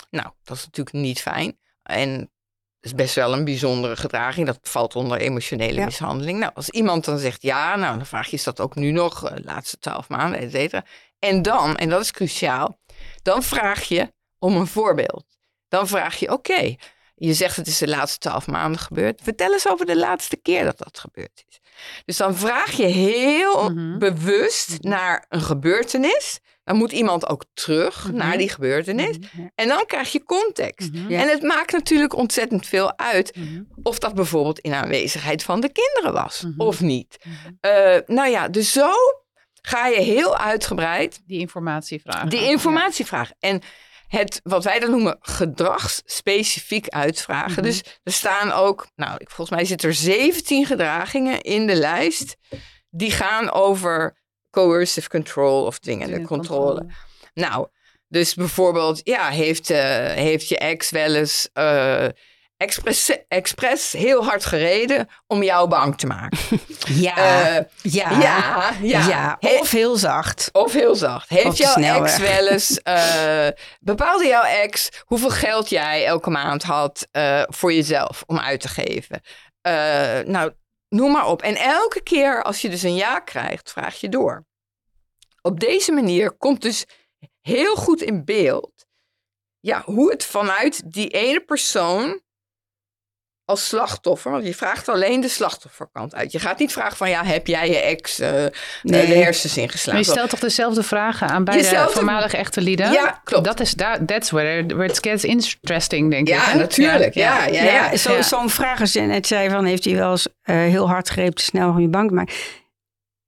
Nou, 0.09 0.29
dat 0.43 0.57
is 0.57 0.65
natuurlijk 0.65 0.95
niet 0.95 1.21
fijn. 1.21 1.59
En 1.83 2.31
is 2.85 2.93
best 2.93 3.15
wel 3.15 3.33
een 3.33 3.45
bijzondere 3.45 3.95
gedraging. 3.95 4.47
Dat 4.47 4.59
valt 4.61 4.95
onder 4.95 5.17
emotionele 5.17 5.85
mishandeling. 5.85 6.39
Nou, 6.39 6.51
als 6.55 6.69
iemand 6.69 7.05
dan 7.05 7.17
zegt 7.17 7.41
ja, 7.41 7.75
nou, 7.75 7.97
dan 7.97 8.05
vraag 8.05 8.27
je, 8.27 8.35
is 8.35 8.43
dat 8.43 8.59
ook 8.59 8.75
nu 8.75 8.91
nog, 8.91 9.19
de 9.19 9.29
eh, 9.29 9.43
laatste 9.43 9.79
twaalf 9.79 10.09
maanden, 10.09 10.39
et 10.39 10.51
cetera. 10.51 10.85
En 11.19 11.41
dan, 11.41 11.75
en 11.75 11.89
dat 11.89 12.01
is 12.01 12.11
cruciaal, 12.11 12.79
dan 13.21 13.43
vraag 13.43 13.83
je 13.83 14.13
om 14.39 14.55
een 14.55 14.67
voorbeeld. 14.67 15.25
Dan 15.67 15.87
vraag 15.87 16.15
je, 16.15 16.31
oké, 16.31 16.75
je 17.15 17.33
zegt 17.33 17.55
het 17.55 17.67
is 17.67 17.77
de 17.77 17.87
laatste 17.87 18.19
twaalf 18.19 18.47
maanden 18.47 18.79
gebeurd. 18.81 19.21
Vertel 19.23 19.53
eens 19.53 19.67
over 19.67 19.85
de 19.85 19.97
laatste 19.97 20.35
keer 20.35 20.63
dat 20.63 20.77
dat 20.77 20.99
gebeurd 20.99 21.43
is. 21.47 21.59
Dus 22.05 22.17
dan 22.17 22.35
vraag 22.35 22.71
je 22.71 22.85
heel 22.85 23.69
mhm. 23.69 23.97
bewust 23.97 24.77
naar 24.81 25.25
een 25.29 25.41
gebeurtenis 25.41 26.39
dan 26.63 26.75
moet 26.77 26.91
iemand 26.91 27.29
ook 27.29 27.45
terug 27.53 28.07
Mhm. 28.07 28.15
naar 28.15 28.37
die 28.37 28.49
gebeurtenis. 28.49 29.17
Mhm. 29.17 29.47
En 29.55 29.67
dan 29.67 29.85
krijg 29.85 30.11
je 30.11 30.23
context. 30.23 30.91
Mhm. 30.93 31.09
Ja. 31.11 31.21
En 31.21 31.29
het 31.29 31.41
maakt 31.41 31.71
natuurlijk 31.71 32.15
ontzettend 32.15 32.67
veel 32.67 32.97
uit 32.97 33.35
Mhm. 33.35 33.61
of 33.83 33.99
dat 33.99 34.13
bijvoorbeeld 34.15 34.59
in 34.59 34.73
aanwezigheid 34.73 35.43
van 35.43 35.59
de 35.61 35.71
kinderen 35.71 36.13
was 36.23 36.41
Mhm. 36.41 36.61
of 36.61 36.81
niet. 36.81 37.17
Mhm. 37.23 37.35
Eh, 37.59 37.97
nou 38.05 38.29
ja, 38.29 38.47
dus 38.49 38.71
zo 38.71 38.89
ga 39.61 39.87
je 39.87 40.01
heel 40.01 40.37
uitgebreid 40.37 41.21
Die 41.27 41.39
informatie 41.39 42.01
vragen. 42.01 42.29
die 42.29 42.43
informatie 42.49 43.05
vragen. 43.05 43.35
En 43.39 43.61
het, 44.17 44.39
wat 44.43 44.63
wij 44.63 44.79
dan 44.79 44.89
noemen, 44.89 45.17
gedragsspecifiek 45.19 46.87
uitvragen. 46.87 47.51
Mhm. 47.51 47.61
Dus 47.61 47.83
er 48.03 48.11
staan 48.11 48.51
ook, 48.51 48.87
nou, 48.95 49.17
volgens 49.23 49.49
mij 49.57 49.65
zitten 49.65 49.89
er 49.89 49.95
17 49.95 50.65
gedragingen 50.65 51.41
in 51.41 51.67
de 51.67 51.75
lijst. 51.75 52.35
Die 52.89 53.11
gaan 53.11 53.51
over 53.51 54.17
coercive 54.51 55.09
control 55.09 55.65
of 55.65 55.79
dwingende 55.79 56.13
Dingen 56.13 56.27
controle. 56.27 56.85
Nou, 57.33 57.67
dus 58.07 58.33
bijvoorbeeld, 58.33 59.01
ja, 59.03 59.29
heeft, 59.29 59.69
eh, 59.69 60.11
heeft 60.11 60.47
je 60.47 60.57
ex 60.57 60.89
wel 60.89 61.15
eens 61.15 61.49
eh 61.53 62.07
expres, 62.57 63.17
expres 63.27 63.91
heel 63.91 64.25
hard 64.25 64.45
gereden 64.45 65.09
om 65.27 65.43
jou 65.43 65.67
bang 65.69 65.97
te 65.97 66.07
maken? 66.07 66.37
Ja, 66.87 67.67
ja, 67.81 68.19
ja, 68.21 68.73
ja. 68.81 69.37
Of 69.39 69.71
heel 69.71 69.95
zacht. 69.95 70.49
of 70.51 70.73
heel 70.73 70.95
zacht. 70.95 71.29
Heeft 71.29 71.57
jouw 71.57 71.75
ex 71.75 72.17
wel 72.17 72.47
eens... 72.47 72.79
eh, 72.83 73.47
bepaalde 73.79 74.27
jouw 74.27 74.43
ex 74.43 74.89
hoeveel 75.05 75.29
geld 75.29 75.69
jij 75.69 76.05
elke 76.05 76.29
maand 76.29 76.63
had 76.63 77.07
eh, 77.11 77.43
voor 77.47 77.73
jezelf 77.73 78.23
om 78.25 78.39
uit 78.39 78.61
te 78.61 78.67
geven? 78.67 79.21
Eh, 79.61 80.19
nou, 80.19 80.51
noem 80.89 81.11
maar 81.11 81.27
op. 81.27 81.41
En 81.41 81.55
elke 81.55 82.03
keer 82.03 82.43
als 82.43 82.61
je 82.61 82.69
dus 82.69 82.83
een 82.83 82.95
ja 82.95 83.19
krijgt, 83.19 83.71
vraag 83.71 83.95
je 83.95 84.09
door. 84.09 84.45
Op 85.41 85.59
deze 85.59 85.91
manier 85.91 86.31
komt 86.31 86.61
dus 86.61 86.85
heel 87.41 87.75
goed 87.75 88.01
in 88.01 88.25
beeld... 88.25 88.73
Ja, 89.59 89.81
hoe 89.85 90.11
het 90.11 90.25
vanuit 90.25 90.91
die 90.91 91.07
ene 91.07 91.39
persoon 91.39 92.21
als 93.45 93.67
slachtoffer, 93.67 94.31
want 94.31 94.45
je 94.45 94.55
vraagt 94.55 94.89
alleen 94.89 95.21
de 95.21 95.27
slachtofferkant 95.29 96.15
uit. 96.15 96.31
Je 96.31 96.39
gaat 96.39 96.59
niet 96.59 96.71
vragen 96.71 96.97
van, 96.97 97.09
ja, 97.09 97.23
heb 97.23 97.47
jij 97.47 97.69
je 97.69 97.77
ex 97.77 98.19
eh, 98.19 98.29
Nee. 98.81 99.05
de 99.07 99.13
hersens 99.13 99.55
Maar 99.55 99.63
ingeslagen? 99.63 100.01
je 100.01 100.07
stelt 100.09 100.29
toch 100.29 100.39
dezelfde 100.39 100.83
vragen 100.83 101.27
aan 101.27 101.43
beide 101.43 101.63
Jezelfde- 101.63 101.93
voormalige 101.93 102.37
echte 102.37 102.61
lieden? 102.61 102.91
Ja, 102.91 103.21
klopt. 103.23 103.45
Dat 103.45 103.59
is 103.59 103.73
daar, 103.73 104.05
that's 104.05 104.29
where, 104.31 104.65
where 104.65 104.85
it 104.89 104.99
gets 105.01 105.23
interesting, 105.23 106.11
denk 106.11 106.27
ik. 106.27 106.33
Hè? 106.37 106.57
natuurlijk. 106.57 107.13
Ja, 107.13 107.45
ja, 107.45 107.63
ja. 107.63 107.71
Ja, 107.91 107.97
zo- 107.97 108.13
ja. 108.13 108.21
zo'n 108.21 108.49
vraag 108.49 108.79
als 108.79 108.93
je 108.93 109.01
net 109.01 109.27
zei 109.27 109.49
van 109.49 109.65
heeft 109.65 109.85
hij 109.85 109.95
wel 109.95 110.11
eens 110.11 110.27
eh, 110.41 110.55
heel 110.55 110.87
hard 110.87 111.07
greep 111.07 111.33
te 111.35 111.43
snel 111.43 111.69
om 111.69 111.79
je 111.79 111.87
bank 111.87 112.11
maken. 112.11 112.33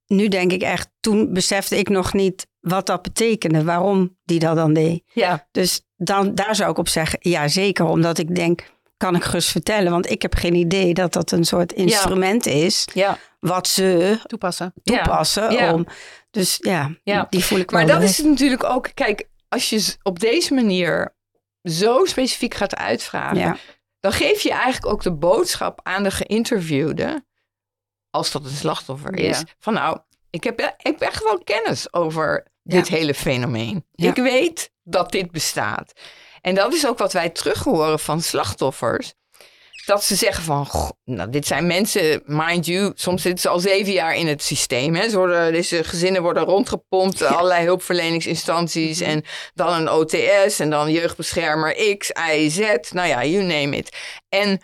Nu 0.08 0.28
denk 0.28 0.52
ik 0.52 0.62
echt, 0.62 0.90
toen 1.00 1.34
besefte 1.34 1.78
ik 1.78 1.90
nog 1.90 2.14
niet 2.14 2.48
wat 2.60 2.86
dat 2.86 3.02
betekende, 3.02 3.64
waarom 3.64 4.18
die 4.24 4.40
dat 4.40 4.56
dan 4.56 4.74
deed. 4.74 5.02
Ja, 5.14 5.48
Dus 5.52 5.82
dan, 5.96 6.36
daar 6.36 6.56
zou 6.56 6.72
ik 6.72 6.78
op 6.78 6.88
zeggen, 6.88 7.20
ja 7.22 7.48
zeker, 7.48 7.86
omdat 7.86 8.18
ik 8.18 8.36
denk, 8.36 8.64
kan 8.98 9.16
ik 9.16 9.24
gerust 9.24 9.50
vertellen, 9.50 9.92
want 9.92 10.10
ik 10.10 10.22
heb 10.22 10.36
geen 10.36 10.56
idee 10.56 10.94
dat 10.94 11.14
dat 11.14 11.32
een 11.32 11.44
soort 11.44 11.72
instrument 11.74 12.46
is 12.46 12.88
ja. 12.94 13.18
wat 13.40 13.68
ze 13.68 14.20
Toepassen. 14.26 14.74
toepassen. 14.84 15.52
Ja. 15.52 15.74
Om, 15.74 15.88
dus 16.32 16.58
ja, 16.62 16.92
Ja. 17.04 17.28
die 17.30 17.44
voel 17.44 17.60
ik 17.60 17.72
wel. 17.72 17.80
Maar 17.80 17.90
dat 17.90 18.04
is 18.04 18.18
natuurlijk 18.18 18.64
ook... 18.64 18.90
Kijk, 18.94 19.30
als 19.50 19.70
je 19.70 19.96
op 20.04 20.20
deze 20.20 20.54
manier 20.54 21.16
zo 21.64 22.06
specifiek 22.06 22.54
gaat 22.54 22.76
uitvragen... 22.76 23.38
ja. 23.38 23.58
dan 24.00 24.12
geef 24.12 24.42
je 24.42 24.52
eigenlijk 24.52 24.86
ook 24.86 25.04
de 25.04 25.14
boodschap 25.14 25.80
aan 25.84 26.04
de 26.04 26.12
geïnterviewde... 26.12 27.26
als 28.10 28.32
dat 28.32 28.46
een 28.46 28.52
slachtoffer 28.52 29.14
is... 29.14 29.38
Ja. 29.38 29.44
van 29.60 29.74
nou, 29.74 30.00
ik 30.30 30.44
heb, 30.44 30.60
ik 30.62 30.86
heb 30.86 31.02
echt 31.02 31.24
wel 31.24 31.44
kennis 31.44 31.94
over 31.94 32.46
dit 32.64 32.88
hele 32.88 33.14
fenomeen. 33.14 33.86
Ja. 33.92 34.10
Ik 34.10 34.16
weet 34.16 34.72
dat 34.84 35.12
dit 35.12 35.32
bestaat. 35.32 35.94
En 36.48 36.56
dat 36.56 36.74
is 36.74 36.88
ook 36.88 36.98
wat 36.98 37.14
wij 37.14 37.30
terug 37.30 37.64
horen 37.64 38.00
van 38.00 38.22
slachtoffers. 38.22 39.14
Dat 39.86 40.04
ze 40.04 40.16
zeggen 40.16 40.44
van, 40.44 40.66
"Goh, 40.66 40.90
nou, 41.04 41.30
dit 41.30 41.48
zijn 41.48 41.68
mensen, 41.68 42.22
mind 42.26 42.66
you, 42.66 42.92
soms 42.96 43.22
zitten 43.22 43.42
ze 43.42 43.50
al 43.50 43.60
zeven 43.60 43.94
jaar 43.94 44.16
in 44.16 44.28
het 44.28 44.44
systeem. 44.44 44.96
Hè. 44.96 45.10
Ze 45.10 45.18
worden, 45.18 45.52
deze 45.52 45.84
gezinnen 45.84 46.22
worden 46.22 46.44
rondgepompt, 46.44 47.22
allerlei 47.22 47.66
hulpverleningsinstanties 47.66 49.00
en 49.00 49.24
dan 49.54 49.74
een 49.74 49.90
OTS 49.90 50.60
en 50.60 50.70
dan 50.70 50.92
jeugdbeschermer 50.92 51.96
X, 51.98 52.12
Y, 52.32 52.50
Z, 52.50 52.60
nou 52.92 53.08
ja, 53.08 53.26
you 53.26 53.44
name 53.44 53.78
it. 53.78 53.98
En 54.30 54.62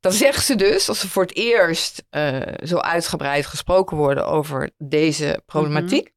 dan 0.00 0.12
zeggen 0.12 0.42
ze 0.42 0.54
dus, 0.54 0.88
als 0.88 1.00
ze 1.00 1.08
voor 1.08 1.22
het 1.22 1.36
eerst 1.36 2.02
eh, 2.10 2.40
zo 2.64 2.76
uitgebreid 2.76 3.46
gesproken 3.46 3.96
worden 3.96 4.26
over 4.26 4.70
deze 4.78 5.42
problematiek, 5.46 6.12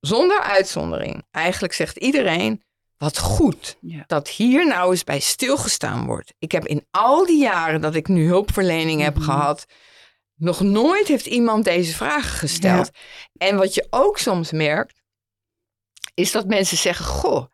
zonder 0.00 0.40
uitzondering, 0.40 1.24
eigenlijk 1.30 1.72
zegt 1.72 1.96
iedereen, 1.96 2.64
wat 2.98 3.18
goed 3.18 3.76
Ja. 3.80 4.04
dat 4.06 4.28
hier 4.28 4.66
nou 4.66 4.90
eens 4.90 5.04
bij 5.04 5.20
stilgestaan 5.20 6.06
wordt. 6.06 6.34
Ik 6.38 6.52
heb 6.52 6.66
in 6.66 6.86
al 6.90 7.26
die 7.26 7.40
jaren 7.40 7.80
dat 7.80 7.94
ik 7.94 8.08
nu 8.08 8.26
hulpverlening 8.26 9.02
heb 9.02 9.14
Mhm. 9.14 9.24
gehad, 9.24 9.66
nog 10.34 10.60
nooit 10.60 11.08
heeft 11.08 11.26
iemand 11.26 11.64
deze 11.64 11.94
vragen 11.94 12.30
gesteld. 12.38 12.90
En 13.36 13.56
wat 13.56 13.74
je 13.74 13.86
ook 13.90 14.18
soms 14.18 14.52
merkt, 14.52 15.02
is 16.14 16.32
dat 16.32 16.46
mensen 16.46 16.76
zeggen: 16.76 17.04
Goh, 17.04 17.46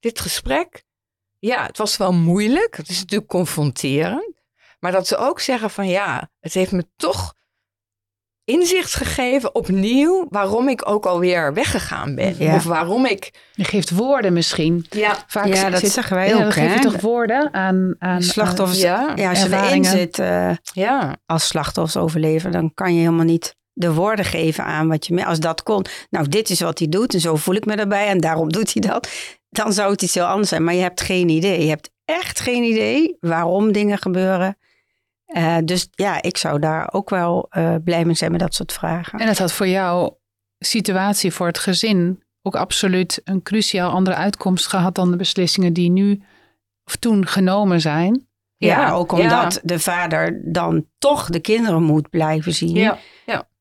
dit 0.00 0.20
gesprek, 0.20 0.84
ja, 1.38 1.66
het 1.66 1.78
was 1.78 1.96
wel 1.96 2.12
moeilijk. 2.12 2.76
Het 2.76 2.88
is 2.88 2.98
natuurlijk 2.98 3.30
confronterend. 3.30 4.34
Maar 4.80 4.92
dat 4.92 5.06
ze 5.06 5.16
ook 5.16 5.40
zeggen: 5.40 5.70
van 5.70 5.88
ja, 5.88 6.30
het 6.40 6.52
heeft 6.54 6.72
me 6.72 6.86
toch 6.96 7.34
inzicht 8.46 8.94
gegeven 8.94 9.54
opnieuw 9.54 10.26
waarom 10.30 10.68
ik 10.68 10.88
ook 10.88 11.06
alweer 11.06 11.54
weggegaan 11.54 12.14
ben. 12.14 12.34
Ja. 12.38 12.54
Of 12.54 12.64
waarom 12.64 13.06
ik. 13.06 13.30
Je 13.52 13.64
geeft 13.64 13.90
woorden 13.90 14.32
misschien. 14.32 14.86
Ja, 14.90 15.16
Vaak 15.26 15.46
Ja, 15.46 15.70
dat 15.70 15.80
zeggen 15.86 16.16
wij 16.16 16.28
ja, 16.28 16.34
ook, 16.34 16.40
Dan 16.40 16.52
geef 16.52 16.64
je 16.68 16.70
hè? 16.70 16.80
toch 16.80 17.00
woorden 17.00 17.54
aan, 17.54 17.94
aan 17.98 18.22
Slachtoffers, 18.22 18.80
ja, 18.80 19.12
ja, 19.14 19.28
als 19.28 19.38
je 19.38 19.44
erin 19.44 19.54
ervaringen. 19.58 19.90
zit 19.90 20.18
eh, 20.18 20.50
ja. 20.72 21.16
als 21.26 21.46
slachtoffers 21.46 21.96
overleven, 22.04 22.52
dan 22.52 22.74
kan 22.74 22.94
je 22.94 23.00
helemaal 23.00 23.24
niet 23.24 23.54
de 23.72 23.92
woorden 23.92 24.24
geven 24.24 24.64
aan 24.64 24.88
wat 24.88 25.06
je... 25.06 25.14
me- 25.14 25.24
Als 25.26 25.40
dat 25.40 25.62
kon, 25.62 25.84
nou 26.10 26.28
dit 26.28 26.50
is 26.50 26.60
wat 26.60 26.78
hij 26.78 26.88
doet 26.88 27.14
en 27.14 27.20
zo 27.20 27.36
voel 27.36 27.54
ik 27.54 27.64
me 27.66 27.76
daarbij 27.76 28.06
en 28.06 28.18
daarom 28.20 28.52
doet 28.52 28.72
hij 28.72 28.82
dat. 28.90 29.08
Dan 29.50 29.72
zou 29.72 29.90
het 29.92 30.02
iets 30.02 30.14
heel 30.14 30.24
anders 30.24 30.48
zijn, 30.48 30.64
maar 30.64 30.74
je 30.74 30.82
hebt 30.82 31.00
geen 31.00 31.28
idee. 31.28 31.62
Je 31.62 31.68
hebt 31.68 31.90
echt 32.04 32.40
geen 32.40 32.62
idee 32.62 33.16
waarom 33.20 33.72
dingen 33.72 33.98
gebeuren. 33.98 34.56
Eh, 35.26 35.56
dus 35.64 35.88
ja, 35.90 36.22
ik 36.22 36.36
zou 36.36 36.58
daar 36.58 36.88
ook 36.92 37.10
wel 37.10 37.46
eh, 37.50 37.74
blij 37.84 38.04
mee 38.04 38.14
zijn 38.14 38.30
met 38.30 38.40
dat 38.40 38.54
soort 38.54 38.72
vragen. 38.72 39.18
En 39.18 39.28
het 39.28 39.38
had 39.38 39.52
voor 39.52 39.68
jouw 39.68 40.18
situatie, 40.58 41.32
voor 41.32 41.46
het 41.46 41.58
gezin, 41.58 42.22
ook 42.42 42.56
absoluut 42.56 43.20
een 43.24 43.42
cruciaal 43.42 43.90
andere 43.90 44.16
uitkomst 44.16 44.66
gehad 44.66 44.94
dan 44.94 45.10
de 45.10 45.16
beslissingen 45.16 45.72
die 45.72 45.90
nu 45.90 46.22
of 46.84 46.96
toen 46.96 47.26
genomen 47.26 47.80
zijn. 47.80 48.28
Ja, 48.56 48.80
Ja, 48.80 48.90
ook 48.92 49.10
ja. 49.10 49.16
omdat 49.22 49.60
de 49.62 49.78
vader 49.78 50.40
dan 50.52 50.86
toch 50.98 51.28
de 51.30 51.40
kinderen 51.40 51.82
moet 51.82 52.10
blijven 52.10 52.52
zien. 52.52 52.74
Ja, 52.74 52.98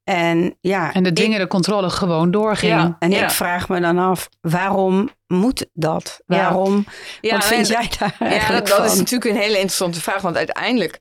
En 0.03 0.57
ja, 0.61 0.93
En 0.93 1.03
de 1.03 1.09
ik- 1.09 1.15
dwingende 1.15 1.47
controle 1.47 1.89
gewoon 1.89 2.31
doorging. 2.31 2.71
Ja. 2.73 2.95
En 2.99 3.11
ik 3.13 3.29
vraag 3.29 3.69
me 3.69 3.79
dan 3.79 3.97
af, 3.97 4.29
waarom 4.41 5.09
moet 5.27 5.65
dat? 5.73 6.21
Ja. 6.25 6.37
Waarom? 6.37 6.85
Ja, 7.21 7.33
Wat 7.35 7.45
vind 7.45 7.67
jij 7.67 7.89
daar 7.99 8.15
Ja, 8.19 8.25
eigenlijk 8.25 8.67
dat, 8.67 8.77
dat 8.77 8.91
is 8.91 8.97
natuurlijk 8.97 9.31
een 9.31 9.41
hele 9.41 9.53
interessante 9.55 10.01
vraag. 10.01 10.21
Want 10.21 10.35
uiteindelijk 10.37 10.99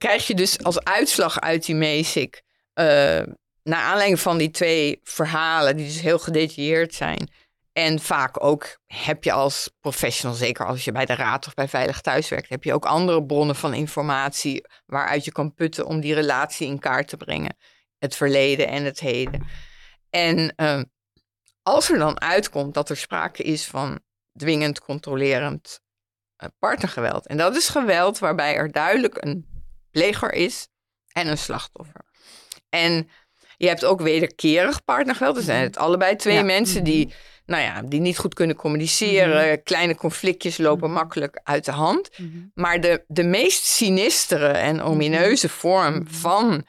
krijg 0.00 0.26
je 0.26 0.34
dus 0.34 0.62
als 0.62 0.84
uitslag 0.84 1.40
uit 1.40 1.64
die 1.64 1.74
MESIC... 1.74 2.42
eh 2.72 3.22
naar 3.62 3.80
aanleiding 3.80 4.20
van 4.20 4.38
die 4.38 4.50
twee 4.50 5.00
verhalen... 5.02 5.76
die 5.76 5.86
dus 5.86 6.00
heel 6.00 6.18
gedetailleerd 6.18 6.94
zijn... 6.94 7.30
en 7.72 8.00
vaak 8.00 8.44
ook 8.44 8.78
heb 8.86 9.24
je 9.24 9.32
als 9.32 9.70
professional... 9.80 10.36
zeker 10.36 10.66
als 10.66 10.84
je 10.84 10.92
bij 10.92 11.04
de 11.04 11.14
raad 11.14 11.46
of 11.46 11.54
bij 11.54 11.68
Veilig 11.68 12.00
Thuis 12.00 12.28
werkt... 12.28 12.48
heb 12.48 12.64
je 12.64 12.74
ook 12.74 12.84
andere 12.84 13.24
bronnen 13.24 13.56
van 13.56 13.74
informatie... 13.74 14.64
waaruit 14.86 15.24
je 15.24 15.32
kan 15.32 15.54
putten 15.54 15.86
om 15.86 16.00
die 16.00 16.14
relatie 16.14 16.66
in 16.66 16.78
kaart 16.78 17.08
te 17.08 17.16
brengen. 17.16 17.56
Het 17.98 18.16
verleden 18.16 18.68
en 18.68 18.84
het 18.84 19.00
heden. 19.00 19.46
En 20.10 20.54
eh, 20.56 20.80
als 21.62 21.90
er 21.90 21.98
dan 21.98 22.20
uitkomt 22.20 22.74
dat 22.74 22.90
er 22.90 22.96
sprake 22.96 23.42
is 23.42 23.66
van 23.66 24.00
dwingend, 24.38 24.80
controlerend 24.80 25.80
eh, 26.36 26.48
partnergeweld. 26.58 27.26
En 27.26 27.36
dat 27.36 27.56
is 27.56 27.68
geweld 27.68 28.18
waarbij 28.18 28.54
er 28.56 28.72
duidelijk 28.72 29.16
een 29.24 29.49
pleger 29.90 30.32
is 30.32 30.68
en 31.12 31.26
een 31.26 31.38
slachtoffer. 31.38 32.00
En 32.68 33.08
je 33.56 33.68
hebt 33.68 33.84
ook 33.84 34.00
wederkerig 34.00 34.84
partnergeweld. 34.84 35.36
Er 35.36 35.42
zijn 35.42 35.62
het 35.62 35.76
allebei 35.76 36.16
twee 36.16 36.34
Ja. 36.34 36.42
mensen 36.42 36.84
die, 36.84 37.12
nou 37.46 37.62
ja, 37.62 37.82
die 37.82 38.00
niet 38.00 38.18
goed 38.18 38.34
kunnen 38.34 38.56
communiceren. 38.56 39.62
Kleine 39.62 39.94
conflictjes 39.96 40.58
lopen 40.58 40.92
makkelijk 40.92 41.40
uit 41.44 41.64
de 41.64 41.70
hand. 41.70 42.10
Maar 42.54 42.80
de, 42.80 43.04
de 43.06 43.24
meest 43.24 43.64
sinistere 43.64 44.48
en 44.48 44.82
omineuze 44.82 45.48
vorm 45.48 46.06
van 46.08 46.66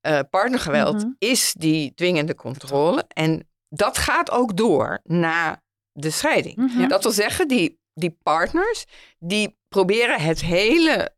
eh, 0.00 0.20
partnergeweld 0.30 0.96
Mhm. 1.02 1.10
is 1.18 1.54
die 1.58 1.94
dwingende 1.94 2.34
controle. 2.34 3.04
En 3.08 3.48
dat 3.68 3.98
gaat 3.98 4.30
ook 4.30 4.56
door 4.56 5.00
na 5.02 5.62
de 5.92 6.10
scheiding. 6.10 6.56
Mhm. 6.56 6.88
Dat 6.88 7.02
wil 7.02 7.12
zeggen, 7.12 7.48
die, 7.48 7.78
die 7.94 8.18
partners 8.22 8.84
die 9.18 9.58
proberen 9.68 10.20
het 10.20 10.40
hele 10.40 11.14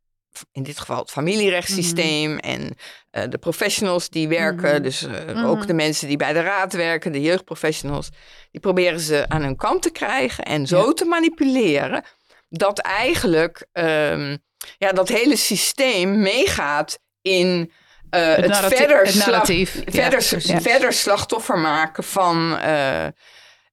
in 0.53 0.63
dit 0.63 0.79
geval 0.79 0.99
het 0.99 1.11
familierechtssysteem 1.11 2.39
en 2.39 2.75
eh, 3.11 3.23
de 3.29 3.39
professionals 3.39 4.09
die 4.09 4.29
werken, 4.29 4.73
Mhm. 4.73 4.83
dus 4.83 5.03
eh, 5.03 5.25
Mhm. 5.35 5.45
ook 5.45 5.67
de 5.67 5.75
mensen 5.75 6.09
die 6.09 6.17
bij 6.17 6.33
de 6.33 6.41
raad 6.41 6.73
werken, 6.73 7.13
de 7.13 7.21
jeugdprofessionals, 7.21 8.09
die 8.51 8.61
proberen 8.61 9.01
ze 9.01 9.25
aan 9.29 9.43
hun 9.43 9.57
kant 9.57 9.83
te 9.83 9.91
krijgen 9.91 10.45
en 10.45 10.67
zo 10.67 10.93
te 10.93 11.05
manipuleren 11.05 12.05
dat 12.49 12.79
eigenlijk 12.79 13.67
ehm, 13.73 14.37
ja, 14.79 14.93
dat 14.93 15.09
hele 15.09 15.37
systeem 15.37 16.21
meegaat 16.21 16.99
in 17.23 17.73
eh, 18.11 18.35
het, 18.35 18.57
verder, 18.57 18.99
het 19.05 19.09
slag- 19.13 19.27
narratief. 19.27 19.75
Ja, 19.75 20.11
verder, 20.11 20.23
verder 20.63 20.93
slachtoffer 20.93 21.59
maken 21.59 22.05
van, 22.05 22.59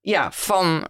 ja, 0.02 0.32
van 0.32 0.88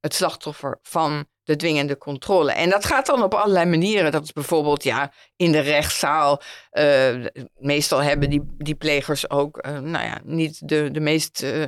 het 0.00 0.14
slachtoffer 0.14 0.78
van 0.82 1.26
de 1.46 1.56
dwingende 1.56 1.98
controle. 1.98 2.52
En 2.52 2.70
dat 2.70 2.84
gaat 2.84 3.06
dan 3.06 3.22
op 3.22 3.34
allerlei 3.34 3.66
manieren. 3.66 4.12
Dat 4.12 4.24
is 4.24 4.32
bijvoorbeeld 4.32 4.82
ja, 4.82 5.12
in 5.36 5.52
de 5.52 5.60
rechtszaal. 5.60 6.42
eh, 6.70 7.14
meestal 7.58 8.02
hebben 8.02 8.30
die, 8.30 8.42
die 8.58 8.74
plegers 8.74 9.30
ook 9.30 9.58
eh, 9.58 9.78
nou 9.78 10.04
ja, 10.04 10.20
niet 10.24 10.68
de, 10.68 10.90
de 10.90 11.00
meest 11.00 11.42
eh, 11.42 11.64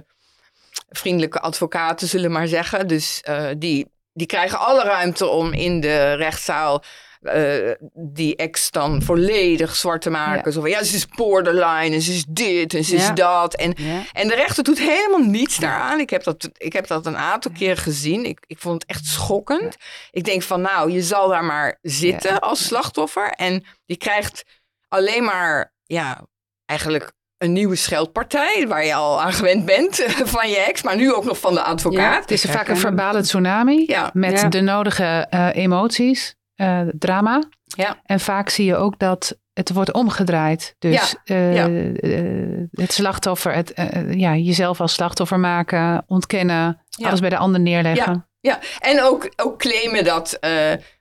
vriendelijke 0.88 1.40
advocaten, 1.40 2.08
zullen 2.08 2.32
maar 2.32 2.48
zeggen. 2.48 2.88
Dus 2.88 3.22
die, 3.58 3.86
die 4.12 4.26
krijgen 4.26 4.58
alle 4.58 4.82
ruimte 4.82 5.26
om 5.26 5.52
in 5.52 5.80
de 5.80 6.12
rechtszaal 6.12 6.82
eh, 7.22 7.70
die 7.94 8.36
ex 8.36 8.70
dan 8.70 9.02
volledig 9.02 9.76
zwart 9.76 10.02
te 10.02 10.10
maken. 10.10 10.52
Zo 10.52 10.60
van, 10.60 10.70
ja, 10.70 10.82
ze 10.82 10.96
is 10.96 11.06
borderline 11.06 11.94
en 11.94 12.00
ze 12.02 12.12
is 12.12 12.24
dit 12.28 12.74
en 12.74 12.84
ze 12.84 12.96
is 12.96 13.10
dat. 13.14 13.54
En, 13.54 13.74
en 14.12 14.28
de 14.28 14.34
rechter 14.34 14.64
doet 14.64 14.78
helemaal 14.78 15.28
niets 15.30 15.56
daaraan. 15.58 16.00
Ik 16.00 16.10
heb 16.10 16.22
dat, 16.22 16.48
ik 16.56 16.72
heb 16.72 16.86
dat 16.86 17.06
een 17.06 17.16
aantal 17.16 17.50
keer 17.50 17.76
gezien. 17.76 18.24
Ik, 18.24 18.38
ik 18.46 18.58
vond 18.58 18.82
het 18.82 18.90
echt 18.90 19.06
schokkend. 19.06 19.76
Ik 20.10 20.24
denk 20.24 20.42
van, 20.42 20.60
nou, 20.60 20.90
je 20.90 21.02
zal 21.02 21.28
daar 21.28 21.44
maar 21.44 21.78
zitten 21.82 22.40
als 22.40 22.64
slachtoffer. 22.66 23.30
En 23.30 23.64
je 23.84 23.96
krijgt 23.96 24.44
alleen 24.88 25.24
maar, 25.24 25.72
ja, 25.84 26.26
eigenlijk 26.64 27.12
een 27.38 27.52
nieuwe 27.52 27.76
scheldpartij... 27.76 28.64
waar 28.68 28.84
je 28.84 28.94
al 28.94 29.22
aan 29.22 29.32
gewend 29.32 29.64
bent 29.64 29.96
van 30.34 30.48
je 30.50 30.56
ex, 30.58 30.82
maar 30.82 30.96
nu 30.96 31.14
ook 31.14 31.24
nog 31.24 31.38
van 31.38 31.54
de 31.54 31.62
advocaat. 31.62 32.20
Het 32.20 32.30
is 32.30 32.42
vaak 32.44 32.68
een 32.68 32.76
verbale 32.76 33.22
tsunami 33.22 33.84
Ja. 33.86 34.10
met 34.12 34.40
Ja. 34.40 34.48
de 34.48 34.60
nodige 34.60 35.26
eh, 35.30 35.48
emoties, 35.52 36.34
eh, 36.58 36.80
drama. 36.98 37.42
Ja. 37.64 38.00
En 38.04 38.20
vaak 38.20 38.48
zie 38.48 38.64
je 38.64 38.76
ook 38.76 38.98
dat 38.98 39.38
het 39.52 39.72
wordt 39.72 39.92
omgedraaid. 39.92 40.74
Dus 40.78 41.14
eh, 41.24 41.54
ja. 41.54 41.68
eh, 41.68 42.66
het 42.70 42.92
slachtoffer, 42.92 43.54
het, 43.54 43.72
ja, 44.10 44.36
jezelf 44.36 44.80
als 44.80 44.92
slachtoffer 44.92 45.38
maken, 45.38 46.04
ontkennen, 46.06 46.82
Ja. 46.88 47.06
alles 47.06 47.20
bij 47.20 47.28
de 47.28 47.36
ander 47.36 47.60
neerleggen. 47.60 48.28
Ja, 48.40 48.60
en 48.78 49.02
ook, 49.02 49.32
ook 49.36 49.58
claimen 49.58 50.04
dat. 50.04 50.38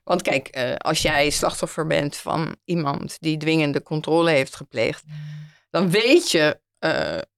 want 0.04 0.22
kijk, 0.22 0.76
als 0.78 1.02
jij 1.02 1.30
slachtoffer 1.30 1.86
bent 1.86 2.16
van 2.16 2.56
iemand 2.64 3.16
die 3.20 3.36
dwingende 3.36 3.82
controle 3.82 4.30
heeft 4.30 4.56
gepleegd, 4.56 5.02
dan 5.70 5.90
weet 5.90 6.30
je 6.30 6.60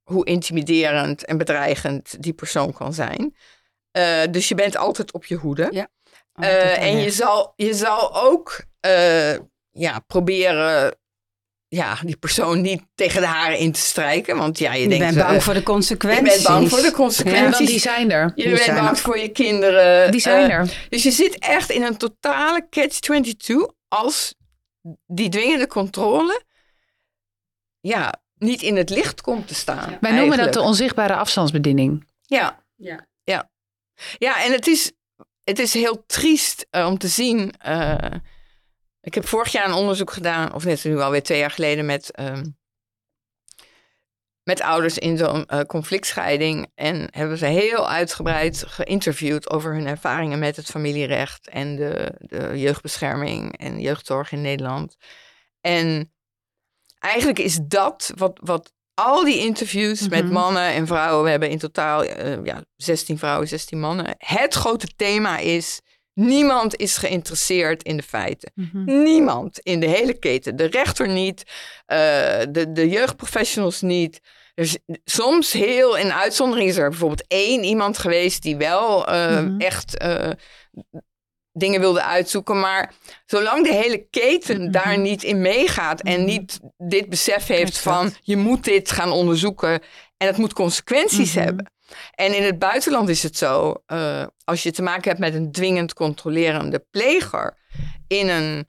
hoe 0.02 0.24
intimiderend 0.24 1.24
en 1.24 1.38
bedreigend 1.38 2.22
die 2.22 2.33
persoon 2.33 2.72
kan 2.72 2.92
zijn. 2.94 3.37
Dus 4.30 4.48
je 4.48 4.54
bent 4.54 4.76
altijd 4.76 5.12
op 5.12 5.24
je 5.24 5.37
hoede. 5.37 5.68
Ja, 5.70 5.88
Eh, 6.40 6.59
Altijd 6.61 6.79
en 6.79 6.96
je 6.98 7.11
zal, 7.11 7.53
je 7.57 7.74
zal 7.74 8.14
ook 8.22 8.61
eh, 8.81 9.33
ja, 9.70 9.98
proberen 10.07 10.94
ja, 11.68 11.98
die 12.05 12.16
persoon 12.16 12.61
niet 12.61 12.83
tegen 12.94 13.20
de 13.20 13.26
haren 13.26 13.59
in 13.59 13.72
te 13.72 13.81
strijken. 13.81 14.37
Want 14.37 14.59
ja, 14.59 14.72
je, 14.74 14.83
Je 14.83 14.88
denkt. 14.88 15.05
bent 15.05 15.16
eh, 15.16 15.26
bang 15.26 15.42
voor 15.42 15.53
de 15.53 15.59
je 15.59 15.64
consequenties. 15.64 16.33
bent 16.33 16.42
bang 16.46 16.68
voor 16.68 16.79
de 16.81 16.87
En 16.87 16.92
consequenties. 16.92 17.57
dan, 17.59 17.66
die 17.66 17.79
zijn 17.79 18.11
er. 18.11 18.33
je 18.35 18.42
die 18.42 18.53
bent 18.55 18.66
bang 18.79 18.88
er. 18.88 18.96
voor 18.96 19.18
je 19.18 19.29
kinderen. 19.29 20.11
Die 20.11 20.20
zijn 20.20 20.50
Eh, 20.50 20.57
er. 20.57 20.87
dus 20.88 21.03
je 21.03 21.11
zit 21.11 21.38
echt 21.38 21.70
in 21.70 21.83
een 21.83 21.96
totale 21.96 22.66
catch-22 22.70 23.74
als 23.88 24.35
die 25.07 25.29
dwingende 25.29 25.66
controle 25.66 26.42
ja, 27.81 28.14
niet 28.35 28.62
in 28.62 28.76
het 28.76 28.90
licht 28.90 29.20
komt 29.20 29.48
te 29.48 29.55
staan. 29.55 29.96
Wij 30.00 30.12
noemen 30.12 30.38
dat 30.38 30.53
de 30.53 30.61
onzichtbare 30.61 31.14
afstandsbediening. 31.16 32.07
Ja, 32.22 32.64
Ja. 32.76 33.07
ja. 33.24 33.50
Ja, 34.18 34.44
en 34.44 34.53
het 34.53 34.66
is, 34.66 34.92
het 35.44 35.59
is 35.59 35.74
heel 35.74 36.07
triest 36.07 36.66
eh, 36.70 36.87
om 36.87 36.98
te 36.98 37.09
zien. 37.09 37.53
eh, 37.59 38.14
ik 39.00 39.14
heb 39.14 39.26
vorig 39.26 39.53
jaar 39.53 39.66
een 39.68 39.74
onderzoek 39.74 40.11
gedaan, 40.11 40.55
of 40.55 40.64
net 40.64 40.85
nu 40.85 41.00
alweer 41.00 41.22
twee 41.22 41.38
jaar 41.38 41.50
geleden, 41.50 41.87
met, 41.87 42.11
ehm, 42.11 42.44
met 44.42 44.61
ouders 44.61 44.98
in 44.98 45.16
zo'n 45.16 45.46
eh, 45.46 45.61
conflictscheiding. 45.61 46.70
En 46.74 47.09
hebben 47.11 47.38
ze 47.38 47.46
heel 47.46 47.88
uitgebreid 47.88 48.64
geïnterviewd 48.66 49.50
over 49.50 49.74
hun 49.74 49.87
ervaringen 49.87 50.38
met 50.38 50.57
het 50.57 50.66
familierecht 50.66 51.48
en 51.48 51.76
de, 51.76 52.14
de 52.18 52.59
jeugdbescherming 52.59 53.59
en 53.59 53.81
jeugdzorg 53.81 54.33
in 54.33 54.40
Nederland. 54.40 54.96
En 55.61 56.12
eigenlijk 56.98 57.38
is 57.38 57.59
dat 57.62 58.12
wat, 58.16 58.40
wat 58.42 58.72
al 59.04 59.24
die 59.24 59.38
interviews 59.38 60.08
met 60.08 60.24
Mhm. 60.24 60.32
mannen 60.32 60.62
en 60.72 60.86
vrouwen, 60.86 61.24
we 61.24 61.30
hebben 61.30 61.50
in 61.50 61.58
totaal 61.58 62.04
eh, 62.04 62.44
ja, 62.44 62.64
16 62.76 63.18
vrouwen, 63.18 63.48
16 63.48 63.80
mannen. 63.80 64.14
Het 64.18 64.54
grote 64.54 64.86
thema 64.96 65.38
is: 65.38 65.80
niemand 66.14 66.76
is 66.76 66.96
geïnteresseerd 66.96 67.82
in 67.82 67.96
de 67.96 68.02
feiten. 68.02 68.52
Niemand 68.84 69.58
in 69.58 69.80
de 69.80 69.86
hele 69.86 70.18
keten. 70.18 70.56
De 70.56 70.64
rechter 70.66 71.08
niet, 71.08 71.42
eh, 71.86 71.98
de, 72.50 72.72
de 72.72 72.88
jeugdprofessionals 72.88 73.80
niet. 73.80 74.20
Er 74.54 74.64
is 74.64 74.78
soms 75.04 75.52
heel 75.52 75.96
in 75.96 76.12
uitzondering 76.12 76.68
is 76.68 76.76
er 76.76 76.88
bijvoorbeeld 76.88 77.24
één 77.28 77.64
iemand 77.64 77.98
geweest 77.98 78.42
die 78.42 78.56
wel 78.56 79.06
eh, 79.06 79.40
Mhm. 79.40 79.58
echt 79.60 79.96
dingen 81.60 81.80
wilde 81.80 82.02
uitzoeken. 82.02 82.60
Maar 82.60 82.92
zolang 83.26 83.66
de 83.66 83.74
hele 83.74 84.06
keten 84.10 84.60
Mhm. 84.62 84.70
daar 84.70 84.98
niet 84.98 85.22
in 85.22 85.40
meegaat 85.40 86.00
en 86.00 86.16
Mhm. 86.20 86.24
niet 86.24 86.60
dit 86.78 87.08
besef 87.08 87.46
heeft 87.46 87.78
van 87.78 88.14
je 88.22 88.36
moet 88.36 88.64
dit 88.64 88.90
gaan 88.90 89.10
onderzoeken 89.12 89.82
en 90.16 90.26
het 90.26 90.36
moet 90.36 90.52
consequenties 90.52 91.34
Mhm. 91.34 91.44
hebben. 91.44 91.72
En 92.14 92.36
in 92.36 92.42
het 92.42 92.58
buitenland 92.58 93.08
is 93.08 93.22
het 93.22 93.36
zo, 93.36 93.74
eh, 93.86 94.26
als 94.44 94.62
je 94.62 94.70
te 94.72 94.82
maken 94.82 95.08
hebt 95.08 95.18
met 95.20 95.34
een 95.34 95.52
dwingend 95.52 95.92
controlerende 95.94 96.84
pleger 96.90 97.56
in 98.08 98.28
een 98.28 98.68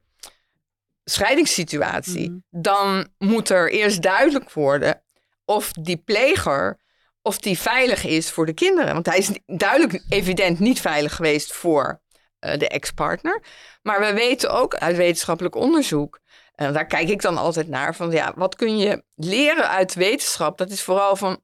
scheidingssituatie, 1.03 2.43
dan 2.49 3.07
moet 3.17 3.49
er 3.49 3.71
eerst 3.71 4.01
duidelijk 4.01 4.51
worden 4.53 5.01
of 5.45 5.71
die 5.71 5.97
pleger 5.97 6.79
of 7.21 7.37
die 7.37 7.57
veilig 7.59 8.05
is 8.05 8.31
voor 8.31 8.45
de 8.45 8.53
kinderen. 8.53 8.93
Want 8.93 9.05
hij 9.05 9.17
is 9.17 9.29
duidelijk 9.45 10.03
evident 10.09 10.59
niet 10.59 10.81
veilig 10.81 11.15
geweest 11.15 11.53
voor 11.53 12.01
de 12.41 12.67
ex-partner. 12.67 13.41
Maar 13.81 13.99
we 13.99 14.13
weten 14.13 14.49
ook 14.49 14.75
uit 14.75 14.95
wetenschappelijk 14.95 15.55
onderzoek, 15.55 16.19
en 16.55 16.73
daar 16.73 16.85
kijk 16.85 17.09
ik 17.09 17.21
dan 17.21 17.37
altijd 17.37 17.67
naar, 17.67 17.95
van 17.95 18.11
ja, 18.11 18.33
wat 18.35 18.55
kun 18.55 18.77
je 18.77 19.03
leren 19.15 19.69
uit 19.69 19.93
wetenschap? 19.93 20.57
Dat 20.57 20.69
is 20.69 20.81
vooral 20.81 21.15
van 21.15 21.43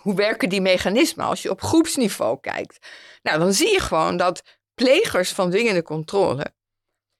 hoe 0.00 0.14
werken 0.14 0.48
die 0.48 0.60
mechanismen 0.60 1.26
als 1.26 1.42
je 1.42 1.50
op 1.50 1.62
groepsniveau 1.62 2.40
kijkt. 2.40 2.86
Nou, 3.22 3.38
dan 3.38 3.52
zie 3.52 3.72
je 3.72 3.80
gewoon 3.80 4.16
dat 4.16 4.42
plegers 4.74 5.32
van 5.32 5.50
dwingende 5.50 5.82
controle, 5.82 6.52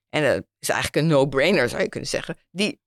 en 0.09 0.23
dat 0.23 0.45
is 0.59 0.69
eigenlijk 0.69 1.05
een 1.05 1.11
no-brainer 1.11 1.69
zou 1.69 1.83
je 1.83 1.89
kunnen 1.89 2.09
zeggen, 2.09 2.39
die, 2.51 2.81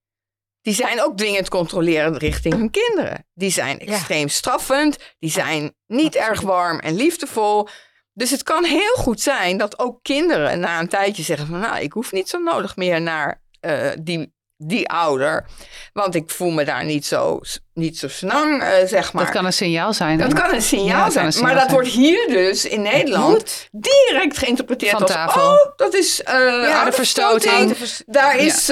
die 0.61 0.73
zijn 0.73 1.01
ook 1.01 1.17
dwingend 1.17 1.49
controlerend 1.49 2.17
richting 2.17 2.53
hun 2.53 2.69
kinderen. 2.69 3.27
Die 3.33 3.51
zijn 3.51 3.79
extreem 3.79 4.27
straffend, 4.27 5.15
die 5.19 5.29
zijn 5.29 5.75
niet 5.87 6.15
erg 6.15 6.41
warm 6.41 6.79
en 6.79 6.95
liefdevol. 6.95 7.67
Dus 8.13 8.31
het 8.31 8.43
kan 8.43 8.63
heel 8.63 8.93
goed 8.95 9.21
zijn 9.21 9.57
dat 9.57 9.79
ook 9.79 9.99
kinderen 10.01 10.59
na 10.59 10.79
een 10.79 10.87
tijdje 10.87 11.23
zeggen 11.23 11.47
van 11.47 11.59
nou, 11.59 11.79
ik 11.79 11.93
hoef 11.93 12.11
niet 12.11 12.29
zo 12.29 12.37
nodig 12.39 12.75
meer 12.75 13.01
naar 13.01 13.41
eh, 13.59 13.89
die, 14.01 14.33
die 14.57 14.89
ouder. 14.89 15.45
Want 15.93 16.15
ik 16.15 16.29
voel 16.29 16.51
me 16.51 16.65
daar 16.65 16.85
niet 16.85 17.05
zo, 17.05 17.39
niet 17.73 17.97
zo 17.97 18.07
snang, 18.07 18.61
eh, 18.63 18.87
zeg 18.87 19.13
maar. 19.13 19.23
Dat 19.23 19.33
kan 19.33 19.45
een 19.45 19.53
signaal 19.53 19.93
zijn. 19.93 20.17
Dat 20.17 20.33
kan 20.33 20.53
een 20.53 20.61
signaal 20.61 21.05
Ja, 21.05 21.09
zijn. 21.09 21.25
een 21.25 21.31
signaal 21.31 21.53
maar 21.53 21.59
dat 21.61 21.69
zijn. 21.69 21.81
wordt 21.81 21.95
hier 21.95 22.27
dus 22.27 22.65
in 22.65 22.81
Nederland 22.81 23.67
direct 23.71 24.37
geïnterpreteerd 24.37 24.91
Van 24.91 25.01
als... 25.01 25.11
tafel. 25.11 25.41
Oh, 25.41 25.75
dat 25.75 25.93
is 25.93 26.23
eh 26.23 26.33
Ja, 26.67 26.85
de 26.85 26.91
verstoting. 26.91 27.77
Daar 28.05 28.37
is, 28.37 28.71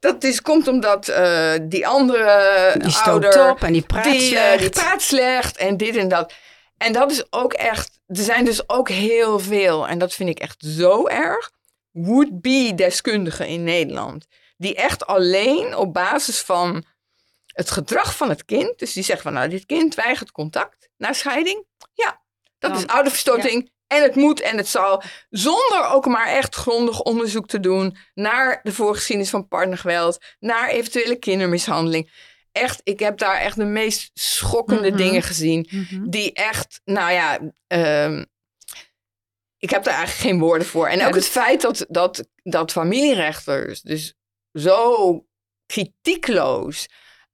dat 0.00 0.24
is, 0.24 0.42
komt 0.42 0.68
omdat 0.68 1.12
die 1.62 1.86
andere 1.86 2.74
Die 2.78 2.96
ouder... 2.96 3.50
op 3.50 3.62
en 3.62 3.72
die 3.72 3.82
praat 3.82 4.04
die, 4.04 4.20
slecht. 4.20 4.58
die 4.58 4.70
praat 4.70 5.02
slecht 5.02 5.56
en 5.56 5.76
dit 5.76 5.96
en 5.96 6.08
dat. 6.08 6.32
En 6.76 6.92
dat 6.92 7.10
is 7.10 7.24
ook 7.32 7.52
echt... 7.52 7.96
Er 8.08 8.22
zijn 8.22 8.44
dus 8.44 8.68
ook 8.68 8.88
heel 8.88 9.38
veel, 9.38 9.88
en 9.88 9.98
dat 9.98 10.14
vind 10.14 10.28
ik 10.28 10.38
echt 10.38 10.64
zo 10.64 11.06
erg... 11.06 11.50
would-be 11.90 12.72
deskundigen 12.74 13.46
in 13.46 13.64
Nederland. 13.64 14.26
Die 14.56 14.74
echt 14.74 15.06
alleen 15.06 15.76
op 15.76 15.92
basis 15.92 16.40
van 16.40 16.84
het 17.46 17.70
gedrag 17.70 18.16
van 18.16 18.28
het 18.28 18.44
kind... 18.44 18.78
Dus 18.78 18.92
die 18.92 19.02
zeggen 19.02 19.22
van, 19.24 19.32
nou, 19.32 19.48
dit 19.48 19.66
kind 19.66 19.94
weigert 19.94 20.32
contact 20.32 20.88
na 20.96 21.12
scheiding. 21.12 21.64
Ja, 21.92 22.20
dat 22.58 22.70
Dan- 22.70 22.80
is 22.80 22.86
ouderverstoting. 22.86 23.70
En 23.86 24.02
het 24.02 24.14
moet 24.14 24.40
en 24.40 24.56
het 24.56 24.68
zal. 24.68 25.02
Zonder 25.30 25.86
ook 25.86 26.06
maar 26.06 26.26
echt 26.26 26.54
grondig 26.54 27.00
onderzoek 27.00 27.46
te 27.46 27.60
doen 27.60 27.96
naar 28.14 28.60
de 28.62 28.72
voorgeschiedenis 28.72 29.30
van 29.30 29.48
partnergeweld, 29.48 30.24
naar 30.38 30.68
eventuele 30.68 31.16
kindermishandeling. 31.16 32.10
Echt, 32.52 32.80
ik 32.84 33.00
heb 33.00 33.18
daar 33.18 33.40
echt 33.40 33.56
de 33.56 33.64
meest 33.64 34.10
schokkende 34.14 34.88
Mhm. 34.88 34.96
dingen 34.96 35.22
gezien. 35.22 35.68
Mhm. 35.70 36.08
Die 36.08 36.32
echt, 36.32 36.80
nou 36.84 37.12
ja, 37.12 37.38
ehm, 37.66 38.24
ik 39.58 39.70
heb 39.70 39.84
daar 39.84 39.94
eigenlijk 39.94 40.28
geen 40.28 40.38
woorden 40.38 40.66
voor. 40.66 40.88
En 40.88 40.98
Ja, 40.98 41.06
ook 41.06 41.12
dus- 41.12 41.24
het 41.24 41.32
feit 41.32 41.60
dat, 41.60 41.86
dat, 41.88 42.28
dat 42.42 42.72
familierechters 42.72 43.80
dus 43.80 44.14
zo 44.52 45.26
kritiekloos 45.66 46.88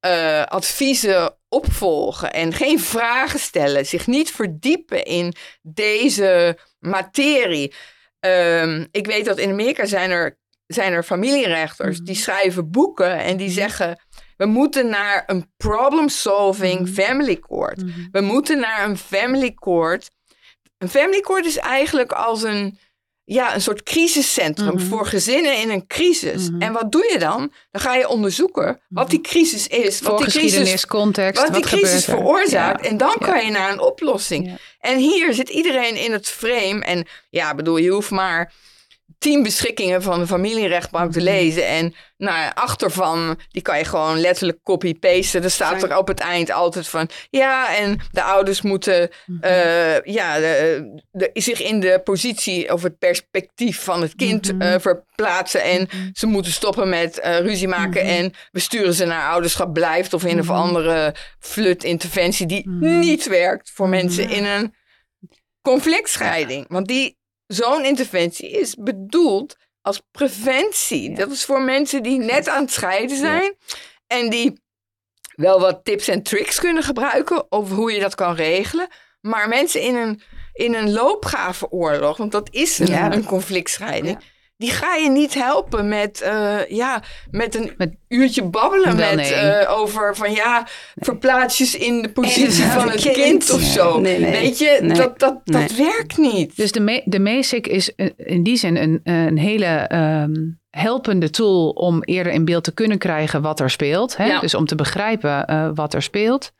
uh, 0.06 0.42
adviezen 0.42 1.36
opvolgen 1.48 2.32
en 2.32 2.52
geen 2.52 2.80
vragen 2.80 3.38
stellen, 3.38 3.86
zich 3.86 4.06
niet 4.06 4.30
verdiepen 4.30 5.04
in 5.04 5.34
deze 5.62 6.58
materie. 6.78 7.74
Um, 8.20 8.88
ik 8.90 9.06
weet 9.06 9.24
dat 9.24 9.38
in 9.38 9.50
Amerika 9.50 9.86
zijn 9.86 10.10
er, 10.10 10.38
zijn 10.66 10.92
er 10.92 11.02
familierechters 11.02 11.98
die 11.98 12.14
mhm. 12.14 12.22
schrijven 12.22 12.70
boeken 12.70 13.18
en 13.18 13.36
die 13.36 13.50
zeggen. 13.50 14.03
We 14.36 14.46
moeten 14.46 14.88
naar 14.88 15.22
een 15.26 15.52
problem-solving 15.56 16.80
mhm. 16.80 16.92
family 16.92 17.36
court. 17.36 17.82
We 18.12 18.20
moeten 18.20 18.58
naar 18.58 18.84
een 18.88 18.98
family 18.98 19.54
court. 19.54 20.10
Een 20.78 20.88
family 20.88 21.20
court 21.20 21.46
is 21.46 21.56
eigenlijk 21.56 22.12
als 22.12 22.42
een, 22.42 22.78
ja, 23.24 23.54
een 23.54 23.60
soort 23.60 23.82
crisiscentrum 23.82 24.74
mhm. 24.74 24.86
voor 24.86 25.06
gezinnen 25.06 25.60
in 25.60 25.70
een 25.70 25.86
crisis. 25.86 26.50
Mhm. 26.50 26.62
En 26.62 26.72
wat 26.72 26.92
doe 26.92 27.08
je 27.12 27.18
dan? 27.18 27.52
Dan 27.70 27.80
ga 27.80 27.94
je 27.94 28.08
onderzoeken 28.08 28.80
wat 28.88 29.10
die 29.10 29.20
crisis 29.20 29.66
is. 29.66 30.00
Wat 30.00 30.18
die 30.18 30.26
crisis, 30.26 30.86
context, 30.86 31.42
wat, 31.42 31.54
die 31.54 31.62
crisis 31.62 32.04
veroorzaakt. 32.04 32.86
En 32.86 32.96
dan 32.96 33.14
kan 33.18 33.44
je 33.44 33.50
naar 33.50 33.72
een 33.72 33.80
oplossing. 33.80 34.58
En 34.78 34.98
hier 34.98 35.34
zit 35.34 35.48
iedereen 35.48 35.96
in 35.96 36.12
het 36.12 36.28
frame. 36.28 36.84
En 36.84 37.06
ja, 37.30 37.54
bedoel, 37.54 37.76
je 37.76 37.90
hoeft 37.90 38.10
maar 38.10 38.52
tien 39.18 39.42
beschikkingen 39.42 40.02
van 40.02 40.18
de 40.18 40.26
familierechtbank 40.26 41.12
te 41.12 41.18
mhm. 41.18 41.28
lezen. 41.28 41.66
En 41.66 41.94
nou, 42.16 42.50
achtervan, 42.54 43.38
die 43.50 43.62
kan 43.62 43.78
je 43.78 43.84
gewoon 43.84 44.20
letterlijk 44.20 44.58
copy-pasten. 44.62 45.42
Er 45.42 45.50
staat 45.50 45.82
er 45.82 45.96
op 45.96 46.08
het 46.08 46.20
eind 46.20 46.50
altijd 46.50 46.88
van, 46.88 47.08
ja, 47.30 47.76
en 47.76 48.00
de 48.10 48.22
ouders 48.22 48.62
moeten 48.62 49.10
mhm. 49.26 49.42
eh, 49.42 50.00
ja, 50.00 50.38
de, 50.38 51.02
de, 51.10 51.30
zich 51.32 51.62
in 51.62 51.80
de 51.80 52.00
positie 52.04 52.72
of 52.72 52.82
het 52.82 52.98
perspectief 52.98 53.82
van 53.82 54.02
het 54.02 54.14
kind 54.14 54.52
mhm. 54.52 54.62
eh, 54.62 54.80
verplaatsen. 54.80 55.62
En 55.62 55.88
ze 56.12 56.26
moeten 56.26 56.52
stoppen 56.52 56.88
met 56.88 57.20
uh, 57.24 57.38
ruzie 57.38 57.68
maken 57.68 58.02
en 58.02 58.32
we 58.50 58.60
sturen 58.60 58.94
ze 58.94 59.04
naar 59.04 59.30
ouderschap 59.30 59.72
blijft 59.72 60.14
of 60.14 60.22
een 60.22 60.40
of 60.40 60.50
andere 60.50 61.14
flut-interventie 61.38 62.46
die 62.46 62.68
niet 62.80 63.28
werkt 63.28 63.70
voor 63.74 63.88
mensen 63.88 64.30
in 64.30 64.44
een 64.44 64.74
conflictscheiding. 65.62 66.64
Want 66.68 66.86
die 66.86 67.22
zo'n 67.46 67.84
interventie 67.84 68.50
is 68.50 68.74
bedoeld 68.74 69.56
als 69.80 70.02
preventie. 70.10 71.14
Dat 71.14 71.30
is 71.30 71.44
voor 71.44 71.62
mensen 71.62 72.02
die 72.02 72.18
net 72.18 72.48
aan 72.48 72.62
het 72.62 72.72
scheiden 72.72 73.16
zijn 73.16 73.56
en 74.06 74.30
die 74.30 74.62
wel 75.34 75.60
wat 75.60 75.84
tips 75.84 76.08
en 76.08 76.22
tricks 76.22 76.60
kunnen 76.60 76.82
gebruiken 76.82 77.52
over 77.52 77.76
hoe 77.76 77.92
je 77.92 78.00
dat 78.00 78.14
kan 78.14 78.34
regelen. 78.34 78.88
Maar 79.20 79.48
mensen 79.48 79.80
in 79.80 79.94
een, 79.94 80.22
in 80.52 80.74
een 80.74 80.92
loopgravenoorlog, 80.92 82.16
want 82.16 82.32
dat 82.32 82.48
is 82.52 82.78
een, 82.78 83.12
een 83.12 83.24
conflictscheiding 83.24 84.18
die 84.56 84.70
ga 84.70 84.94
je 84.94 85.10
niet 85.10 85.34
helpen 85.34 85.88
met, 85.88 86.22
uh, 86.26 86.66
ja, 86.68 87.02
met 87.30 87.54
een 87.54 87.72
met, 87.76 87.94
uurtje 88.08 88.42
babbelen 88.42 88.96
met, 88.96 89.30
uh, 89.30 89.78
over 89.78 90.16
van 90.16 90.32
ja, 90.32 90.66
verplaatsjes 90.94 91.74
in 91.74 92.02
de 92.02 92.08
positie 92.08 92.64
van 92.64 92.90
het 92.90 93.12
kind, 93.12 93.50
of 93.50 93.60
zo. 93.60 94.00
Nee, 94.00 94.20
Weet 94.20 94.58
je, 94.58 94.92
dat, 94.94 95.18
dat, 95.18 95.40
dat 95.44 95.76
werkt 95.76 96.16
niet. 96.16 96.56
Dus 96.56 96.72
de, 96.72 96.80
me, 96.80 97.02
de 97.04 97.18
MESIC 97.18 97.66
is 97.66 97.92
in 98.16 98.42
die 98.42 98.56
zin 98.56 98.76
een, 98.76 99.00
een 99.04 99.38
hele 99.38 99.90
um, 100.22 100.60
helpende 100.70 101.30
tool 101.30 101.70
om 101.70 102.02
eerder 102.02 102.32
in 102.32 102.44
beeld 102.44 102.64
te 102.64 102.74
kunnen 102.74 102.98
krijgen 102.98 103.42
wat 103.42 103.60
er 103.60 103.70
speelt. 103.70 104.16
Hè? 104.16 104.40
Dus 104.40 104.54
om 104.54 104.66
te 104.66 104.74
begrijpen 104.74 105.50
uh, 105.50 105.70
wat 105.74 105.94
er 105.94 106.02
speelt. 106.02 106.52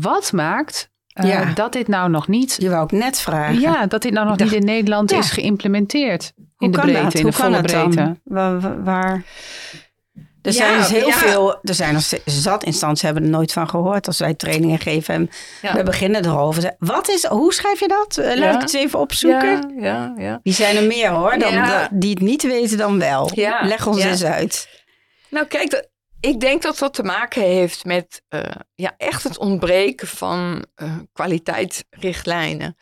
wat 0.00 0.32
maakt 0.32 0.89
ja. 1.12 1.52
dat 1.54 1.72
dit 1.72 1.88
nou 1.88 2.10
nog 2.10 2.28
niet. 2.28 2.56
Je 2.58 2.68
wou 2.68 2.82
ook 2.82 2.92
net 2.92 3.20
vragen. 3.20 3.60
Ja, 3.60 3.86
dat 3.86 4.02
dit 4.02 4.12
nou 4.12 4.26
nog 4.28 4.38
niet 4.38 4.52
in 4.52 4.64
Nederland 4.64 5.12
is 5.12 5.30
geïmplementeerd 5.30 6.32
in 6.58 6.70
de 6.70 6.80
breedte, 6.80 7.02
dat? 7.02 7.14
in 7.14 7.24
de 7.24 7.32
volle 7.32 7.60
breedte. 7.60 8.16
Waar, 8.24 8.84
waar, 8.84 9.24
Er 10.42 10.52
zijn 10.52 10.78
dus 10.78 10.88
heel 10.88 11.10
veel, 11.10 11.58
er 11.62 11.74
zijn 11.74 11.92
nog 11.92 12.02
zat 12.24 12.64
instanties 12.64 13.02
hebben 13.02 13.22
er 13.22 13.28
nooit 13.28 13.52
van 13.52 13.68
gehoord 13.68 14.06
als 14.06 14.18
wij 14.18 14.34
trainingen 14.34 14.78
geven 14.78 15.14
en 15.14 15.30
we 15.76 15.82
beginnen 15.82 16.24
erover. 16.24 16.74
Wat 16.78 17.08
is, 17.08 17.24
hoe 17.24 17.54
schrijf 17.54 17.80
je 17.80 17.88
dat? 17.88 18.16
Eh, 18.16 18.36
laat 18.36 18.54
ik 18.54 18.60
het 18.60 18.74
eens 18.74 18.84
even 18.84 18.98
opzoeken. 18.98 19.74
Ja, 19.78 20.14
ja, 20.16 20.40
Die 20.42 20.52
zijn 20.52 20.76
er 20.76 20.84
meer 20.84 21.10
hoor, 21.10 21.38
dan, 21.38 21.88
die 21.92 22.10
het 22.10 22.20
niet 22.20 22.42
weten 22.42 22.78
dan 22.78 22.98
wel. 22.98 23.30
Leg 23.62 23.86
ons 23.86 24.04
eens 24.04 24.24
uit. 24.24 24.68
Nou 25.30 25.46
kijk, 25.46 25.88
ik 26.20 26.40
denk 26.40 26.62
dat 26.62 26.78
dat 26.78 26.94
te 26.94 27.02
maken 27.02 27.42
heeft 27.42 27.84
met 27.84 28.22
uh, 28.28 28.42
ja, 28.74 28.94
echt 28.96 29.22
het 29.22 29.38
ontbreken 29.38 30.08
van 30.08 30.64
uh, 30.76 30.96
kwaliteitsrichtlijnen. 31.12 32.76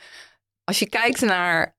Als 0.65 0.79
je 0.79 0.89
kijkt 0.89 1.21
naar, 1.21 1.77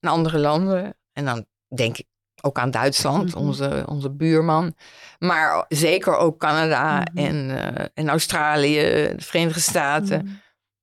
naar 0.00 0.12
andere 0.12 0.38
landen, 0.38 0.96
en 1.12 1.24
dan 1.24 1.46
denk 1.74 1.98
ik 1.98 2.06
ook 2.42 2.58
aan 2.58 2.70
Duitsland, 2.70 3.34
mhm. 3.34 3.38
onze, 3.38 3.84
onze 3.88 4.10
buurman. 4.10 4.74
Maar 5.18 5.64
zeker 5.68 6.16
ook 6.16 6.38
Canada 6.38 6.98
mhm. 6.98 7.26
en, 7.26 7.48
uh, 7.50 7.86
en 7.94 8.08
Australië, 8.08 8.80
de 9.16 9.24
Verenigde 9.24 9.60
Staten. 9.60 10.24
Mhm. 10.24 10.34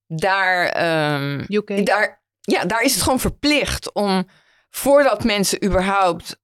Daar, 0.06 0.66
um, 1.14 1.46
daar, 1.84 2.22
ja, 2.40 2.64
daar 2.64 2.82
is 2.82 2.94
het 2.94 3.02
gewoon 3.02 3.20
verplicht 3.20 3.92
om 3.92 4.28
voordat 4.70 5.24
mensen 5.24 5.64
überhaupt 5.64 6.42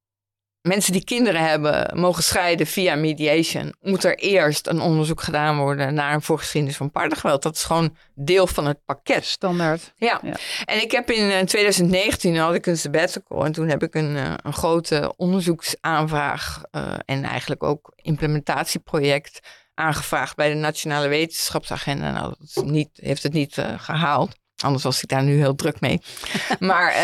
mensen 0.62 0.92
die 0.92 1.04
kinderen 1.04 1.48
hebben 1.48 1.98
mogen 2.00 2.22
scheiden 2.22 2.66
via 2.66 2.94
mediation, 2.94 3.74
moet 3.80 4.04
er 4.04 4.18
eerst 4.18 4.66
een 4.66 4.80
onderzoek 4.80 5.20
gedaan 5.20 5.58
worden 5.58 5.94
naar 5.94 6.14
een 6.14 6.22
voorgeschiedenis 6.22 6.76
van 6.76 6.90
partnergeweld. 6.90 7.42
Dat 7.42 7.54
is 7.54 7.64
gewoon 7.64 7.96
deel 8.14 8.46
van 8.46 8.66
het 8.66 8.84
pakket. 8.84 9.24
Standaard. 9.24 9.92
Ja. 9.96 10.20
En 10.64 10.82
ik 10.82 10.90
heb 10.90 11.10
in 11.10 11.46
2019 11.46 12.36
had 12.36 12.54
ik 12.54 12.66
een 12.66 12.76
sabbatical 12.76 13.44
en 13.44 13.52
toen 13.52 13.68
heb 13.68 13.82
ik 13.82 13.94
een, 13.94 14.16
eh, 14.16 14.32
een 14.36 14.52
grote 14.52 15.12
onderzoeksaanvraag 15.16 16.62
uh, 16.72 16.94
en 17.04 17.24
eigenlijk 17.24 17.62
ook 17.62 17.92
implementatieproject 17.96 19.40
aangevraagd 19.74 20.36
bij 20.36 20.48
de 20.48 20.54
Nationale 20.54 21.08
Wetenschapsagenda. 21.08 22.10
Nou, 22.10 22.34
dat 22.54 22.64
niet, 22.64 22.90
heeft 22.92 23.22
het 23.22 23.32
niet 23.32 23.56
uh, 23.56 23.66
gehaald. 23.76 24.38
Anders 24.56 24.82
was 24.82 25.02
ik 25.02 25.08
daar 25.08 25.22
nu 25.22 25.36
heel 25.36 25.54
druk 25.54 25.80
mee. 25.80 26.00
maar 26.58 26.94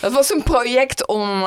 dat 0.00 0.12
was 0.12 0.30
een 0.30 0.42
project 0.42 1.06
om 1.06 1.44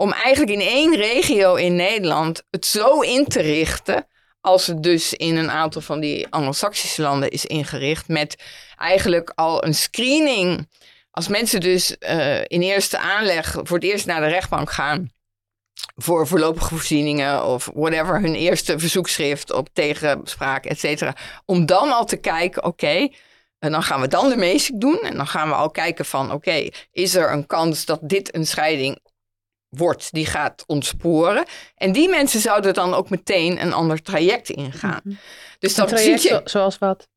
om 0.00 0.12
eigenlijk 0.12 0.52
in 0.52 0.66
één 0.66 0.96
regio 0.96 1.54
in 1.54 1.76
Nederland 1.76 2.42
het 2.50 2.66
zo 2.66 3.00
in 3.00 3.26
te 3.26 3.40
richten. 3.40 4.06
Als 4.40 4.66
het 4.66 4.82
dus 4.82 5.14
in 5.14 5.36
een 5.36 5.50
aantal 5.50 5.80
van 5.80 6.00
die 6.00 6.26
Anglo-Saxische 6.30 7.02
landen 7.02 7.30
is 7.30 7.44
ingericht. 7.44 8.08
Met 8.08 8.42
eigenlijk 8.76 9.32
al 9.34 9.64
een 9.64 9.74
screening. 9.74 10.68
Als 11.10 11.28
mensen 11.28 11.60
dus 11.60 11.96
uh, 11.98 12.40
in 12.40 12.62
eerste 12.62 12.98
aanleg 12.98 13.56
voor 13.62 13.76
het 13.76 13.86
eerst 13.86 14.06
naar 14.06 14.20
de 14.20 14.26
rechtbank 14.26 14.70
gaan. 14.70 15.10
Voor 15.96 16.26
voorlopige 16.26 16.68
voorzieningen 16.68 17.44
of 17.44 17.70
whatever. 17.74 18.20
Hun 18.20 18.34
eerste 18.34 18.78
verzoekschrift 18.78 19.52
op 19.52 19.68
tegenspraak, 19.72 20.64
et 20.64 20.78
cetera. 20.78 21.14
Om 21.44 21.66
dan 21.66 21.92
al 21.92 22.04
te 22.04 22.16
kijken, 22.16 22.64
oké. 22.64 23.08
en 23.58 23.70
dan 23.70 23.82
gaan 23.82 24.00
we 24.00 24.08
dan 24.08 24.28
de 24.28 24.36
meeste 24.36 24.78
doen. 24.78 25.00
En 25.00 25.16
dan 25.16 25.26
gaan 25.26 25.48
we 25.48 25.54
al 25.54 25.70
kijken 25.70 26.04
van, 26.04 26.32
oké, 26.32 26.68
is 26.92 27.14
er 27.14 27.32
een 27.32 27.46
kans 27.46 27.84
dat 27.84 28.00
dit 28.02 28.34
een 28.34 28.46
scheiding 28.46 29.08
wordt, 29.70 30.12
die 30.12 30.26
gaat 30.26 30.64
ontsporen. 30.66 31.44
En 31.74 31.92
die 31.92 32.08
mensen 32.08 32.40
zouden 32.40 32.74
dan 32.74 32.94
ook 32.94 33.10
meteen 33.10 33.62
een 33.62 33.72
ander 33.72 34.02
traject 34.02 34.48
ingaan. 34.48 35.00
Mhm. 35.04 35.14
Dus 35.58 35.74
dan 35.74 35.88
zie 35.88 36.10
je, 36.10 36.40
zoals 36.44 36.78
wat? 36.78 37.08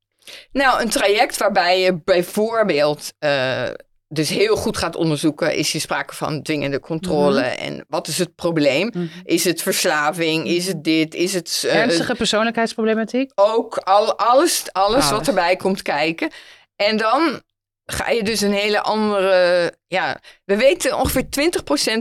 Nou, 0.52 0.82
een 0.82 0.90
traject 0.90 1.38
waarbij 1.38 1.80
je 1.80 2.02
bijvoorbeeld 2.04 3.14
uh, 3.20 3.64
dus 4.08 4.30
heel 4.30 4.56
goed 4.56 4.78
gaat 4.78 4.96
onderzoeken, 4.96 5.56
is 5.56 5.72
je 5.72 5.80
sprake 5.80 6.16
van 6.16 6.42
dwingende 6.42 6.80
controle 6.80 7.42
mhm. 7.42 7.50
en 7.50 7.86
wat 7.88 8.08
is 8.08 8.18
het 8.18 8.36
probleem? 8.36 8.90
Mhm. 8.94 9.08
Is 9.24 9.44
het 9.44 9.62
verslaving? 9.62 10.48
Is 10.48 10.68
het 10.68 10.84
dit? 10.84 11.16
Is 11.16 11.34
het... 11.34 11.64
Uh, 11.66 11.76
Ernstige 11.76 12.16
persoonlijkheidsproblematiek? 12.16 13.32
Ook, 13.36 13.78
al, 13.78 14.18
alles, 14.18 14.64
alles, 14.72 14.94
alles 14.94 15.10
wat 15.10 15.28
erbij 15.28 15.56
komt 15.56 15.82
kijken. 15.82 16.32
En 16.76 16.98
dan 16.98 17.42
ga 17.86 18.10
je 18.10 18.24
dus 18.24 18.42
een 18.42 18.54
hele 18.54 18.82
andere. 18.82 19.74
Ja, 19.88 20.20
we 20.46 20.58
weten 20.58 20.98
ongeveer 20.98 21.26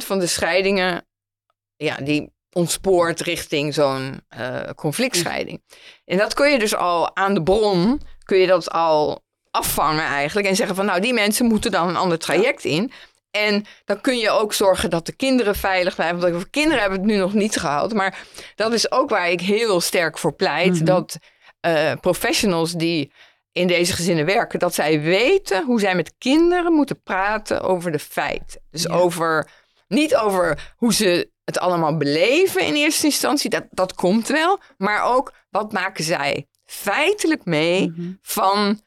20% 0.02 0.06
van 0.06 0.18
de 0.18 0.26
scheidingen. 0.26 1.06
Ja, 1.76 1.96
die 1.96 2.32
ontspoort 2.52 3.20
richting 3.20 3.74
zo'n 3.74 4.20
uh, 4.38 4.60
conflictscheiding. 4.76 5.62
En 6.04 6.18
dat 6.18 6.34
kun 6.34 6.50
je 6.50 6.58
dus 6.58 6.74
al 6.74 7.16
aan 7.16 7.34
de 7.34 7.42
bron. 7.42 8.00
Kun 8.24 8.38
je 8.38 8.46
dat 8.46 8.70
al 8.70 9.24
afvangen 9.50 10.04
eigenlijk. 10.04 10.46
En 10.46 10.56
zeggen 10.56 10.76
van 10.76 10.86
nou, 10.86 11.00
die 11.00 11.12
mensen 11.12 11.46
moeten 11.46 11.70
dan 11.70 11.88
een 11.88 11.96
ander 11.96 12.18
traject 12.18 12.64
in. 12.64 12.92
En 13.30 13.64
dan 13.84 14.00
kun 14.00 14.18
je 14.18 14.30
ook 14.30 14.52
zorgen 14.52 14.90
dat 14.90 15.06
de 15.06 15.12
kinderen 15.12 15.54
veilig 15.54 15.94
blijven. 15.94 16.20
Want 16.20 16.34
voor 16.34 16.50
kinderen 16.50 16.80
hebben 16.80 16.98
het 16.98 17.08
nu 17.08 17.16
nog 17.16 17.34
niet 17.34 17.56
gehaald. 17.56 17.94
Maar 17.94 18.18
dat 18.54 18.72
is 18.72 18.92
ook 18.92 19.10
waar 19.10 19.30
ik 19.30 19.40
heel 19.40 19.80
sterk 19.80 20.18
voor 20.18 20.34
pleit. 20.34 20.74
Mhm. 20.74 20.84
Dat 20.84 21.18
uh, 21.66 21.92
professionals 22.00 22.72
die 22.72 23.12
in 23.52 23.66
deze 23.66 23.92
gezinnen 23.92 24.24
werken, 24.24 24.58
dat 24.58 24.74
zij 24.74 25.00
weten 25.00 25.64
hoe 25.64 25.80
zij 25.80 25.94
met 25.94 26.14
kinderen 26.18 26.72
moeten 26.72 27.02
praten 27.02 27.60
over 27.60 27.92
de 27.92 27.98
feiten. 27.98 28.60
Dus 28.70 28.88
over, 28.88 29.50
niet 29.88 30.16
over 30.16 30.74
hoe 30.76 30.94
ze 30.94 31.30
het 31.44 31.58
allemaal 31.58 31.96
beleven 31.96 32.66
in 32.66 32.74
eerste 32.74 33.06
instantie, 33.06 33.50
dat, 33.50 33.64
dat 33.70 33.94
komt 33.94 34.28
wel, 34.28 34.60
maar 34.76 35.02
ook 35.02 35.32
wat 35.50 35.72
maken 35.72 36.04
zij 36.04 36.46
feitelijk 36.64 37.44
mee 37.44 37.90
mhm. 37.90 38.12
van 38.20 38.80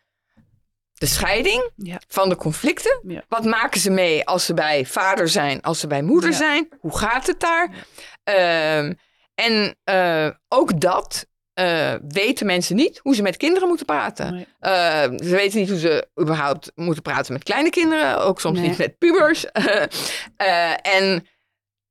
de 0.93 1.05
scheiding, 1.05 1.71
Ja. 1.75 2.01
van 2.07 2.29
de 2.29 2.35
conflicten. 2.35 2.99
Ja. 3.07 3.23
Wat 3.27 3.43
maken 3.43 3.79
ze 3.79 3.89
mee 3.89 4.25
als 4.25 4.45
ze 4.45 4.53
bij 4.53 4.85
vader 4.85 5.29
zijn, 5.29 5.61
als 5.61 5.79
ze 5.79 5.87
bij 5.87 6.01
moeder 6.01 6.33
zijn? 6.33 6.67
Hoe 6.79 6.97
gaat 6.97 7.27
het 7.27 7.39
daar? 7.39 7.85
Ehm, 8.23 8.93
en 9.35 9.77
eh, 9.83 10.29
ook 10.47 10.81
dat 10.81 11.27
eh, 11.55 11.93
weten 12.07 12.45
mensen 12.45 12.75
niet 12.75 12.99
hoe 13.03 13.15
ze 13.15 13.21
met 13.21 13.37
kinderen 13.37 13.67
moeten 13.67 13.85
praten. 13.85 14.33
Nee. 14.33 14.47
Eh, 14.59 15.01
ze 15.01 15.29
weten 15.29 15.59
niet 15.59 15.69
hoe 15.69 15.79
ze 15.79 16.07
überhaupt 16.21 16.71
moeten 16.75 17.01
praten 17.01 17.33
met 17.33 17.43
kleine 17.43 17.69
kinderen, 17.69 18.19
ook 18.19 18.39
soms 18.39 18.59
Nee. 18.59 18.67
niet 18.69 18.77
met 18.77 18.97
pubers. 18.97 19.45
Eh, 20.37 20.71
en, 20.81 21.27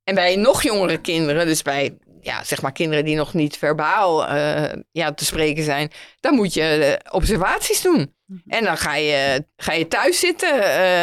en 0.04 0.14
bij 0.14 0.36
nog 0.36 0.62
jongere 0.62 0.98
kinderen, 1.00 1.46
dus 1.46 1.62
bij 1.62 1.98
ja, 2.20 2.44
zeg 2.44 2.62
maar 2.62 2.72
kinderen 2.72 3.04
die 3.04 3.16
nog 3.16 3.34
niet 3.34 3.56
verbaal 3.56 4.28
ja, 4.90 5.12
te 5.14 5.24
spreken 5.24 5.64
zijn, 5.64 5.90
dan 6.20 6.34
moet 6.34 6.54
je 6.54 6.98
observaties 7.10 7.80
doen. 7.80 8.14
Mhm. 8.26 8.38
En 8.46 8.64
dan 8.64 8.76
ga 8.76 8.96
je, 8.96 9.44
ga 9.56 9.72
je 9.72 9.88
thuis 9.88 10.18
zitten 10.18 10.62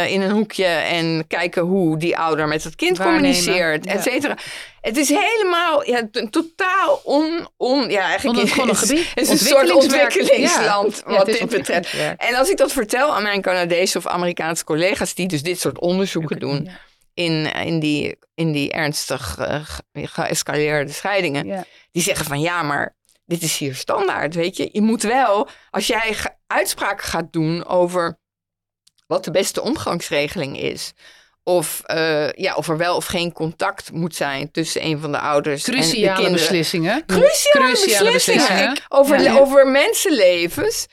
in 0.09 0.21
een 0.21 0.31
hoekje 0.31 0.65
en 0.65 1.27
kijken 1.27 1.61
hoe 1.61 1.97
die 1.97 2.17
ouder 2.17 2.47
met 2.47 2.63
het 2.63 2.75
kind 2.75 2.97
Waarnemen, 2.97 3.21
communiceert, 3.21 3.85
et 3.85 4.01
cetera. 4.01 4.37
Het 4.81 4.97
is 4.97 5.09
helemaal 5.09 5.85
ja, 5.87 6.09
totaal 6.29 7.01
on, 7.03 7.47
on 7.57 7.89
ja, 7.89 8.01
eigenlijk 8.01 8.39
is- 8.41 8.51
gebied. 8.51 9.07
Het 9.13 9.19
is 9.23 9.29
een 9.29 9.37
soort 9.37 9.71
ontwikkelingsland 9.73 11.03
Ja. 11.07 11.17
Wat 11.17 11.25
dit 11.25 11.49
betreft. 11.49 11.93
En 12.17 12.35
als 12.35 12.49
ik 12.49 12.57
dat 12.57 12.71
vertel 12.71 13.15
aan 13.15 13.23
mijn 13.23 13.41
Canadese 13.41 13.97
of 13.97 14.07
Amerikaanse 14.07 14.63
collega's 14.63 15.13
die 15.13 15.27
dus 15.27 15.43
dit 15.43 15.59
soort 15.59 15.79
onderzoeken 15.79 16.39
doen 16.39 16.69
in, 17.13 17.45
in, 17.53 17.79
die, 17.79 18.17
in 18.33 18.51
die 18.51 18.71
ernstig 18.71 19.37
eh, 19.39 19.59
ge- 19.63 19.83
geëscaleerde 20.07 20.91
scheidingen, 20.91 21.65
die 21.91 22.03
zeggen 22.03 22.25
van 22.25 22.39
ja, 22.41 22.61
maar 22.63 22.95
dit 23.25 23.41
is 23.41 23.57
hier 23.57 23.75
standaard, 23.75 24.35
weet 24.35 24.57
je. 24.57 24.69
Je 24.71 24.81
moet 24.81 25.01
wel, 25.03 25.47
als 25.69 25.87
jij 25.87 26.15
uitspraken 26.47 27.05
gaat 27.07 27.33
doen 27.33 27.65
over 27.65 28.19
wat 29.07 29.23
de 29.23 29.31
beste 29.31 29.61
omgangsregeling 29.61 30.59
is, 30.59 30.93
of, 31.43 31.81
eh, 31.85 32.31
ja, 32.31 32.55
of 32.55 32.67
er 32.67 32.77
wel 32.77 32.95
of 32.95 33.05
geen 33.05 33.31
contact 33.31 33.91
moet 33.91 34.15
zijn 34.15 34.51
tussen 34.51 34.85
een 34.85 34.99
van 34.99 35.11
de 35.11 35.19
ouders 35.19 35.63
en 35.67 35.73
de 35.73 35.79
kinderen. 35.89 36.31
beslissingen. 36.31 37.05
Cruciale, 37.05 37.67
Cruciale 37.67 37.71
beslissingen, 37.71 38.13
beslissingen. 38.13 38.77
Over, 38.87 39.21
Ja. 39.21 39.37
over 39.37 39.67
mensenlevens. 39.67 40.87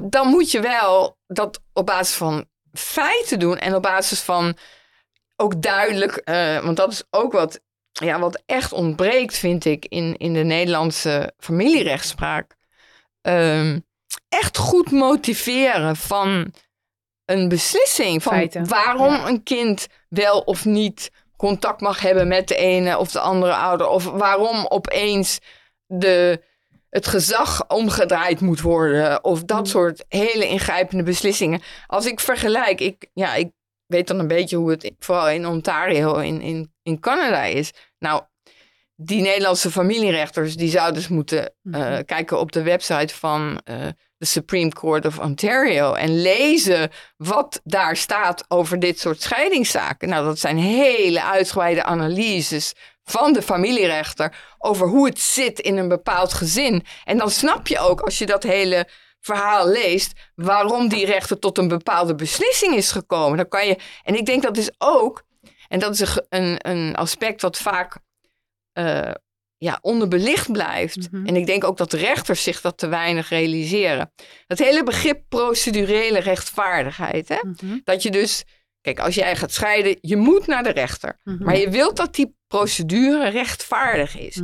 Dan 0.00 0.28
moet 0.28 0.50
je 0.50 0.60
wel 0.60 1.18
dat 1.26 1.60
op 1.72 1.86
basis 1.86 2.14
van 2.16 2.44
feiten 2.72 3.38
doen 3.38 3.58
en 3.58 3.74
op 3.74 3.82
basis 3.82 4.20
van 4.20 4.56
ook 5.36 5.62
duidelijk, 5.62 6.16
eh, 6.16 6.58
want 6.64 6.76
dat 6.76 6.92
is 6.92 7.02
ook 7.10 7.32
wat, 7.32 7.60
ja, 7.92 8.18
wat 8.18 8.42
echt 8.46 8.72
ontbreekt, 8.72 9.38
vind 9.38 9.64
ik, 9.64 9.86
in, 9.88 10.16
in 10.16 10.32
de 10.34 10.42
Nederlandse 10.44 11.32
familierechtspraak. 11.38 12.54
Ehm, 13.20 13.78
echt 14.28 14.58
goed 14.58 14.90
motiveren 14.90 15.96
van 15.96 16.52
een 17.24 17.48
beslissing. 17.48 18.22
Van 18.22 18.32
Feiten, 18.32 18.68
waarom 18.68 19.12
ja. 19.14 19.28
een 19.28 19.42
kind 19.42 19.86
wel 20.08 20.40
of 20.40 20.64
niet 20.64 21.10
contact 21.36 21.80
mag 21.80 22.00
hebben 22.00 22.28
met 22.28 22.48
de 22.48 22.56
ene 22.56 22.98
of 22.98 23.10
de 23.10 23.20
andere 23.20 23.54
ouder. 23.54 23.86
Of 23.88 24.04
waarom 24.04 24.66
opeens 24.68 25.38
de, 25.86 26.42
het 26.90 27.06
gezag 27.06 27.68
omgedraaid 27.68 28.40
moet 28.40 28.60
worden. 28.60 29.24
Of 29.24 29.44
dat 29.44 29.58
Mm. 29.58 29.66
soort 29.66 30.04
hele 30.08 30.46
ingrijpende 30.46 31.02
beslissingen. 31.02 31.62
Als 31.86 32.06
ik 32.06 32.20
vergelijk, 32.20 32.80
ik, 32.80 33.06
ja, 33.12 33.34
ik 33.34 33.50
weet 33.86 34.06
dan 34.06 34.18
een 34.18 34.28
beetje 34.28 34.56
hoe 34.56 34.70
het 34.70 34.92
vooral 34.98 35.28
in 35.28 35.46
Ontario 35.46 36.16
in, 36.16 36.40
in, 36.40 36.72
in 36.82 37.00
Canada 37.00 37.42
is. 37.44 37.70
Nou, 37.98 38.22
die 38.96 39.20
Nederlandse 39.22 39.70
familierechters 39.70 40.56
die 40.56 40.70
zouden 40.70 40.94
dus 40.94 41.08
moeten 41.08 41.44
eh, 41.44 41.50
Mhm. 41.62 42.04
kijken 42.04 42.38
op 42.38 42.52
de 42.52 42.62
website 42.62 43.14
van 43.14 43.60
eh, 43.64 43.76
Supreme 44.24 44.70
Court 44.70 45.06
of 45.06 45.18
Ontario 45.18 45.92
en 45.92 46.22
lezen 46.22 46.90
wat 47.16 47.60
daar 47.64 47.96
staat 47.96 48.44
over 48.48 48.78
dit 48.78 48.98
soort 48.98 49.22
scheidingszaken. 49.22 50.08
Nou, 50.08 50.24
dat 50.24 50.38
zijn 50.38 50.58
hele 50.58 51.22
uitgebreide 51.22 51.82
analyses 51.82 52.72
van 53.04 53.32
de 53.32 53.42
familierechter 53.42 54.36
over 54.58 54.88
hoe 54.88 55.06
het 55.06 55.20
zit 55.20 55.60
in 55.60 55.76
een 55.76 55.88
bepaald 55.88 56.32
gezin. 56.32 56.84
En 57.04 57.18
dan 57.18 57.30
snap 57.30 57.66
je 57.66 57.78
ook, 57.78 58.00
als 58.00 58.18
je 58.18 58.26
dat 58.26 58.42
hele 58.42 58.88
verhaal 59.20 59.68
leest, 59.68 60.12
waarom 60.34 60.88
die 60.88 61.06
rechter 61.06 61.38
tot 61.38 61.58
een 61.58 61.68
bepaalde 61.68 62.14
beslissing 62.14 62.74
is 62.74 62.90
gekomen. 62.90 63.36
Dan 63.36 63.48
kan 63.48 63.66
je, 63.66 63.78
en 64.02 64.14
ik 64.14 64.26
denk 64.26 64.42
dat 64.42 64.56
is 64.56 64.70
ook, 64.78 65.24
en 65.68 65.78
dat 65.78 66.00
is 66.00 66.18
een, 66.28 66.68
een, 66.68 66.94
aspect 66.96 67.42
wat 67.42 67.58
vaak 67.58 67.96
eh, 68.72 69.10
ja, 69.64 69.78
onderbelicht 69.80 70.52
blijft. 70.52 71.10
Mhm. 71.10 71.26
En 71.26 71.36
ik 71.36 71.46
denk 71.46 71.64
ook 71.64 71.76
dat 71.76 71.90
de 71.90 71.96
rechters 71.96 72.42
zich 72.42 72.60
dat 72.60 72.78
te 72.78 72.86
weinig 72.86 73.28
realiseren. 73.28 74.12
Dat 74.46 74.58
hele 74.58 74.82
begrip 74.82 75.22
procedurele 75.28 76.18
rechtvaardigheid. 76.18 77.28
Hè? 77.28 77.38
Mhm. 77.42 77.78
Dat 77.84 78.02
je 78.02 78.10
dus, 78.10 78.44
kijk, 78.80 78.98
als 78.98 79.14
jij 79.14 79.36
gaat 79.36 79.52
scheiden, 79.52 79.98
je 80.00 80.16
moet 80.16 80.46
naar 80.46 80.62
de 80.62 80.70
rechter. 80.70 81.18
Mhm. 81.24 81.44
Maar 81.44 81.56
je 81.56 81.70
wilt 81.70 81.96
dat 81.96 82.14
die 82.14 82.36
procedure 82.46 83.28
rechtvaardig 83.28 84.18
is. 84.18 84.40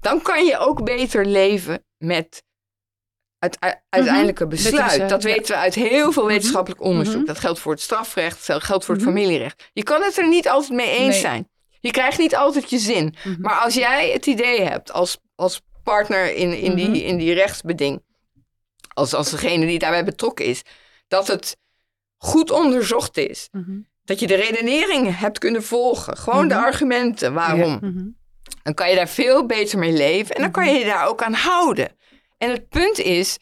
Dan 0.00 0.22
kan 0.22 0.44
je 0.44 0.58
ook 0.58 0.84
beter 0.84 1.26
leven 1.26 1.84
met 1.98 2.42
het 3.38 3.58
uiteindelijke 3.88 4.46
besluit. 4.46 5.08
dat 5.08 5.22
weten 5.22 5.54
we 5.54 5.60
uit 5.60 5.74
heel 5.74 6.12
veel 6.12 6.26
wetenschappelijk 6.26 6.82
onderzoek. 6.82 7.26
Dat 7.26 7.38
geldt 7.38 7.58
voor 7.58 7.72
het 7.72 7.80
strafrecht, 7.80 8.46
dat 8.46 8.62
geldt 8.62 8.84
voor 8.84 8.94
het 8.94 9.04
familierecht. 9.04 9.70
Je 9.72 9.82
kan 9.82 10.02
het 10.02 10.18
er 10.18 10.28
niet 10.28 10.48
altijd 10.48 10.72
mee 10.72 10.90
eens 10.90 11.08
Nee. 11.08 11.20
zijn. 11.20 11.50
Je 11.82 11.90
krijgt 11.90 12.18
niet 12.18 12.36
altijd 12.36 12.70
je 12.70 12.78
zin. 12.78 13.14
Mhm. 13.24 13.40
Maar 13.40 13.58
als 13.60 13.74
jij 13.74 14.10
het 14.10 14.26
idee 14.26 14.60
hebt 14.62 14.92
als, 14.92 15.18
als 15.34 15.60
partner 15.82 16.34
in, 16.34 16.58
in, 16.58 16.72
Mhm. 16.74 16.92
die, 16.92 17.02
in 17.04 17.16
die 17.16 17.32
rechtsbeding, 17.34 18.02
als, 18.94 19.14
als 19.14 19.30
degene 19.30 19.66
die 19.66 19.78
daarbij 19.78 20.04
betrokken 20.04 20.44
is, 20.44 20.62
dat 21.08 21.26
het 21.26 21.56
goed 22.16 22.50
onderzocht 22.50 23.16
is, 23.16 23.48
Mhm. 23.52 23.78
dat 24.04 24.20
je 24.20 24.26
de 24.26 24.34
redenering 24.34 25.18
hebt 25.18 25.38
kunnen 25.38 25.62
volgen, 25.62 26.16
gewoon 26.16 26.48
de 26.48 26.54
Mhm. 26.54 26.64
argumenten 26.64 27.34
waarom, 27.34 27.78
Mhm. 27.80 28.04
dan 28.62 28.74
kan 28.74 28.88
je 28.90 28.96
daar 28.96 29.08
veel 29.08 29.46
beter 29.46 29.78
mee 29.78 29.92
leven 29.92 30.34
en 30.34 30.42
dan 30.42 30.50
kan 30.50 30.72
je 30.72 30.78
je 30.78 30.84
daar 30.84 31.08
ook 31.08 31.22
aan 31.22 31.32
houden. 31.34 31.96
En 32.38 32.50
het 32.50 32.68
punt 32.68 32.98
is, 32.98 33.36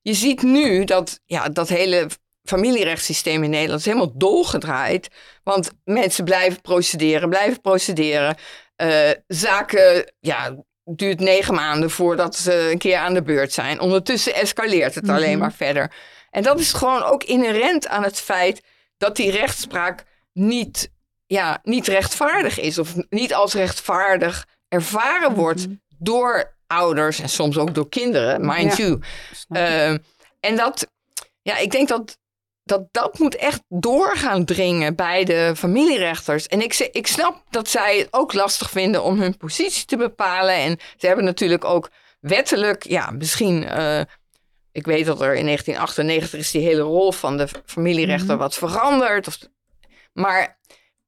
je 0.00 0.14
ziet 0.14 0.42
nu 0.42 0.84
dat 0.84 1.20
ja, 1.24 1.48
dat 1.48 1.68
hele 1.68 2.06
familierechtssysteem 2.44 3.42
in 3.44 3.50
Nederland 3.50 3.80
is 3.80 3.86
helemaal 3.86 4.12
dolgedraaid. 4.14 5.08
Want 5.42 5.70
mensen 5.84 6.24
blijven 6.24 6.60
procederen, 6.60 7.28
blijven 7.28 7.60
procederen. 7.60 8.36
Eh, 8.76 9.10
zaken, 9.26 10.12
ja, 10.20 10.56
duurt 10.84 11.20
negen 11.20 11.54
maanden 11.54 11.90
voordat 11.90 12.36
ze 12.36 12.68
een 12.70 12.78
keer 12.78 12.96
aan 12.96 13.14
de 13.14 13.22
beurt 13.22 13.52
zijn. 13.52 13.80
Ondertussen 13.80 14.34
escaleert 14.34 14.94
het 14.94 15.08
alleen 15.08 15.30
Mhm. 15.30 15.38
maar 15.38 15.52
verder. 15.52 15.92
En 16.30 16.42
dat 16.42 16.60
is 16.60 16.72
gewoon 16.72 17.02
ook 17.02 17.24
inherent 17.24 17.88
aan 17.88 18.02
het 18.02 18.20
feit 18.20 18.62
dat 18.96 19.16
die 19.16 19.30
rechtspraak 19.30 20.04
niet, 20.32 20.90
ja, 21.26 21.60
niet 21.62 21.86
rechtvaardig 21.86 22.60
is. 22.60 22.78
Of 22.78 22.94
niet 23.08 23.34
als 23.34 23.54
rechtvaardig 23.54 24.46
ervaren 24.68 25.34
wordt 25.34 25.66
Mhm. 25.66 25.74
door 25.98 26.54
ouders 26.66 27.20
en 27.20 27.28
soms 27.28 27.58
ook 27.58 27.74
door 27.74 27.88
kinderen, 27.88 28.46
mind 28.46 28.76
Ja. 28.76 28.84
you. 28.84 29.00
Snap 29.32 29.58
ik. 29.62 29.68
Eh, 29.68 29.88
en 30.40 30.56
dat, 30.56 30.86
ja, 31.42 31.56
ik 31.56 31.70
denk 31.70 31.88
dat, 31.88 32.18
dat 32.64 32.82
dat 32.90 33.18
moet 33.18 33.36
echt 33.36 33.62
doorgaan 33.68 34.44
dringen 34.44 34.94
bij 34.94 35.24
de 35.24 35.52
familierechters. 35.56 36.46
En 36.46 36.60
ik, 36.62 36.88
ik 36.92 37.06
snap 37.06 37.42
dat 37.50 37.68
zij 37.68 37.98
het 37.98 38.08
ook 38.10 38.32
lastig 38.32 38.70
vinden 38.70 39.02
om 39.02 39.20
hun 39.20 39.36
positie 39.36 39.84
te 39.84 39.96
bepalen. 39.96 40.54
En 40.54 40.78
ze 40.96 41.06
hebben 41.06 41.24
natuurlijk 41.24 41.64
ook 41.64 41.90
wettelijk, 42.20 42.84
ja, 42.88 43.10
misschien. 43.10 43.64
eh, 43.64 44.00
ik 44.72 44.86
weet 44.86 45.06
dat 45.06 45.20
er 45.20 45.34
in 45.34 45.44
1998 45.44 46.38
is 46.40 46.50
die 46.50 46.62
hele 46.62 46.80
rol 46.82 47.12
van 47.12 47.36
de 47.36 47.48
familierechter 47.66 48.28
Mhm. 48.28 48.38
wat 48.38 48.54
veranderd. 48.54 49.26
Of, 49.26 49.38
maar 50.12 50.58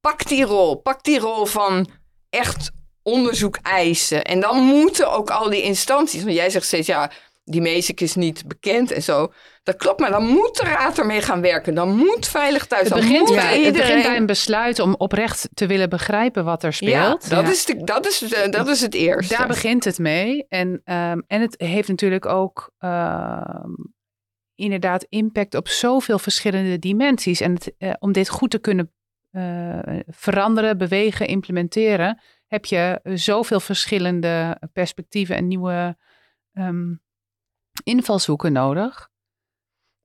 pak 0.01 0.27
die 0.27 0.43
rol. 0.45 0.75
Pak 0.75 1.03
die 1.03 1.19
rol 1.19 1.45
van 1.45 1.89
echt 2.29 2.71
onderzoek 3.03 3.57
eisen. 3.61 4.23
En 4.23 4.39
dan 4.39 4.57
moeten 4.57 5.11
ook 5.11 5.29
al 5.29 5.49
die 5.49 5.61
instanties, 5.61 6.23
want 6.23 6.35
jij 6.35 6.49
zegt 6.49 6.65
steeds, 6.65 6.87
ja, 6.87 7.11
die 7.43 7.61
Meesik 7.61 8.01
is 8.01 8.15
niet 8.15 8.47
bekend 8.47 8.91
en 8.91 9.03
zo. 9.03 9.31
Dat 9.67 9.75
klopt, 9.75 9.99
maar 9.99 10.09
dan 10.09 10.25
moet 10.25 10.55
de 10.55 10.63
raad 10.63 10.97
ermee 10.97 11.21
gaan 11.21 11.41
werken. 11.41 11.75
Dan 11.75 11.95
moet 11.95 12.27
Veilig 12.27 12.65
Thuis, 12.65 12.89
Het 12.89 12.93
begint, 12.93 13.29
bij, 13.29 13.45
het 13.45 13.65
iedereen... 13.65 13.73
begint 13.73 14.03
bij 14.03 14.17
een 14.17 14.25
besluit 14.25 14.79
om 14.79 14.95
oprecht 14.97 15.49
te 15.53 15.67
willen 15.67 15.89
begrijpen 15.89 16.45
wat 16.45 16.63
er 16.63 16.73
speelt. 16.73 16.93
Ja, 16.93 17.09
dat, 17.09 17.45
Ja. 17.45 17.49
Is 17.49 17.65
de, 17.65 17.83
dat, 17.83 18.07
is 18.07 18.17
de, 18.17 18.47
dat 18.49 18.67
is 18.67 18.81
het 18.81 18.93
eerste. 18.93 19.35
Daar 19.35 19.47
begint 19.47 19.83
het 19.83 19.99
mee. 19.99 20.45
En, 20.47 20.81
ehm, 20.83 21.21
en 21.27 21.41
het 21.41 21.55
heeft 21.57 21.87
natuurlijk 21.87 22.25
ook 22.25 22.71
ehm, 22.77 23.71
inderdaad 24.55 25.05
impact 25.09 25.55
op 25.55 25.67
zoveel 25.67 26.19
verschillende 26.19 26.79
dimensies. 26.79 27.41
En 27.41 27.53
het, 27.53 27.73
eh, 27.77 27.93
om 27.99 28.11
dit 28.11 28.29
goed 28.29 28.51
te 28.51 28.59
kunnen 28.59 28.91
eh, 29.31 29.79
veranderen, 30.07 30.77
bewegen, 30.77 31.27
implementeren, 31.27 32.21
heb 32.47 32.65
je 32.65 32.99
zoveel 33.03 33.59
verschillende 33.59 34.61
perspectieven 34.73 35.35
en 35.35 35.47
nieuwe 35.47 35.97
ehm, 36.53 36.93
invalshoeken 37.83 38.51
nodig. 38.51 39.09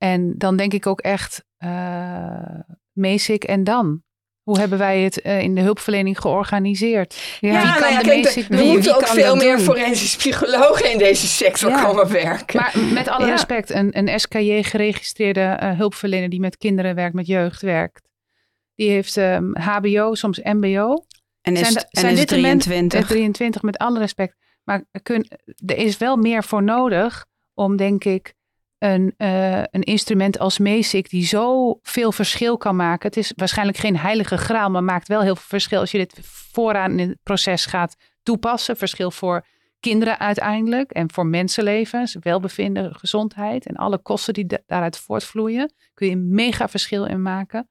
En 0.03 0.35
dan 0.37 0.57
denk 0.57 0.73
ik 0.73 0.87
ook 0.87 1.01
echt 1.01 1.45
uh, 1.65 2.61
Meesik 2.93 3.45
en 3.45 3.65
dan. 3.65 4.03
Hoe 4.43 4.59
hebben 4.59 4.79
wij 4.79 5.01
het 5.01 5.17
in 5.17 5.55
de 5.55 5.61
hulpverlening 5.61 6.21
georganiseerd? 6.21 7.39
Ja, 7.41 7.79
nou 7.79 7.93
ja, 7.93 8.03
de 8.03 8.47
we 8.49 8.65
moeten 8.65 8.97
ook 8.97 9.07
veel 9.07 9.37
meer 9.37 9.59
forensisch 9.59 10.17
psychologen 10.17 10.93
in 10.93 10.99
deze 10.99 11.27
sector 11.27 11.83
komen 11.83 12.13
werken. 12.13 12.61
Maar 12.61 12.75
met 12.93 13.09
alle 13.09 13.27
respect, 13.27 13.71
een, 13.71 13.99
een 13.99 14.21
SKJ 14.21 14.63
geregistreerde 14.63 15.75
hulpverlener 15.77 16.29
die 16.29 16.41
met 16.41 16.57
kinderen 16.57 16.95
werkt, 16.95 17.15
met 17.15 17.27
jeugd 17.27 17.63
werkt, 17.63 18.09
die 18.75 18.91
heeft 18.91 19.17
HBO, 19.53 20.07
ehm, 20.07 20.15
soms 20.15 20.41
MBO. 20.43 21.05
En 21.41 21.57
is, 21.57 21.73
zijn, 21.73 21.87
zijn 21.91 22.15
dit 22.15 22.29
23. 22.29 23.07
23, 23.07 23.63
met 23.63 23.79
alle 23.79 23.99
respect. 23.99 24.37
Maar 24.65 24.85
kun, 25.03 25.29
er 25.67 25.77
is 25.77 25.99
wel 25.99 26.17
meer 26.17 26.45
voor 26.45 26.63
nodig 26.63 27.27
om, 27.55 27.77
denk 27.77 28.05
ik, 28.05 28.35
een, 28.83 29.15
uh, 29.19 29.59
een 29.59 29.83
instrument 29.83 30.39
als 30.39 30.59
MESIC 30.59 31.11
die 31.11 31.27
zo 31.27 31.79
veel 31.83 32.13
verschil 32.13 32.57
kan 32.57 32.77
maken. 32.77 33.09
Het 33.09 33.17
is 33.17 33.33
waarschijnlijk 33.37 33.79
geen 33.79 33.97
heilige 33.97 34.37
graal, 34.37 34.71
maar 34.71 34.85
maakt 34.85 35.09
wel 35.09 35.21
heel 35.21 35.37
veel 35.37 35.49
verschil 35.49 35.81
als 35.81 35.91
je 35.91 35.99
dit 35.99 36.19
vooraan 36.53 36.99
in 36.99 37.09
het 37.09 37.19
proces 37.23 37.67
gaat 37.67 37.97
toepassen. 38.23 38.77
Verschil 38.77 39.11
voor 39.11 39.47
kinderen 39.81 40.19
uiteindelijk 40.19 40.91
en 40.91 41.13
voor 41.13 41.27
mensenlevens, 41.27 42.17
welbevinden, 42.21 42.95
gezondheid 42.95 43.67
en 43.67 43.77
alle 43.77 43.99
kosten 43.99 44.35
die 44.35 44.47
daaruit 44.67 44.99
voortvloeien. 44.99 45.73
Kun 45.95 46.07
je 46.07 46.13
een 46.13 46.35
mega 46.35 46.69
verschil 46.69 47.05
in 47.05 47.23
maken. 47.23 47.69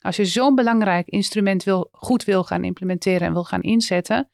Als 0.00 0.16
je 0.16 0.24
zo'n 0.24 0.54
belangrijk 0.54 1.08
instrument 1.08 1.64
wil, 1.64 1.88
goed 1.90 2.24
wil 2.24 2.44
gaan 2.44 2.64
implementeren 2.64 3.26
en 3.26 3.32
wil 3.32 3.44
gaan 3.44 3.62
inzetten, 3.62 4.30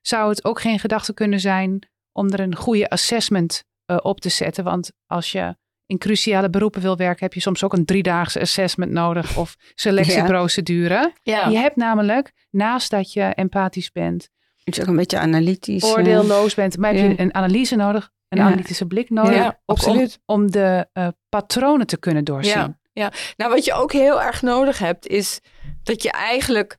zou 0.00 0.28
het 0.28 0.44
ook 0.44 0.60
geen 0.60 0.78
gedachte 0.78 1.14
kunnen 1.14 1.40
zijn 1.40 1.88
om 2.12 2.30
er 2.30 2.40
een 2.40 2.56
goede 2.56 2.90
assessment 2.90 3.66
uh, 3.90 3.96
op 4.02 4.20
te 4.20 4.28
zetten. 4.28 4.64
Want 4.64 4.92
als 5.06 5.32
je 5.32 5.56
in 5.86 5.98
cruciale 5.98 6.50
beroepen 6.50 6.82
wil 6.82 6.96
werken, 6.96 7.24
heb 7.24 7.34
je 7.34 7.40
soms 7.40 7.64
ook 7.64 7.72
een 7.72 7.84
driedaagse 7.84 8.40
assessment 8.40 8.92
nodig 8.92 9.36
of 9.36 9.56
selectieprocedure. 9.74 11.12
Ja. 11.22 11.48
Je 11.48 11.56
hebt 11.56 11.76
namelijk, 11.76 12.32
naast 12.50 12.90
dat 12.90 13.12
je 13.12 13.22
empathisch 13.22 13.92
bent, 13.92 14.28
is 14.64 14.80
ook 14.80 14.86
een 14.86 14.96
beetje 14.96 15.18
analytisch. 15.18 15.84
Oordeelloos 15.84 16.54
bent, 16.54 16.76
maar 16.78 16.94
heb 16.94 17.10
je 17.10 17.22
een 17.22 17.34
analyse 17.34 17.76
nodig, 17.76 18.10
een 18.28 18.40
analytische 18.40 18.86
blik 18.86 19.10
nodig. 19.10 19.52
Om, 19.64 20.08
om, 20.26 20.50
de 20.50 20.88
uh, 20.94 21.08
patronen 21.28 21.86
te 21.86 21.98
kunnen 21.98 22.24
doorzien. 22.24 22.76
Ja, 22.92 23.12
nou 23.36 23.50
wat 23.50 23.64
je 23.64 23.72
ook 23.72 23.92
heel 23.92 24.22
erg 24.22 24.42
nodig 24.42 24.78
hebt, 24.78 25.06
is 25.06 25.40
dat 25.82 26.02
je 26.02 26.10
eigenlijk 26.10 26.76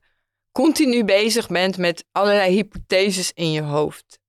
continu 0.52 1.04
bezig 1.04 1.48
bent 1.48 1.78
met 1.78 2.04
allerlei 2.12 2.54
hypotheses 2.54 3.32
in 3.34 3.52
je 3.52 3.62
hoofd. 3.62 4.19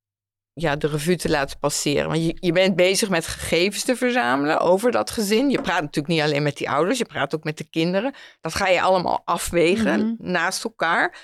Ja, 0.54 0.76
de 0.76 0.88
revue 0.88 1.16
te 1.16 1.30
laten 1.30 1.60
passeren. 1.60 2.10
Want 2.10 2.26
je, 2.26 2.38
je 2.40 2.52
bent 2.52 2.76
bezig 2.76 3.10
met 3.10 3.28
gegevens 3.28 3.84
te 3.84 3.96
verzamelen 3.96 4.60
over 4.60 4.92
dat 4.92 5.12
gezin. 5.12 5.50
Je 5.50 5.62
praat 5.62 5.82
natuurlijk 5.82 6.14
niet 6.14 6.22
alleen 6.22 6.44
met 6.44 6.58
die 6.58 6.70
ouders, 6.70 6.98
je 6.98 7.06
praat 7.06 7.36
ook 7.36 7.44
met 7.44 7.58
de 7.58 7.70
kinderen. 7.70 8.14
Dat 8.42 8.56
ga 8.56 8.68
je 8.68 8.82
allemaal 8.82 9.22
afwegen 9.26 10.00
mhm. 10.00 10.32
naast 10.32 10.64
elkaar. 10.64 11.16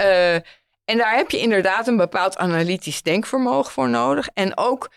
Uh, 0.00 0.34
en 0.84 0.96
daar 0.96 1.16
heb 1.16 1.30
je 1.30 1.38
inderdaad 1.38 1.86
een 1.86 1.96
bepaald 1.96 2.36
analytisch 2.36 3.02
denkvermogen 3.02 3.72
voor 3.72 3.88
nodig. 3.88 4.28
En 4.34 4.56
ook 4.58 4.90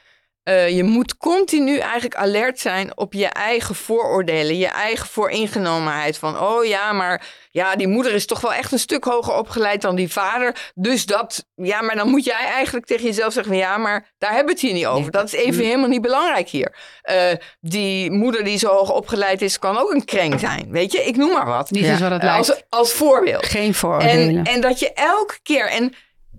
uh, 0.50 0.70
je 0.70 0.84
moet 0.84 1.18
continu 1.18 1.78
eigenlijk 1.78 2.16
alert 2.16 2.60
zijn 2.60 2.98
op 2.98 3.14
je 3.14 3.26
eigen 3.28 3.76
vooroordelen, 3.76 4.58
je 4.58 4.68
eigen 4.68 5.08
vooringenomenheid. 5.08 6.18
Van, 6.18 6.40
oh 6.40 6.66
ja, 6.66 6.92
maar 6.92 7.26
ja, 7.52 7.76
die 7.76 7.88
moeder 7.88 8.14
is 8.14 8.26
toch 8.26 8.42
wel 8.42 8.54
echt 8.54 8.72
een 8.72 8.80
stuk 8.80 9.04
hoger 9.04 9.34
opgeleid 9.34 9.82
dan 9.82 9.96
die 9.96 10.12
vader. 10.12 10.72
Dus 10.76 11.06
dat, 11.06 11.46
ja, 11.56 11.82
maar 11.82 11.96
dan 11.96 12.10
moet 12.10 12.26
jij 12.26 12.46
eigenlijk 12.46 12.86
tegen 12.86 13.06
jezelf 13.06 13.34
zeggen: 13.34 13.56
ja, 13.56 13.78
maar 13.78 14.14
daar 14.18 14.30
hebben 14.34 14.48
we 14.48 14.52
het 14.52 14.62
hier 14.62 14.74
niet 14.74 14.86
over. 14.86 15.12
Dat 15.12 15.34
is 15.34 15.34
even 15.34 15.64
helemaal 15.64 15.90
niet 15.90 16.02
belangrijk 16.02 16.50
hier. 16.50 16.76
Uh, 17.12 17.16
die 17.62 18.12
moeder 18.12 18.44
die 18.44 18.58
zo 18.58 18.68
hoog 18.68 18.92
opgeleid 18.92 19.42
is, 19.42 19.60
kan 19.60 19.78
ook 19.78 19.92
een 19.92 20.06
kreng 20.06 20.40
zijn. 20.40 20.68
Weet 20.70 20.92
je, 20.92 21.04
ik 21.04 21.16
noem 21.16 21.32
maar 21.32 21.46
wat. 21.46 21.72
Niet 21.72 21.86
ja. 21.86 21.98
wat 21.98 22.12
het 22.12 22.24
lijkt. 22.24 22.50
Als, 22.50 22.64
als 22.70 22.92
voorbeeld. 22.92 23.46
Geen 23.46 23.74
vooroordelen. 23.74 24.38
En, 24.38 24.44
en 24.44 24.62
dat 24.62 24.80
je 24.80 24.94
elke 24.94 25.40
keer, 25.44 25.70
en 25.70 25.94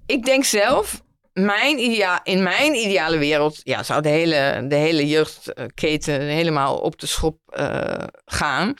ik 0.06 0.24
denk 0.24 0.44
zelf 0.44 1.02
mijn 1.33 1.78
idea, 1.78 2.20
in 2.24 2.43
mijn 2.43 2.74
ideale 2.74 3.18
wereld 3.18 3.61
ja, 3.62 3.83
zou 3.83 4.03
de 4.03 4.09
hele, 4.09 4.64
de 4.68 4.74
hele 4.74 5.09
jeugdketen 5.09 6.20
helemaal 6.20 6.78
op 6.78 6.99
de 6.99 7.07
schop 7.07 7.39
uh, 7.59 8.05
gaan. 8.24 8.74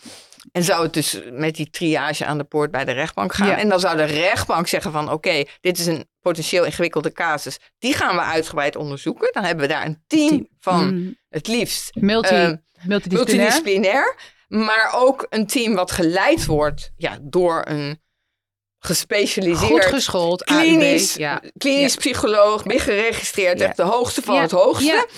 En 0.53 0.65
zou 0.65 0.83
het 0.83 0.93
dus 0.93 1.21
met 1.33 1.55
die 1.55 1.71
triage 1.71 2.25
aan 2.25 2.39
de 2.39 2.45
poort 2.45 2.71
bij 2.71 2.85
de 2.85 2.93
rechtbank 2.93 3.33
gaan. 3.33 3.51
En 3.51 3.69
dan 3.69 3.81
zou 3.81 3.97
de 3.97 4.05
rechtbank 4.05 4.67
zeggen 4.67 4.93
van 4.93 5.13
oké, 5.13 5.45
dit 5.61 5.79
is 5.79 5.87
een 5.87 6.09
potentieel 6.21 6.65
ingewikkelde 6.65 7.13
casus. 7.13 7.59
Die 7.79 7.95
gaan 7.95 8.15
we 8.17 8.23
uitgebreid 8.23 8.77
onderzoeken. 8.77 9.33
Dan 9.33 9.45
hebben 9.45 9.67
we 9.67 9.73
daar 9.73 9.87
een 9.87 10.03
team, 10.07 10.49
van 10.61 10.95
mm. 10.95 11.17
het 11.29 11.47
liefst 11.47 11.95
Multi, 11.95 12.35
uh, 12.35 12.41
multidisciplinair. 12.41 13.17
multidisciplinair. 13.17 14.17
Maar 14.49 14.93
ook 14.95 15.27
een 15.29 15.47
team 15.47 15.75
wat 15.75 15.91
geleid 15.91 16.47
wordt 16.47 16.93
ja, 16.97 17.19
door 17.23 17.63
een 17.69 18.01
gespecialiseerd. 18.81 19.71
Goed 19.71 19.85
geschoold. 19.85 20.45
Klinisch, 20.45 21.15
ja. 21.15 21.43
klinisch 21.59 21.97
psycholoog, 21.97 22.63
ben 22.63 22.81
geregistreerd, 22.81 23.61
echt 23.61 23.77
de 23.77 23.83
hoogste 23.83 24.23
van 24.23 24.41
het 24.41 24.51
hoogste. 24.51 25.09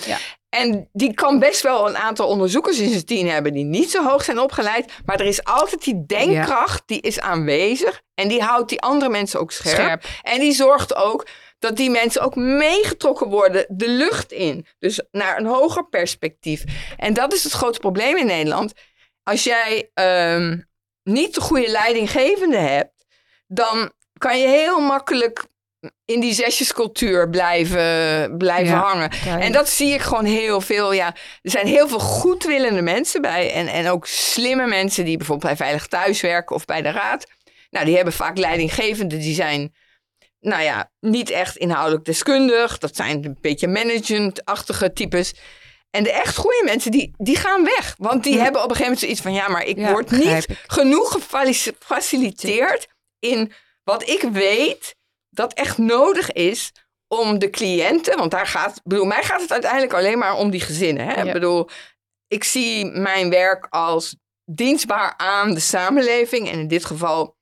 En 0.49 0.89
die 0.91 1.13
kan 1.13 1.39
best 1.39 1.61
wel 1.61 1.89
een 1.89 1.97
aantal 1.97 2.27
onderzoekers 2.27 2.79
in 2.79 2.89
zijn 2.89 3.05
team 3.05 3.27
hebben 3.27 3.53
die 3.53 3.63
niet 3.63 3.91
zo 3.91 4.03
hoog 4.03 4.23
zijn 4.23 4.39
opgeleid. 4.39 4.91
Maar 5.05 5.19
er 5.19 5.25
is 5.25 5.43
altijd 5.43 5.83
die 5.83 6.05
denkkracht, 6.05 6.83
die 6.85 7.01
is 7.01 7.19
aanwezig. 7.19 8.01
En 8.13 8.27
die 8.27 8.41
houdt 8.41 8.69
die 8.69 8.81
andere 8.81 9.11
mensen 9.11 9.39
ook 9.39 9.51
scherp. 9.51 9.75
scherp. 9.75 10.03
En 10.21 10.39
die 10.39 10.53
zorgt 10.53 10.95
ook 10.95 11.27
dat 11.59 11.77
die 11.77 11.89
mensen 11.89 12.21
ook 12.21 12.35
meegetrokken 12.35 13.27
worden 13.27 13.65
de 13.69 13.87
lucht 13.87 14.31
in. 14.31 14.65
Dus 14.79 15.01
naar 15.11 15.37
een 15.37 15.45
hoger 15.45 15.87
perspectief. 15.89 16.63
En 16.97 17.13
dat 17.13 17.33
is 17.33 17.43
het 17.43 17.53
grote 17.53 17.79
probleem 17.79 18.17
in 18.17 18.25
Nederland. 18.25 18.73
Als 19.23 19.43
jij 19.43 19.91
um, 20.35 20.69
niet 21.03 21.35
de 21.35 21.41
goede 21.41 21.69
leidinggevende 21.69 22.57
hebt 22.57 23.02
dan 23.53 23.91
kan 24.17 24.39
je 24.39 24.47
heel 24.47 24.79
makkelijk 24.79 25.45
in 26.05 26.19
die 26.19 26.33
zesjescultuur 26.33 27.29
blijven, 27.29 28.37
blijven 28.37 28.75
hangen. 28.75 29.11
en 29.39 29.51
dat 29.51 29.69
zie 29.69 29.93
ik 29.93 30.01
gewoon 30.01 30.25
heel 30.25 30.61
veel. 30.61 30.93
Ja, 30.93 31.15
er 31.41 31.51
zijn 31.51 31.67
heel 31.67 31.87
veel 31.87 31.99
goedwillende 31.99 32.81
mensen 32.81 33.21
bij. 33.21 33.51
En, 33.51 33.67
en 33.67 33.89
ook 33.89 34.07
slimme 34.07 34.67
mensen 34.67 35.05
die 35.05 35.17
bijvoorbeeld 35.17 35.47
bij 35.47 35.65
Veilig 35.65 35.87
Thuis 35.87 36.21
werken 36.21 36.55
of 36.55 36.65
bij 36.65 36.81
de 36.81 36.91
Raad. 36.91 37.25
Nou, 37.69 37.85
die 37.85 37.95
hebben 37.95 38.13
vaak 38.13 38.37
leidinggevenden 38.37 39.19
die 39.19 39.35
zijn, 39.35 39.73
nou 40.39 40.63
ja, 40.63 40.91
niet 40.99 41.29
echt 41.29 41.55
inhoudelijk 41.57 42.05
deskundig. 42.05 42.77
Dat 42.77 42.95
zijn 42.95 43.25
een 43.25 43.37
beetje 43.41 43.67
management-achtige 43.67 44.93
types. 44.93 45.33
En 45.89 46.03
de 46.03 46.11
echt 46.11 46.37
goede 46.37 46.61
mensen, 46.65 46.91
die, 46.91 47.13
die 47.17 47.35
gaan 47.35 47.63
weg. 47.63 47.95
Want 47.97 48.23
die 48.23 48.39
hebben 48.39 48.63
op 48.63 48.69
een 48.69 48.75
gegeven 48.75 48.83
moment 48.83 48.99
zoiets 48.99 49.21
van... 49.21 49.33
ja, 49.33 49.47
maar 49.47 49.65
ik 49.65 49.77
word 49.77 50.11
niet 50.11 50.45
genoeg 50.67 51.11
gefaciliteerd 51.11 52.87
in 53.23 53.51
wat 53.83 54.09
ik 54.09 54.21
weet 54.21 54.95
dat 55.29 55.53
echt 55.53 55.77
nodig 55.77 56.31
is 56.31 56.71
om 57.07 57.39
de 57.39 57.49
cliënten, 57.49 58.17
want 58.17 58.31
daar 58.31 58.47
gaat, 58.47 58.81
bedoel, 58.83 59.05
mij 59.05 59.23
gaat 59.23 59.41
het 59.41 59.51
uiteindelijk 59.51 59.93
alleen 59.93 60.17
maar 60.17 60.35
om 60.35 60.49
die 60.49 60.61
gezinnen. 60.61 61.07
Hè? 61.07 61.25
Ik 61.25 61.33
bedoel, 61.33 61.69
ik 62.27 62.43
zie 62.43 62.85
mijn 62.85 63.29
werk 63.29 63.67
als 63.69 64.15
dienstbaar 64.45 65.13
aan 65.17 65.53
de 65.53 65.59
samenleving 65.59 66.49
en 66.49 66.59
in 66.59 66.67
dit 66.67 66.85
geval 66.85 67.37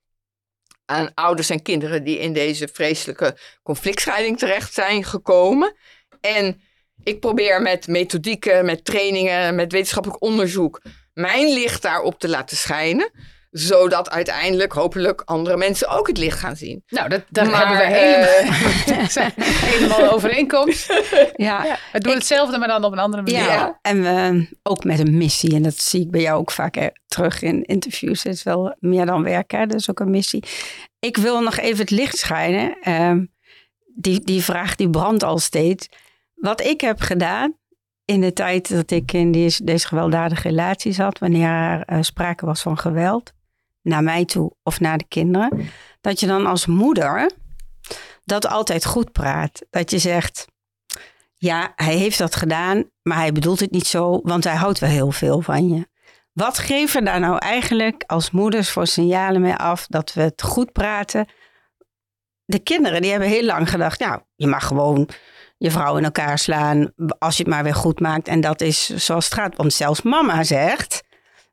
aan 0.85 1.13
ouders 1.13 1.49
en 1.49 1.61
kinderen 1.61 2.03
die 2.03 2.19
in 2.19 2.33
deze 2.33 2.67
vreselijke 2.67 3.37
conflictscheiding 3.63 4.37
terecht 4.37 4.73
zijn 4.73 5.03
gekomen. 5.03 5.75
En 6.21 6.61
ik 7.03 7.19
probeer 7.19 7.61
met 7.61 7.87
methodieken, 7.87 8.65
met 8.65 8.85
trainingen, 8.85 9.55
met 9.55 9.71
wetenschappelijk 9.71 10.21
onderzoek 10.21 10.81
mijn 11.13 11.53
licht 11.53 11.81
daarop 11.81 12.19
te 12.19 12.29
laten 12.29 12.57
schijnen 12.57 13.11
zodat 13.51 14.09
uiteindelijk 14.09 14.73
hopelijk 14.73 15.21
andere 15.25 15.57
mensen 15.57 15.87
ook 15.89 16.07
het 16.07 16.17
licht 16.17 16.39
gaan 16.39 16.55
zien. 16.55 16.83
Nou, 16.87 17.09
dat, 17.09 17.23
daar 17.29 17.45
hebben 17.45 17.77
we 17.77 17.93
helemaal, 17.93 18.47
uh, 19.07 19.45
helemaal 19.71 20.11
overeenkomst. 20.11 20.93
Ja, 21.35 21.63
ja. 21.63 21.77
Het 21.91 22.03
doen 22.03 22.13
hetzelfde, 22.13 22.57
maar 22.57 22.67
dan 22.67 22.83
op 22.83 22.91
een 22.91 22.99
andere 22.99 23.23
manier. 23.23 23.39
Ja, 23.39 23.79
en 23.81 24.01
we, 24.01 24.47
ook 24.63 24.83
met 24.83 24.99
een 24.99 25.17
missie. 25.17 25.55
En 25.55 25.63
dat 25.63 25.77
zie 25.77 26.01
ik 26.01 26.11
bij 26.11 26.21
jou 26.21 26.39
ook 26.39 26.51
vaak 26.51 26.91
terug 27.07 27.41
in 27.41 27.63
interviews. 27.63 28.23
Het 28.23 28.33
is 28.33 28.43
wel 28.43 28.75
meer 28.79 29.05
dan 29.05 29.23
werken, 29.23 29.59
hè? 29.59 29.65
dat 29.65 29.79
is 29.79 29.89
ook 29.89 29.99
een 29.99 30.09
missie. 30.09 30.43
Ik 30.99 31.17
wil 31.17 31.41
nog 31.41 31.57
even 31.57 31.79
het 31.79 31.89
licht 31.89 32.17
schijnen. 32.17 32.77
Uh, 32.83 33.13
die, 33.95 34.19
die 34.23 34.43
vraag 34.43 34.75
die 34.75 34.89
brandt 34.89 35.23
al 35.23 35.37
steeds. 35.37 35.89
Wat 36.35 36.61
ik 36.61 36.81
heb 36.81 36.99
gedaan 36.99 37.59
in 38.05 38.21
de 38.21 38.33
tijd 38.33 38.69
dat 38.69 38.91
ik 38.91 39.13
in 39.13 39.31
deze, 39.31 39.63
deze 39.63 39.87
gewelddadige 39.87 40.47
relatie 40.47 40.91
zat, 40.91 41.19
wanneer 41.19 41.49
er 41.49 41.83
uh, 41.93 42.01
sprake 42.01 42.45
was 42.45 42.61
van 42.61 42.77
geweld, 42.77 43.33
naar 43.81 44.03
mij 44.03 44.25
toe 44.25 44.55
of 44.63 44.79
naar 44.79 44.97
de 44.97 45.07
kinderen, 45.07 45.69
dat 46.01 46.19
je 46.19 46.27
dan 46.27 46.45
als 46.45 46.65
moeder 46.65 47.31
dat 48.23 48.47
altijd 48.47 48.85
goed 48.85 49.11
praat. 49.11 49.65
Dat 49.69 49.91
je 49.91 49.97
zegt, 49.97 50.47
ja, 51.37 51.73
hij 51.75 51.95
heeft 51.95 52.17
dat 52.17 52.35
gedaan, 52.35 52.89
maar 53.01 53.17
hij 53.17 53.31
bedoelt 53.31 53.59
het 53.59 53.71
niet 53.71 53.87
zo, 53.87 54.19
want 54.23 54.43
hij 54.43 54.55
houdt 54.55 54.79
wel 54.79 54.89
heel 54.89 55.11
veel 55.11 55.41
van 55.41 55.69
je. 55.69 55.89
Wat 56.31 56.57
geven 56.57 57.05
daar 57.05 57.19
nou 57.19 57.37
eigenlijk 57.37 58.03
als 58.07 58.31
moeders 58.31 58.69
voor 58.69 58.87
signalen 58.87 59.41
mee 59.41 59.55
af 59.55 59.87
dat 59.87 60.13
we 60.13 60.21
het 60.21 60.41
goed 60.41 60.71
praten? 60.71 61.27
De 62.45 62.59
kinderen 62.59 63.01
die 63.01 63.11
hebben 63.11 63.29
heel 63.29 63.45
lang 63.45 63.69
gedacht, 63.69 63.99
nou, 63.99 64.21
je 64.35 64.47
mag 64.47 64.67
gewoon 64.67 65.09
je 65.57 65.71
vrouw 65.71 65.97
in 65.97 66.03
elkaar 66.03 66.39
slaan 66.39 66.93
als 67.19 67.37
je 67.37 67.43
het 67.43 67.51
maar 67.51 67.63
weer 67.63 67.75
goed 67.75 67.99
maakt. 67.99 68.27
En 68.27 68.41
dat 68.41 68.61
is 68.61 68.89
zoals 68.89 69.25
het 69.25 69.33
gaat. 69.33 69.57
Want 69.57 69.73
zelfs 69.73 70.01
mama 70.01 70.43
zegt, 70.43 71.03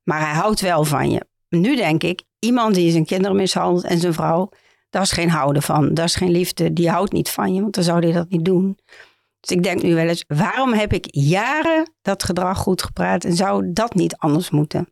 maar 0.04 0.20
hij 0.20 0.32
houdt 0.32 0.60
wel 0.60 0.84
van 0.84 1.10
je 1.10 1.26
nu 1.48 1.76
denk 1.76 2.02
ik, 2.02 2.22
iemand 2.38 2.74
die 2.74 2.90
zijn 2.90 3.04
kinderen 3.04 3.36
mishandelt 3.36 3.84
en 3.84 3.98
zijn 3.98 4.12
vrouw, 4.14 4.48
daar 4.90 5.02
is 5.02 5.12
geen 5.12 5.30
houden 5.30 5.62
van. 5.62 5.94
Daar 5.94 6.04
is 6.04 6.14
geen 6.14 6.30
liefde. 6.30 6.72
Die 6.72 6.90
houdt 6.90 7.12
niet 7.12 7.30
van 7.30 7.54
je, 7.54 7.60
want 7.60 7.74
dan 7.74 7.84
zou 7.84 8.00
hij 8.04 8.12
dat 8.12 8.28
niet 8.28 8.44
doen. 8.44 8.78
Dus 9.40 9.56
ik 9.56 9.62
denk 9.62 9.82
nu 9.82 9.94
wel 9.94 10.06
eens, 10.08 10.24
waarom 10.26 10.72
heb 10.72 10.92
ik 10.92 11.06
jaren 11.10 11.92
dat 12.02 12.22
gedrag 12.22 12.58
goed 12.58 12.82
gepraat 12.82 13.24
en 13.24 13.34
zou 13.36 13.72
dat 13.72 13.94
niet 13.94 14.16
anders 14.16 14.50
moeten? 14.50 14.88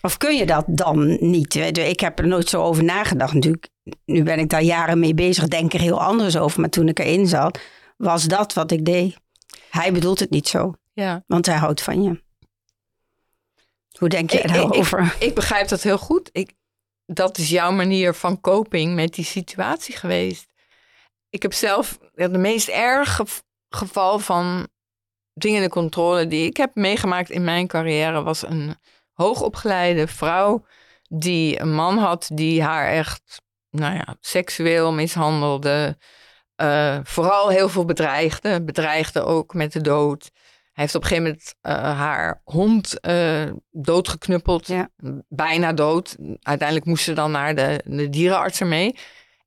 Of 0.00 0.16
kun 0.16 0.36
je 0.36 0.46
dat 0.46 0.64
dan 0.68 1.16
niet? 1.20 1.54
Ik 1.78 2.00
heb 2.00 2.18
er 2.18 2.26
nooit 2.26 2.48
zo 2.48 2.62
over 2.62 2.84
nagedacht 2.84 3.34
natuurlijk. 3.34 3.68
Nu 4.04 4.22
ben 4.22 4.38
ik 4.38 4.48
daar 4.48 4.62
jaren 4.62 4.98
mee 4.98 5.14
bezig, 5.14 5.48
denk 5.48 5.72
er 5.72 5.80
heel 5.80 6.02
anders 6.02 6.36
over. 6.36 6.60
Maar 6.60 6.68
toen 6.70 6.88
ik 6.88 6.98
erin 6.98 7.26
zat, 7.26 7.58
was 7.96 8.24
dat 8.24 8.52
wat 8.52 8.70
ik 8.70 8.84
deed. 8.84 9.16
Hij 9.70 9.92
bedoelt 9.92 10.18
het 10.20 10.30
niet 10.30 10.48
zo, 10.48 10.72
Ja. 10.92 11.24
want 11.26 11.46
hij 11.46 11.56
houdt 11.56 11.82
van 11.82 12.02
je. 12.02 12.21
Hoe 14.02 14.10
denk 14.10 14.30
jij 14.30 14.40
Ik, 14.40 14.46
ik, 14.46 14.54
daarover? 14.54 15.00
ik, 15.00 15.28
ik 15.28 15.34
begrijp 15.34 15.68
dat 15.68 15.82
heel 15.82 15.98
goed. 15.98 16.28
Ik, 16.32 16.52
dat 17.06 17.38
is 17.38 17.48
jouw 17.50 17.70
manier 17.70 18.14
van 18.14 18.40
coping 18.40 18.94
met 18.94 19.14
die 19.14 19.24
situatie 19.24 19.96
geweest. 19.96 20.52
Ik 21.30 21.42
heb 21.42 21.52
zelf 21.52 21.98
de 22.14 22.38
meest 22.38 22.68
erge 22.68 23.26
geval 23.68 24.18
van 24.18 24.68
dwingende 25.38 25.68
controle 25.68 26.26
die 26.26 26.46
ik 26.46 26.56
heb 26.56 26.74
meegemaakt 26.74 27.30
in 27.30 27.44
mijn 27.44 27.66
carrière 27.66 28.22
was 28.22 28.42
een 28.42 28.76
hoogopgeleide 29.12 30.06
vrouw 30.06 30.64
die 31.08 31.60
een 31.60 31.74
man 31.74 31.98
had 31.98 32.30
die 32.32 32.62
haar 32.62 32.88
echt, 32.88 33.42
nou 33.70 33.94
ja, 33.94 34.16
seksueel 34.20 34.92
mishandelde. 34.92 35.98
eh, 36.54 36.98
vooral 37.02 37.48
heel 37.48 37.68
veel 37.68 37.84
bedreigde. 37.84 38.62
Bedreigde 38.64 39.22
ook 39.22 39.54
met 39.54 39.72
de 39.72 39.80
dood. 39.80 40.30
Hij 40.82 40.90
heeft 40.90 41.04
op 41.04 41.10
een 41.10 41.16
gegeven 41.16 41.30
moment 41.30 41.54
eh, 41.60 41.98
haar 41.98 42.40
hond 42.44 43.00
eh, 43.00 43.50
doodgeknuppeld. 43.70 44.66
Ja. 44.66 44.88
Bijna 45.28 45.72
dood. 45.72 46.16
Uiteindelijk 46.40 46.88
moest 46.88 47.04
ze 47.04 47.12
dan 47.12 47.30
naar 47.30 47.54
de, 47.54 47.82
de 47.84 48.08
dierenarts 48.08 48.60
ermee. 48.60 48.96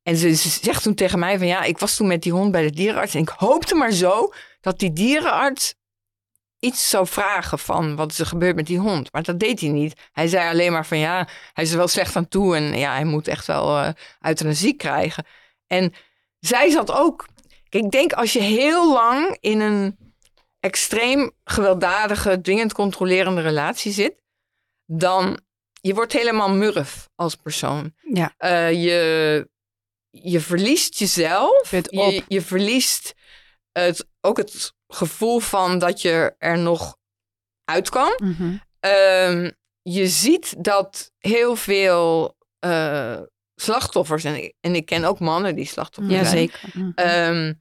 En 0.03 0.15
ze, 0.15 0.35
ze 0.35 0.49
zegt 0.49 0.83
toen 0.83 0.95
tegen 0.95 1.19
mij 1.19 1.37
van 1.37 1.47
ja, 1.47 1.63
ik 1.63 1.77
was 1.77 1.95
toen 1.95 2.07
met 2.07 2.21
die 2.21 2.31
hond 2.31 2.51
bij 2.51 2.61
de 2.61 2.71
dierenarts. 2.71 3.13
En 3.13 3.21
ik 3.21 3.29
hoopte 3.29 3.75
maar 3.75 3.91
zo 3.91 4.33
dat 4.61 4.79
die 4.79 4.93
dierenarts 4.93 5.75
iets 6.59 6.89
zou 6.89 7.07
vragen 7.07 7.59
van 7.59 7.95
wat 7.95 8.11
is 8.11 8.19
er 8.19 8.25
gebeurd 8.25 8.55
met 8.55 8.67
die 8.67 8.79
hond. 8.79 9.11
Maar 9.11 9.23
dat 9.23 9.39
deed 9.39 9.59
hij 9.59 9.69
niet. 9.69 9.93
Hij 10.11 10.27
zei 10.27 10.49
alleen 10.49 10.71
maar 10.71 10.85
van 10.85 10.97
ja, 10.97 11.27
hij 11.53 11.63
is 11.63 11.71
er 11.71 11.77
wel 11.77 11.87
slecht 11.87 12.15
aan 12.15 12.27
toe. 12.27 12.55
En 12.55 12.77
ja, 12.77 12.93
hij 12.93 13.05
moet 13.05 13.27
echt 13.27 13.47
wel 13.47 13.77
eh 13.77 13.89
euthanasie 14.21 14.73
krijgen. 14.73 15.25
En 15.67 15.93
zij 16.39 16.69
zat 16.69 16.91
ook... 16.91 17.25
Kijk, 17.69 17.83
ik 17.83 17.91
denk 17.91 18.13
als 18.13 18.33
je 18.33 18.41
heel 18.41 18.93
lang 18.93 19.37
in 19.39 19.59
een 19.59 20.04
extreem 20.65 21.31
gewelddadige, 21.43 22.41
dwingend 22.41 22.73
controlerende 22.73 23.41
relatie 23.41 23.91
zit, 23.91 24.23
dan 24.85 25.39
je 25.81 25.93
wordt 25.93 26.13
helemaal 26.13 26.49
murf 26.49 27.09
als 27.15 27.35
persoon. 27.35 27.93
Ja. 28.13 28.33
Eh, 28.37 28.83
je, 28.83 29.49
je 30.09 30.39
verliest 30.39 30.99
jezelf. 30.99 31.73
Op. 31.73 31.85
Je, 31.89 32.23
je 32.27 32.41
verliest 32.41 33.13
het, 33.71 34.07
ook 34.21 34.37
het 34.37 34.73
gevoel 34.87 35.39
van 35.39 35.79
dat 35.79 36.01
je 36.01 36.35
er 36.37 36.57
nog 36.57 36.97
uit 37.63 37.89
kan. 37.89 38.13
Mhm. 38.17 38.57
Ehm, 38.79 39.51
je 39.81 40.07
ziet 40.07 40.63
dat 40.63 41.11
heel 41.17 41.55
veel 41.55 42.35
eh, 42.59 43.21
slachtoffers, 43.55 44.23
en 44.23 44.43
ik, 44.43 44.53
en 44.59 44.75
ik 44.75 44.85
ken 44.85 45.03
ook 45.03 45.19
mannen 45.19 45.55
die 45.55 45.65
slachtoffer 45.65 46.13
zijn, 46.13 46.23
Jazeker. 46.23 46.69
Mhm. 46.73 46.91
Ehm, 46.95 47.53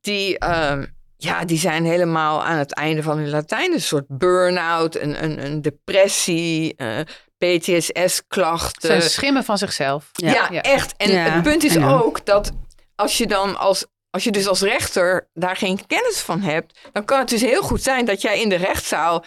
die, 0.00 0.38
ehm, 0.38 0.86
ja, 1.22 1.44
die 1.44 1.58
zijn 1.58 1.84
helemaal 1.84 2.44
aan 2.44 2.56
het 2.58 2.74
einde 2.74 3.02
van 3.02 3.18
hun 3.18 3.28
Latijn. 3.30 3.72
Een 3.72 3.80
soort 3.80 4.04
burn-out, 4.08 4.96
een, 4.96 5.24
een, 5.24 5.44
een 5.44 5.62
depressie, 5.62 6.74
eh, 6.76 6.98
PTSS-klachten. 7.38 8.88
Zijn 8.88 9.02
schimmen 9.02 9.44
van 9.44 9.58
zichzelf. 9.58 10.08
Ja, 10.12 10.48
Ja. 10.50 10.60
echt. 10.62 10.94
En 10.96 11.10
Ja, 11.10 11.30
het 11.30 11.42
punt 11.42 11.64
is 11.64 11.74
ja. 11.74 11.90
ook 11.92 12.26
dat 12.26 12.50
als 12.94 13.18
je 13.18 13.26
dan 13.26 13.58
als, 13.58 13.86
als 14.10 14.24
je 14.24 14.30
dus 14.30 14.46
als 14.48 14.60
rechter 14.60 15.28
daar 15.34 15.56
geen 15.56 15.86
kennis 15.86 16.20
van 16.20 16.40
hebt, 16.40 16.78
dan 16.92 17.04
kan 17.04 17.18
het 17.18 17.28
dus 17.28 17.40
heel 17.40 17.62
goed 17.62 17.82
zijn 17.82 18.04
dat 18.04 18.22
jij 18.22 18.40
in 18.40 18.48
de 18.48 18.56
rechtszaal 18.56 19.24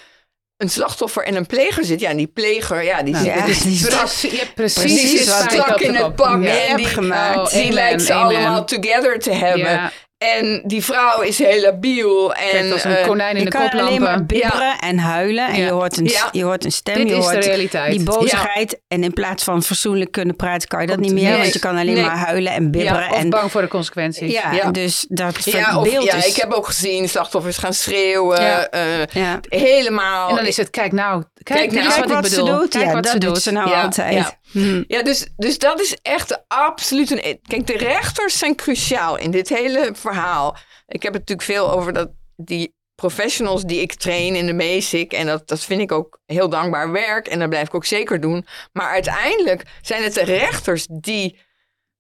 een 0.58 0.70
slachtoffer 0.70 1.24
en 1.24 1.36
een 1.36 1.46
pleger 1.46 1.86
zit. 1.86 2.00
Ja, 2.00 2.10
en 2.10 2.18
die 2.18 2.28
pleger, 2.28 2.84
ja, 2.84 3.04
die 3.04 3.14
Nou, 3.14 3.26
zit 3.26 3.34
ja, 3.34 3.46
dus 3.46 3.62
die 3.62 3.72
is 3.72 3.80
strak, 3.80 4.00
Precies, 4.00 4.32
je 4.32 4.38
hebt 4.38 4.54
precies, 4.54 5.22
strak 5.34 5.80
in 5.80 5.96
het 5.96 6.16
pak 6.16 6.44
Ja. 6.44 6.58
en 6.68 6.78
die, 6.78 6.86
gemaakt. 6.86 7.38
Oh, 7.38 7.52
die 7.52 7.72
lijkt 7.72 8.02
ze 8.02 8.14
allemaal 8.14 8.66
together 8.66 9.20
te 9.20 9.32
hebben. 9.32 9.92
En 10.26 10.62
die 10.66 10.84
vrouw 10.84 11.22
is 11.22 11.38
heel 11.38 11.62
labiel. 11.62 12.34
En, 12.34 12.50
kijk, 12.52 12.72
als 12.72 12.84
een 12.84 12.96
eh, 12.96 13.08
konijn 13.08 13.32
in 13.36 13.44
Je 13.44 13.50
de 13.50 13.58
kan 13.58 13.70
alleen 13.70 14.02
maar 14.02 14.26
bibberen 14.26 14.78
en 14.80 14.98
huilen. 14.98 15.48
En 15.48 15.56
Ja. 15.58 15.66
je, 15.66 15.72
hoort 15.72 15.98
een, 15.98 16.06
Ja. 16.06 16.30
je 16.32 16.44
hoort 16.44 16.66
een 16.66 16.72
stem, 16.72 16.96
Dit 16.96 17.10
je 17.10 17.16
is 17.16 17.26
de 17.26 17.32
hoort 17.32 17.46
realiteit. 17.46 17.92
die 17.92 18.04
boosheid. 18.04 18.80
En 18.88 19.04
in 19.04 19.14
plaats 19.14 19.44
van 19.44 19.64
fatsoenlijk 19.64 20.12
kunnen 20.12 20.36
praten, 20.36 20.68
kan 20.68 20.82
je 20.82 20.88
dat 20.88 20.96
Komt 20.96 21.12
niet 21.12 21.22
meer. 21.24 21.38
Want 21.38 21.54
je 21.54 21.60
kan 21.60 21.78
alleen 21.78 21.94
Nee. 21.94 22.04
maar 22.04 22.18
huilen 22.18 22.54
en 22.54 22.72
bibberen. 22.72 23.00
Ja, 23.04 23.10
Of 23.10 23.18
en, 23.18 23.30
bang 23.30 23.52
voor 23.52 23.62
de 23.62 23.68
consequenties. 23.68 24.32
ja, 24.32 24.52
Ja. 24.52 24.72
dus 24.72 25.06
dat 25.10 25.44
ja, 25.44 25.80
of, 25.80 25.90
beeld 25.90 26.04
ja, 26.06 26.16
is... 26.16 26.26
ik 26.28 26.36
heb 26.36 26.52
ook 26.52 26.66
gezien 26.66 27.10
slachtoffers 27.10 27.58
gaan 27.58 27.74
schreeuwen. 27.74 28.42
Ja. 28.42 28.68
eh, 28.70 28.82
ja. 29.12 29.40
helemaal. 29.50 30.30
En 30.30 30.36
dan 30.36 30.46
is 30.46 30.58
het, 30.58 30.70
kijk 30.70 30.92
nou, 30.92 31.24
kijk, 31.44 31.72
nou. 31.72 31.88
Kijk 31.88 31.98
wat, 32.00 32.10
wat 32.12 32.26
ik 32.26 32.32
ze 32.32 32.40
bedoel. 32.40 32.58
doet. 32.60 32.70
Kijk 32.70 32.86
ja, 32.86 32.94
wat 32.94 33.04
dat 33.04 33.12
ze 33.12 33.18
doet 33.18 33.34
doet. 33.34 33.42
ze 33.44 33.52
nou 33.52 33.74
altijd. 33.74 34.38
Ja. 34.56 34.62
Hm. 34.62 34.84
Ja, 34.88 35.04
dus, 35.04 35.28
dus 35.38 35.58
dat 35.58 35.80
is 35.80 35.98
echt 36.02 36.30
de 36.30 36.44
absolute... 36.48 37.40
Kijk, 37.48 37.68
de 37.68 37.78
rechters 37.78 38.38
zijn 38.38 38.56
cruciaal 38.56 39.18
in 39.18 39.32
dit 39.32 39.50
hele 39.50 39.90
verhaal. 39.94 40.58
Ik 40.88 41.04
heb 41.04 41.14
het 41.14 41.30
natuurlijk 41.30 41.48
veel 41.48 41.72
over 41.72 41.94
dat, 41.94 42.10
die 42.36 42.76
professionals 42.96 43.64
die 43.64 43.82
ik 43.82 43.94
train 43.94 44.36
in 44.36 44.46
de 44.46 44.56
basic. 44.56 45.14
En 45.14 45.26
dat, 45.26 45.48
dat 45.48 45.64
vind 45.64 45.82
ik 45.82 45.92
ook 45.92 46.20
heel 46.26 46.50
dankbaar 46.50 46.92
werk. 46.92 47.28
En 47.28 47.40
dat 47.40 47.50
blijf 47.50 47.68
ik 47.68 47.76
ook 47.76 47.86
zeker 47.86 48.20
doen. 48.20 48.46
Maar 48.72 48.90
uiteindelijk 48.90 49.64
zijn 49.82 50.04
het 50.04 50.14
de 50.14 50.24
rechters 50.24 50.88
die 50.90 51.40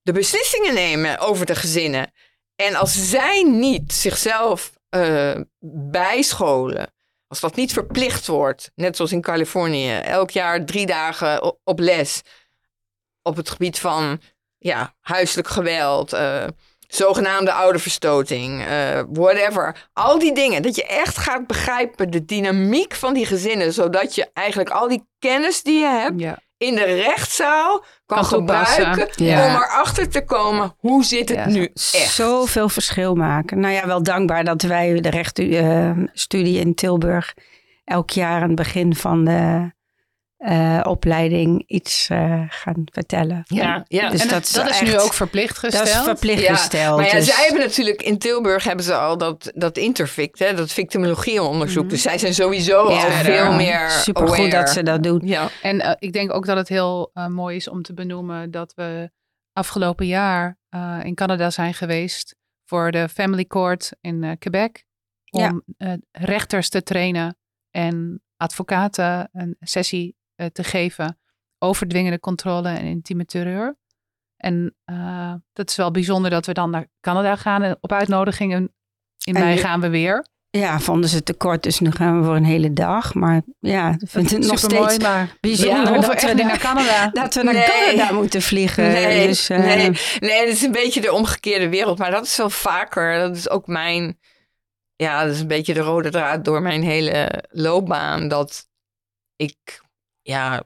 de 0.02 0.12
beslissingen 0.12 0.74
nemen 0.74 1.20
over 1.20 1.46
de 1.46 1.56
gezinnen. 1.56 2.12
En 2.56 2.76
als 2.76 3.10
zij 3.10 3.44
niet 3.44 3.94
zichzelf 3.94 4.72
eh, 4.90 5.40
bijscholen... 5.92 6.94
Als 7.28 7.40
dat 7.40 7.56
niet 7.56 7.74
verplicht 7.74 8.28
wordt, 8.28 8.72
net 8.76 8.96
zoals 8.96 9.12
in 9.12 9.22
Californië, 9.22 9.92
elk 9.94 10.30
jaar 10.30 10.66
drie 10.66 10.86
dagen 10.86 11.44
op 11.64 11.80
les 11.80 12.22
op 13.26 13.36
het 13.36 13.50
gebied 13.50 13.80
van 13.80 14.20
ja, 14.58 14.94
huiselijk 15.02 15.48
geweld, 15.48 16.14
eh, 16.14 16.44
zogenaamde 16.88 17.52
ouderverstoting, 17.54 18.66
eh, 18.66 19.02
whatever. 19.10 19.90
Al 19.94 20.20
die 20.20 20.34
dingen, 20.34 20.62
dat 20.62 20.76
je 20.76 20.86
echt 20.86 21.18
gaat 21.18 21.48
begrijpen 21.48 22.12
de 22.12 22.26
dynamiek 22.26 22.94
van 22.96 23.14
die 23.14 23.26
gezinnen, 23.26 23.74
zodat 23.74 24.16
je 24.16 24.30
eigenlijk 24.34 24.70
al 24.70 24.88
die 24.88 25.08
kennis 25.20 25.64
die 25.64 25.80
je 25.80 25.86
hebt 25.88 26.20
Ja. 26.22 26.40
in 26.58 26.76
de 26.76 26.84
rechtszaal 26.84 27.84
kan, 28.06 28.26
gebruiken 28.26 29.26
Ja. 29.26 29.46
om 29.48 29.52
erachter 29.62 30.10
te 30.10 30.24
komen 30.26 30.76
hoe 30.78 31.04
zit 31.04 31.30
het 31.30 31.38
Ja. 31.38 31.48
nu 31.48 31.66
echt. 31.74 32.14
Zoveel 32.14 32.70
verschil 32.70 33.16
maken. 33.16 33.60
Nou 33.60 33.74
ja, 33.74 33.88
wel 33.88 34.04
dankbaar 34.04 34.44
dat 34.44 34.62
wij 34.62 35.02
de 35.02 35.10
rechtenstudie 35.10 36.60
in 36.60 36.76
Tilburg 36.76 37.34
elk 37.84 38.10
jaar 38.10 38.42
aan 38.42 38.48
het 38.48 38.56
begin 38.56 38.96
van 38.96 39.24
de 39.26 39.74
eh, 40.46 40.82
opleiding 40.84 41.64
iets 41.68 42.10
eh, 42.10 42.42
gaan 42.48 42.82
vertellen. 42.86 43.42
Ja, 43.46 43.86
ja. 43.88 44.10
Dus 44.10 44.22
en 44.22 44.28
dat, 44.28 44.52
dat, 44.54 44.70
is 44.70 44.82
nu 44.82 45.00
ook 45.00 45.14
verplicht 45.14 45.58
gesteld. 45.58 45.86
Dat 45.86 45.96
is 45.96 46.02
verplicht 46.04 46.42
Ja, 46.42 46.56
gesteld. 46.56 46.98
Maar 46.98 47.06
ja, 47.06 47.16
dus- 47.16 47.26
zij 47.26 47.46
hebben 47.46 47.62
natuurlijk 47.62 48.02
in 48.02 48.18
Tilburg 48.18 48.64
hebben 48.64 48.86
ze 48.86 48.96
al 48.96 49.18
dat, 49.18 49.52
dat 49.56 49.78
intervict, 49.78 50.40
hè, 50.40 50.54
dat 50.54 50.72
victimologieonderzoek. 50.72 51.90
Dus 51.90 52.02
zij 52.02 52.18
zijn 52.18 52.34
sowieso 52.34 52.90
Ja, 52.92 53.04
al 53.04 53.12
veel 53.12 53.54
meer 53.54 53.90
Supergoed 53.90 54.36
aware. 54.36 54.50
dat 54.50 54.70
ze 54.70 54.84
dat 54.84 55.04
doen. 55.04 55.22
Ja, 55.24 55.50
En 55.62 55.82
eh, 55.82 55.92
ik 56.00 56.14
denk 56.14 56.34
ook 56.34 56.46
dat 56.46 56.58
het 56.58 56.70
heel 56.70 57.12
mooi 57.30 57.56
is 57.56 57.70
om 57.70 57.82
te 57.82 57.94
benoemen 57.94 58.52
dat 58.52 58.74
we 58.76 59.10
afgelopen 59.54 60.06
jaar 60.06 60.58
eh, 60.70 61.00
in 61.04 61.16
Canada 61.16 61.50
zijn 61.50 61.74
geweest 61.74 62.36
voor 62.66 62.92
de 62.92 63.10
Family 63.10 63.46
Court 63.46 63.92
in 64.02 64.24
eh, 64.24 64.32
Quebec. 64.40 64.86
Om 65.30 65.64
eh, 65.78 65.94
rechters 66.12 66.70
te 66.70 66.84
trainen 66.84 67.38
en 67.70 68.22
advocaten 68.38 69.30
een 69.32 69.56
sessie 69.60 70.15
eh, 70.36 70.48
te 70.48 70.64
geven 70.64 71.20
over 71.60 71.88
dwingende 71.88 72.20
controle 72.20 72.70
en 72.70 72.86
intieme 72.86 73.26
terreur. 73.26 73.78
En 74.38 74.76
eh, 74.86 75.34
dat 75.54 75.70
is 75.70 75.76
wel 75.76 75.92
bijzonder 75.92 76.32
dat 76.32 76.46
we 76.46 76.54
dan 76.54 76.70
naar 76.70 76.88
Canada 77.02 77.36
gaan 77.36 77.64
en 77.64 77.78
op 77.82 77.92
uitnodiging. 77.92 78.54
En 78.54 78.74
in 79.24 79.34
mei 79.34 79.58
gaan 79.58 79.82
we 79.82 79.90
weer. 79.90 80.26
Ja, 80.50 80.80
vonden 80.80 81.10
ze 81.10 81.24
te 81.24 81.34
kort, 81.34 81.64
dus 81.64 81.80
nu 81.80 81.92
gaan 81.92 82.20
we 82.20 82.26
voor 82.26 82.36
een 82.36 82.46
hele 82.46 82.74
dag. 82.74 83.14
Maar 83.14 83.42
ja, 83.60 83.90
ik 84.00 84.10
vind 84.10 84.32
het 84.32 84.48
nog 84.48 84.60
steeds 84.60 84.98
maar 84.98 85.38
bijzonder 85.40 85.94
ja, 85.94 86.00
dat, 86.00 86.22
we 86.22 86.34
naar, 86.34 86.46
naar 86.46 86.60
Canada. 86.60 87.10
dat 87.22 87.34
we 87.34 87.44
naar 87.44 87.54
Nee. 87.54 87.66
Canada 87.66 88.14
moeten 88.14 88.42
vliegen. 88.42 88.84
nee, 88.84 89.28
dus, 89.28 89.50
eh, 89.50 89.60
nee, 89.60 89.90
nee, 90.20 90.40
het 90.40 90.50
is 90.50 90.62
een 90.62 90.72
beetje 90.72 91.02
de 91.02 91.12
omgekeerde 91.14 91.70
wereld. 91.70 91.98
Maar 91.98 92.12
dat 92.12 92.26
is 92.26 92.38
wel 92.38 92.50
vaker. 92.50 93.20
Dat 93.20 93.36
is 93.36 93.50
ook 93.50 93.68
mijn, 93.68 94.20
ja, 94.96 95.24
dat 95.24 95.34
is 95.34 95.40
een 95.40 95.48
beetje 95.48 95.74
de 95.74 95.80
rode 95.80 96.10
draad 96.10 96.46
door 96.46 96.62
mijn 96.62 96.84
hele 96.84 97.44
loopbaan. 97.50 98.28
Dat 98.28 98.68
ik, 99.36 99.82
ja, 100.26 100.64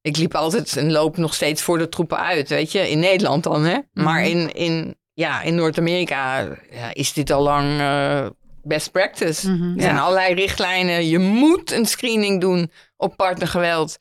ik 0.00 0.16
liep 0.16 0.34
altijd 0.34 0.76
en 0.76 0.92
loop 0.92 1.16
nog 1.16 1.34
steeds 1.34 1.62
voor 1.62 1.78
de 1.78 1.88
troepen 1.88 2.18
uit, 2.18 2.48
weet 2.48 2.72
je. 2.72 2.90
In 2.90 2.98
Nederland 2.98 3.42
dan, 3.42 3.64
hè. 3.64 3.78
Maar 3.92 4.20
Mhm. 4.20 4.28
in, 4.30 4.52
in, 4.54 4.96
ja, 5.14 5.42
in 5.42 5.54
Noord-Amerika 5.54 6.40
ja, 6.70 6.94
is 6.94 7.12
dit 7.12 7.30
al 7.30 7.42
lang 7.42 7.80
eh, 7.80 8.26
best 8.62 8.90
practice. 8.92 9.50
Mhm. 9.50 9.74
Er 9.76 9.82
zijn 9.82 9.94
Ja. 9.94 10.00
allerlei 10.00 10.34
richtlijnen. 10.34 11.06
Je 11.08 11.18
moet 11.18 11.70
een 11.72 11.86
screening 11.86 12.40
doen 12.40 12.70
op 12.96 13.16
partnergeweld. 13.16 13.98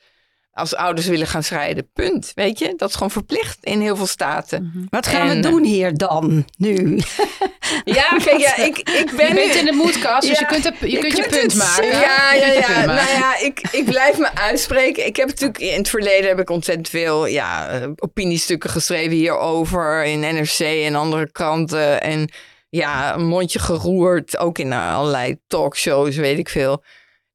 Als 0.54 0.76
ouders 0.76 1.08
willen 1.08 1.28
gaan 1.28 1.44
scheiden. 1.44 1.90
Punt. 1.94 2.32
Weet 2.36 2.60
je, 2.60 2.74
dat 2.78 2.90
is 2.90 2.96
gewoon 2.96 3.12
verplicht 3.12 3.58
in 3.62 3.82
heel 3.82 3.96
veel 3.96 4.06
staten. 4.08 4.72
Mhm. 4.74 4.86
Wat 4.90 5.08
gaan 5.08 5.30
En, 5.30 5.36
we 5.42 5.50
doen 5.50 5.64
hier 5.64 5.98
dan, 5.98 6.46
nu? 6.58 6.76
Ja, 7.86 8.08
kijk, 8.24 8.38
ja, 8.40 8.58
ik, 8.58 8.78
ik 8.78 9.12
ben 9.16 9.28
Je 9.28 9.34
bent 9.34 9.54
nu- 9.54 9.60
in 9.60 9.66
de 9.66 9.72
moedkast, 9.72 10.28
dus 10.28 10.40
je 10.40 10.46
kunt, 10.46 10.66
er- 10.66 10.90
je 10.90 10.98
kunt 10.98 11.18
je 11.18 11.22
punt 11.30 11.42
het 11.42 11.56
maken. 11.56 11.88
Ja, 11.88 12.34
Je 12.34 12.40
ja, 12.40 12.48
je 12.48 12.60
ja. 12.60 12.86
Nou 12.86 13.10
ja, 13.10 13.38
ik, 13.40 13.62
ik 13.72 13.86
blijf 13.86 14.18
me 14.18 14.36
uitspreken. 14.36 15.06
Ik 15.06 15.16
heb 15.16 15.28
natuurlijk 15.28 15.58
in 15.60 15.78
het 15.78 15.90
verleden 15.90 16.30
heb 16.30 16.40
ik 16.40 16.50
ontzettend 16.50 16.90
veel 16.90 17.26
ja, 17.26 17.68
eh, 17.70 17.88
opiniestukken 17.96 18.70
geschreven 18.70 19.12
hierover 19.18 20.04
in 20.06 20.20
NRC 20.20 20.60
en 20.60 20.96
andere 20.96 21.32
kranten. 21.32 22.02
En 22.02 22.30
ja, 22.70 23.14
een 23.14 23.28
mondje 23.28 23.60
geroerd, 23.60 24.38
ook 24.38 24.58
in 24.58 24.72
eh, 24.72 24.96
allerlei 24.96 25.38
talkshows, 25.48 26.16
weet 26.16 26.38
ik 26.38 26.50
veel. 26.50 26.84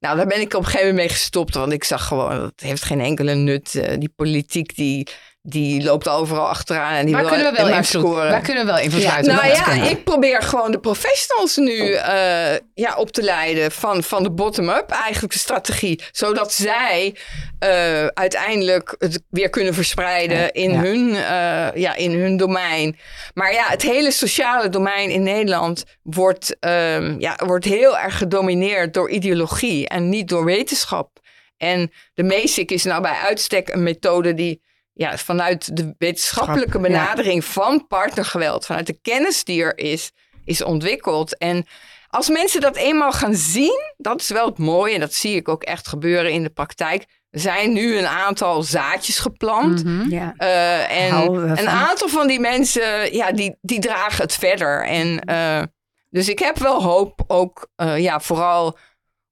Nou, 0.01 0.17
daar 0.17 0.27
ben 0.27 0.41
ik 0.41 0.55
op 0.55 0.59
een 0.61 0.65
gegeven 0.65 0.87
moment 0.89 1.07
mee 1.07 1.17
gestopt, 1.17 1.55
want 1.55 1.73
ik 1.73 1.85
zag 1.85 2.07
gewoon, 2.07 2.41
dat 2.41 2.53
heeft 2.57 2.85
geen 2.85 3.01
enkele 3.01 3.35
nut. 3.35 3.75
Eh, 3.75 3.95
die 3.99 4.13
politiek, 4.17 4.77
die, 4.77 5.09
die 5.43 5.83
loopt 5.83 6.09
overal 6.09 6.49
achteraan 6.49 6.95
en 6.95 7.05
die 7.05 7.15
Waar 7.15 7.23
wil 7.25 7.33
kunnen 7.33 7.53
we 7.53 7.59
wel 7.59 7.69
invloed, 7.69 8.03
scoren. 8.03 8.31
waar 8.31 8.41
kunnen 8.41 8.67
we 8.67 8.73
wel 8.73 8.81
invloed 8.81 9.03
Ja, 9.03 9.15
uit 9.17 9.27
Nou 9.27 9.47
ja, 9.47 9.63
kunnen. 9.63 9.91
ik 9.91 10.05
probeer 10.05 10.43
gewoon 10.43 10.71
de 10.71 10.79
professionals 10.81 11.57
nu 11.57 11.93
eh, 11.93 12.55
ja, 12.75 12.95
op 12.97 13.11
te 13.11 13.23
leiden 13.23 13.73
van, 13.73 14.03
van 14.03 14.23
de 14.23 14.31
bottom-up 14.31 14.91
eigenlijk 14.91 15.33
de 15.33 15.39
strategie. 15.39 16.03
Zodat 16.13 16.53
zij 16.53 17.17
eh, 17.59 18.07
uiteindelijk 18.07 18.95
het 18.99 19.23
weer 19.31 19.51
kunnen 19.51 19.75
verspreiden 19.75 20.53
in, 20.53 20.71
ja. 20.71 20.81
Hun, 20.81 21.15
eh, 21.15 21.81
ja, 21.83 21.95
in 21.95 22.11
hun 22.11 22.37
domein. 22.37 22.99
Maar 23.35 23.53
ja, 23.53 23.67
het 23.67 23.83
hele 23.83 24.11
sociale 24.11 24.69
domein 24.69 25.11
in 25.11 25.23
Nederland 25.23 25.85
wordt, 26.03 26.57
ehm, 26.61 27.17
ja, 27.19 27.39
wordt 27.47 27.65
heel 27.65 27.99
erg 27.99 28.19
gedomineerd 28.19 28.95
door 28.95 29.11
ideologie 29.11 29.89
en 29.89 30.09
niet 30.09 30.29
door 30.29 30.45
wetenschap. 30.45 31.21
En 31.57 31.93
de 32.15 32.23
MESIC 32.23 32.71
is 32.71 32.85
nou 32.85 33.03
bij 33.03 33.17
uitstek 33.25 33.69
een 33.69 33.83
methode 33.83 34.35
die 34.35 34.63
ja, 34.93 35.19
vanuit 35.19 35.77
de 35.77 35.95
wetenschappelijke 35.99 36.77
ja. 36.77 36.83
benadering 36.83 37.45
van 37.45 37.87
partnergeweld, 37.87 38.67
vanuit 38.67 38.87
de 38.87 38.99
kennis 39.03 39.45
die 39.45 39.63
er 39.63 39.79
is, 39.79 40.13
is 40.45 40.63
ontwikkeld. 40.63 41.39
En 41.39 41.67
als 42.09 42.29
mensen 42.29 42.61
dat 42.61 42.77
eenmaal 42.77 43.13
gaan 43.13 43.35
zien, 43.35 43.95
dat 43.97 44.21
is 44.21 44.29
wel 44.29 44.47
het 44.47 44.59
mooie, 44.59 44.95
en 44.95 45.01
dat 45.01 45.15
zie 45.15 45.37
ik 45.37 45.49
ook 45.49 45.63
echt 45.63 45.89
gebeuren 45.89 46.33
in 46.33 46.43
de 46.43 46.51
praktijk. 46.51 47.05
Er 47.37 47.43
zijn 47.43 47.73
nu 47.73 47.99
een 47.99 48.07
aantal 48.07 48.63
zaadjes 48.63 49.19
geplant. 49.19 49.85
Mhm. 49.85 50.11
Ja. 50.11 50.35
Eh, 50.37 51.07
en 51.07 51.33
een 51.59 51.69
aantal 51.69 52.09
van 52.09 52.27
die 52.27 52.41
mensen, 52.41 53.15
ja, 53.15 53.33
die, 53.33 53.57
die 53.61 53.81
dragen 53.81 54.23
het 54.23 54.35
verder. 54.35 54.85
En 54.85 55.21
eh, 55.21 55.63
dus 56.11 56.29
ik 56.29 56.39
heb 56.39 56.59
wel 56.59 56.83
hoop, 56.83 57.25
ook 57.27 57.69
eh, 57.75 57.99
ja, 57.99 58.21
vooral 58.21 58.79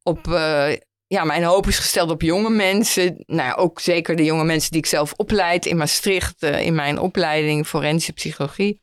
op, 0.03 0.33
eh, 0.33 0.77
ja, 1.07 1.25
mijn 1.25 1.45
hoop 1.45 1.67
is 1.67 1.79
gesteld 1.79 2.11
op 2.11 2.23
jonge 2.23 2.51
mensen. 2.51 3.23
Nou 3.27 3.49
ja, 3.49 3.55
ook 3.55 3.81
zeker 3.81 4.17
de 4.17 4.25
jonge 4.25 4.45
mensen 4.45 4.71
die 4.71 4.81
ik 4.81 4.87
zelf 4.87 5.13
opleid 5.17 5.67
in 5.67 5.77
Maastricht, 5.77 6.43
in 6.43 6.75
mijn 6.75 6.99
opleiding 6.99 7.67
forensische 7.67 8.13
psychologie. 8.13 8.83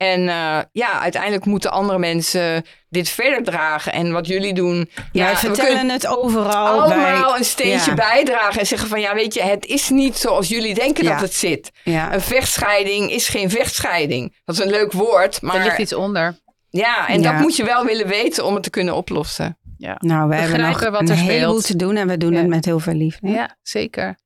En 0.00 0.28
eh, 0.28 0.58
ja, 0.72 1.00
uiteindelijk 1.00 1.44
moeten 1.44 1.70
andere 1.70 1.98
mensen 1.98 2.64
dit 2.88 3.08
verder 3.08 3.42
dragen. 3.42 3.92
En 3.92 4.12
wat 4.12 4.26
jullie 4.26 4.54
doen, 4.54 4.90
ja, 5.12 5.24
Wij 5.24 5.36
vertellen 5.36 5.76
kunnen 5.76 5.94
het 5.94 6.06
overal. 6.06 6.66
allemaal 6.82 6.88
bij- 7.30 7.38
een 7.38 7.44
steentje 7.44 7.90
ja. 7.90 7.96
bijdragen 7.96 8.60
en 8.60 8.66
zeggen 8.66 8.88
van 8.88 9.00
ja, 9.00 9.14
weet 9.14 9.34
je, 9.34 9.42
het 9.42 9.66
is 9.66 9.88
niet 9.88 10.16
zoals 10.16 10.48
jullie 10.48 10.74
denken 10.74 11.04
Ja. 11.04 11.10
dat 11.10 11.20
het 11.20 11.34
zit. 11.34 11.70
Ja. 11.84 12.14
Een 12.14 12.20
vechtscheiding 12.20 13.10
is 13.10 13.28
geen 13.28 13.50
vechtscheiding. 13.50 14.36
Dat 14.44 14.54
is 14.58 14.64
een 14.64 14.70
leuk 14.70 14.92
woord, 14.92 15.36
Er 15.42 15.52
ligt 15.52 15.66
maar 15.66 15.80
iets 15.80 15.92
onder. 15.94 16.38
ja, 16.70 17.08
en 17.08 17.20
Ja. 17.22 17.32
dat 17.32 17.40
moet 17.40 17.56
je 17.56 17.64
wel 17.64 17.84
willen 17.84 18.06
weten 18.06 18.44
om 18.44 18.54
het 18.54 18.62
te 18.62 18.70
kunnen 18.70 18.94
oplossen. 18.94 19.58
Ja, 19.78 19.96
Nou, 19.98 20.28
we 20.28 20.34
hebben 20.34 20.60
nog 20.60 20.80
wat 20.80 21.00
een 21.00 21.08
er 21.08 21.14
heleboel 21.16 21.60
te 21.60 21.76
doen 21.76 21.96
en 21.96 22.08
we 22.08 22.16
doen 22.16 22.32
Ja. 22.32 22.38
het 22.38 22.48
met 22.48 22.64
heel 22.64 22.78
veel 22.80 22.94
liefde. 22.94 23.28
ja 23.28 23.56
zeker. 23.62 24.18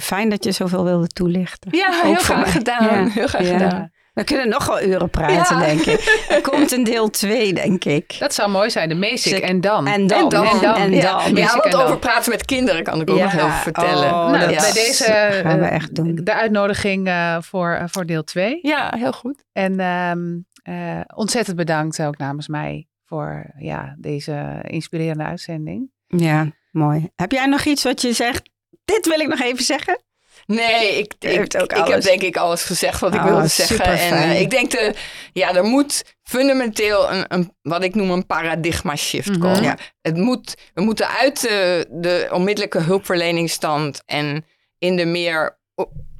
Fijn 0.00 0.28
dat 0.28 0.44
je 0.44 0.52
zoveel 0.52 0.84
wilde 0.84 1.06
toelichten. 1.06 1.76
Ja, 1.76 2.00
heel 2.02 2.14
graag 2.14 2.52
gedaan. 2.52 2.84
Ja. 3.04 3.10
Heel 3.10 3.26
graag 3.26 3.42
Ja. 3.46 3.52
gedaan. 3.58 3.90
We 4.16 4.24
kunnen 4.24 4.48
nog 4.48 4.66
wel 4.66 4.82
uren 4.82 5.10
praten, 5.10 5.58
Ja. 5.58 5.64
denk 5.66 5.80
ik. 5.80 6.26
Er 6.28 6.40
komt 6.40 6.72
een 6.72 6.84
deel 6.84 7.10
2, 7.10 7.52
denk 7.52 7.84
ik. 7.84 8.16
Dat 8.18 8.34
zou 8.34 8.50
mooi 8.50 8.70
zijn, 8.70 8.88
de 8.88 9.16
Zeker. 9.18 9.42
en 9.42 9.60
dan. 9.60 9.86
En 9.86 10.06
dan. 10.06 10.22
En 10.22 10.28
dan. 10.28 10.46
En 10.46 10.60
dan. 10.60 10.74
En 10.74 10.90
dan. 10.90 11.36
ja, 11.36 11.56
want 11.56 11.72
dan. 11.72 11.82
over 11.82 11.98
praten 11.98 12.30
met 12.30 12.44
kinderen 12.44 12.82
kan 12.82 13.00
ik 13.00 13.10
ook 13.10 13.18
nog 13.18 13.32
heel 13.32 13.40
veel 13.40 13.50
vertellen. 13.50 14.10
Oh, 14.10 14.30
Nou, 14.30 14.38
dat 14.38 14.50
ja. 14.50 14.60
bij 14.60 14.72
deze 14.72 15.04
gaan 15.42 15.58
we 15.60 15.66
eh, 15.66 15.74
echt 15.74 15.94
doen. 15.94 16.14
de 16.24 16.34
uitnodiging 16.34 17.06
eh, 17.06 17.36
voor, 17.40 17.70
eh, 17.72 17.84
voor 17.86 18.06
deel 18.06 18.24
2. 18.24 18.58
ja, 18.62 18.92
heel 18.96 19.12
goed. 19.12 19.44
En 19.52 19.80
ehm, 19.80 20.38
eh, 20.62 21.00
ontzettend 21.14 21.56
bedankt 21.56 22.02
ook 22.02 22.18
namens 22.18 22.48
mij 22.48 22.88
voor 23.04 23.50
ja, 23.58 23.94
deze 23.98 24.58
inspirerende 24.62 25.24
uitzending. 25.24 25.90
Ja, 26.06 26.46
mooi. 26.70 27.10
Heb 27.16 27.32
jij 27.32 27.46
nog 27.46 27.64
iets 27.64 27.82
wat 27.82 28.02
je 28.02 28.12
zegt? 28.12 28.50
Dit 28.84 29.06
wil 29.06 29.20
ik 29.20 29.28
nog 29.28 29.40
even 29.40 29.64
zeggen. 29.64 30.00
Nee, 30.46 30.98
ik, 30.98 31.14
ik, 31.18 31.52
heb 31.52 32.02
denk 32.02 32.22
ik 32.22 32.36
alles 32.36 32.62
gezegd 32.62 33.00
wat 33.00 33.14
ik 33.14 33.20
Oh, 33.20 33.26
wilde 33.26 33.46
zeggen. 33.46 33.84
En 33.84 34.12
eh, 34.12 34.40
ik 34.40 34.50
denk, 34.50 34.70
de, 34.70 34.94
ja, 35.32 35.54
er 35.54 35.64
moet 35.64 36.04
fundamenteel 36.22 37.12
een, 37.12 37.24
een, 37.28 37.54
wat 37.62 37.82
ik 37.82 37.94
noem 37.94 38.10
een 38.10 38.26
paradigma 38.26 38.96
shift 38.96 39.28
Mhm. 39.28 39.40
komen. 39.40 39.62
Ja. 39.62 39.78
Het 40.02 40.16
moet, 40.16 40.54
we 40.74 40.82
moeten 40.82 41.08
uit 41.08 41.40
de, 41.40 41.86
de 41.90 42.28
onmiddellijke 42.32 42.78
hulpverleningsstand 42.78 44.02
en 44.04 44.44
in 44.78 44.96
de 44.96 45.04
meer 45.04 45.58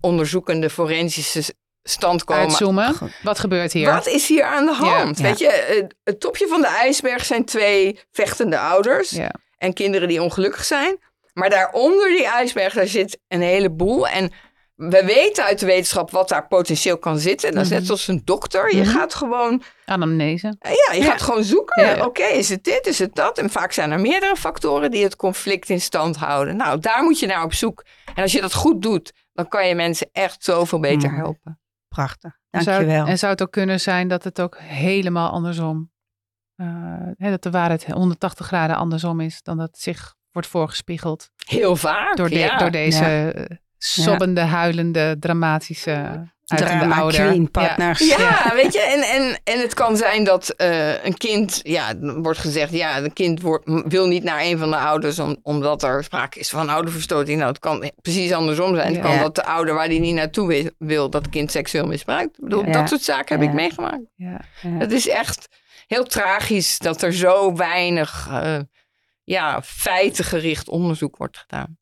onderzoekende 0.00 0.70
forensische 0.70 1.54
stand 1.82 2.24
komen. 2.24 2.42
Uitzoomen. 2.42 2.94
Wat 3.22 3.38
gebeurt 3.38 3.72
hier? 3.72 3.92
Wat 3.92 4.06
is 4.06 4.28
hier 4.28 4.44
aan 4.44 4.66
de 4.66 4.72
hand? 4.74 5.18
Ja. 5.18 5.22
Weet 5.24 5.38
je, 5.38 5.86
het 6.04 6.20
topje 6.20 6.46
van 6.46 6.60
de 6.60 6.66
ijsberg 6.66 7.24
zijn 7.24 7.44
twee 7.44 7.98
vechtende 8.12 8.58
ouders 8.58 9.18
en 9.58 9.72
kinderen 9.72 10.08
die 10.08 10.22
ongelukkig 10.22 10.64
zijn. 10.64 10.98
Maar 11.38 11.50
daaronder 11.50 12.08
die 12.08 12.26
ijsberg, 12.26 12.72
daar 12.74 12.86
zit 12.86 13.18
een 13.28 13.40
heleboel. 13.42 14.08
En 14.08 14.30
we 14.74 15.02
weten 15.04 15.44
uit 15.44 15.58
de 15.58 15.66
wetenschap 15.66 16.10
wat 16.10 16.28
daar 16.28 16.46
potentieel 16.46 16.98
kan 16.98 17.18
zitten. 17.18 17.52
Dat 17.52 17.62
is 17.62 17.68
net 17.68 17.78
Mhm. 17.78 17.86
zoals 17.86 18.08
een 18.08 18.22
dokter. 18.24 18.74
Je 18.76 18.82
Mhm. 18.82 18.90
gaat 18.90 19.14
gewoon, 19.14 19.62
Anamnese. 19.84 20.56
ja, 20.60 20.92
je 20.94 21.02
Ja. 21.02 21.10
gaat 21.10 21.22
gewoon 21.22 21.44
zoeken. 21.44 21.82
Ja. 21.84 22.04
Oké, 22.04 22.22
is 22.24 22.48
het 22.48 22.64
dit, 22.64 22.86
is 22.86 22.98
het 22.98 23.14
dat? 23.14 23.38
En 23.38 23.50
vaak 23.50 23.72
zijn 23.72 23.90
er 23.90 24.00
meerdere 24.00 24.36
factoren 24.36 24.90
die 24.90 25.02
het 25.04 25.16
conflict 25.16 25.68
in 25.68 25.80
stand 25.80 26.16
houden. 26.16 26.56
Nou, 26.56 26.80
daar 26.80 27.02
moet 27.02 27.18
je 27.18 27.26
naar 27.26 27.42
op 27.44 27.52
zoek. 27.54 27.84
En 28.14 28.22
als 28.22 28.32
je 28.32 28.40
dat 28.40 28.54
goed 28.54 28.82
doet, 28.82 29.12
dan 29.32 29.48
kan 29.48 29.68
je 29.68 29.74
mensen 29.74 30.08
echt 30.12 30.44
zoveel 30.44 30.80
beter 30.80 31.08
Mhm. 31.10 31.18
helpen. 31.18 31.60
Prachtig. 31.88 32.38
Zou- 32.50 32.64
Dankjewel. 32.64 33.06
en 33.06 33.18
zou 33.18 33.32
het 33.32 33.42
ook 33.42 33.50
kunnen 33.50 33.80
zijn 33.80 34.08
dat 34.08 34.24
het 34.24 34.40
ook 34.40 34.58
helemaal 34.58 35.30
andersom, 35.30 35.90
eh, 36.56 36.66
hè, 37.16 37.30
dat 37.30 37.42
de 37.42 37.50
waarheid 37.50 37.84
180 37.86 38.46
graden 38.46 38.76
andersom 38.76 39.20
is 39.20 39.42
dan 39.42 39.56
dat 39.56 39.78
zich 39.78 40.14
wordt 40.36 40.48
voorgespiegeld 40.48 41.30
Heel 41.46 41.76
vaak. 41.76 42.16
door, 42.16 42.28
de- 42.28 42.38
ja. 42.38 42.58
door 42.58 42.70
deze 42.70 43.04
Ja. 43.04 43.30
eh, 43.32 43.44
sobbende, 43.78 44.40
huilende, 44.40 45.16
dramatische, 45.20 46.28
Drama 46.44 46.96
ouder. 46.96 47.26
queen 47.26 47.42
Ja. 47.42 47.48
partners. 47.52 48.16
Ja, 48.16 48.52
weet 48.62 48.72
je, 48.72 48.80
en, 48.80 49.00
en, 49.02 49.40
en 49.44 49.60
het 49.60 49.74
kan 49.74 49.96
zijn 49.96 50.24
dat 50.24 50.48
eh, 50.48 51.04
een 51.04 51.16
kind, 51.16 51.60
ja, 51.62 51.94
wordt 51.98 52.38
gezegd, 52.38 52.72
ja, 52.72 52.98
een 52.98 53.12
kind 53.12 53.40
wordt, 53.40 53.64
wil 53.88 54.06
niet 54.06 54.22
naar 54.22 54.40
een 54.40 54.58
van 54.58 54.70
de 54.70 54.76
ouders 54.76 55.18
om, 55.18 55.36
omdat 55.42 55.82
er 55.82 56.04
sprake 56.04 56.38
is 56.38 56.48
van 56.50 56.68
ouderverstoting. 56.68 57.38
Nou, 57.38 57.50
het 57.50 57.58
kan 57.60 57.90
precies 58.02 58.32
andersom 58.32 58.74
zijn. 58.74 58.92
Het 58.94 59.02
kan 59.02 59.18
dat 59.18 59.34
de 59.34 59.44
ouder 59.44 59.74
waar 59.74 59.88
die 59.88 60.00
niet 60.00 60.14
naartoe 60.14 60.72
wil, 60.78 61.10
dat 61.10 61.28
kind 61.28 61.50
seksueel 61.50 61.86
misbruikt. 61.86 62.38
Ik 62.38 62.44
bedoel, 62.44 62.64
Ja. 62.66 62.72
dat 62.72 62.88
soort 62.88 63.02
zaken 63.02 63.34
heb 63.34 63.44
Ja. 63.44 63.48
ik 63.50 63.54
meegemaakt. 63.54 64.02
Ja. 64.14 64.40
Ja. 64.62 64.70
Het 64.78 64.92
is 64.92 65.08
echt 65.08 65.48
heel 65.86 66.04
tragisch 66.04 66.78
dat 66.78 67.02
er 67.02 67.12
zo 67.12 67.54
weinig, 67.56 68.28
eh, 68.30 68.58
ja, 69.26 69.62
feitengericht 69.62 70.68
onderzoek 70.68 71.16
wordt 71.16 71.38
gedaan. 71.38 71.78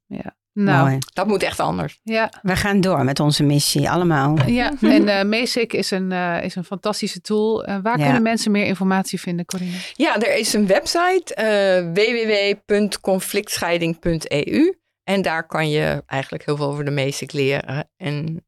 Nou, 0.52 0.88
Mooi. 0.88 0.98
Dat 1.12 1.26
moet 1.26 1.42
echt 1.42 1.60
anders. 1.60 2.00
ja, 2.02 2.32
We 2.42 2.56
gaan 2.56 2.80
door 2.80 3.04
met 3.04 3.20
onze 3.20 3.42
missie, 3.42 3.90
allemaal. 3.90 4.46
ja. 4.46 4.72
en 4.80 5.08
eh 5.08 5.24
Masic 5.24 5.72
is 5.72 5.90
een, 5.90 6.12
eh, 6.12 6.42
is 6.44 6.54
een 6.54 6.64
fantastische 6.64 7.20
tool. 7.20 7.64
Eh, 7.64 7.78
waar 7.82 7.98
Ja. 7.98 8.04
kunnen 8.04 8.22
mensen 8.22 8.50
meer 8.50 8.64
informatie 8.66 9.20
vinden, 9.20 9.44
Corine? 9.44 9.76
Ja, 9.94 10.16
er 10.20 10.36
is 10.36 10.52
een 10.52 10.66
website 10.66 11.34
eh 11.34 11.92
www.conflictscheiding.eu 11.92 14.74
en 15.04 15.22
daar 15.22 15.46
kan 15.46 15.70
je 15.70 16.02
eigenlijk 16.06 16.44
heel 16.44 16.56
veel 16.56 16.66
over 16.66 16.84
de 16.84 16.90
MESIC 16.90 17.32
leren. 17.32 17.88
En 17.96 18.26
er 18.36 18.42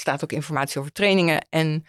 staat 0.00 0.24
ook 0.24 0.32
informatie 0.32 0.80
over 0.80 0.92
trainingen 0.92 1.46
en 1.50 1.84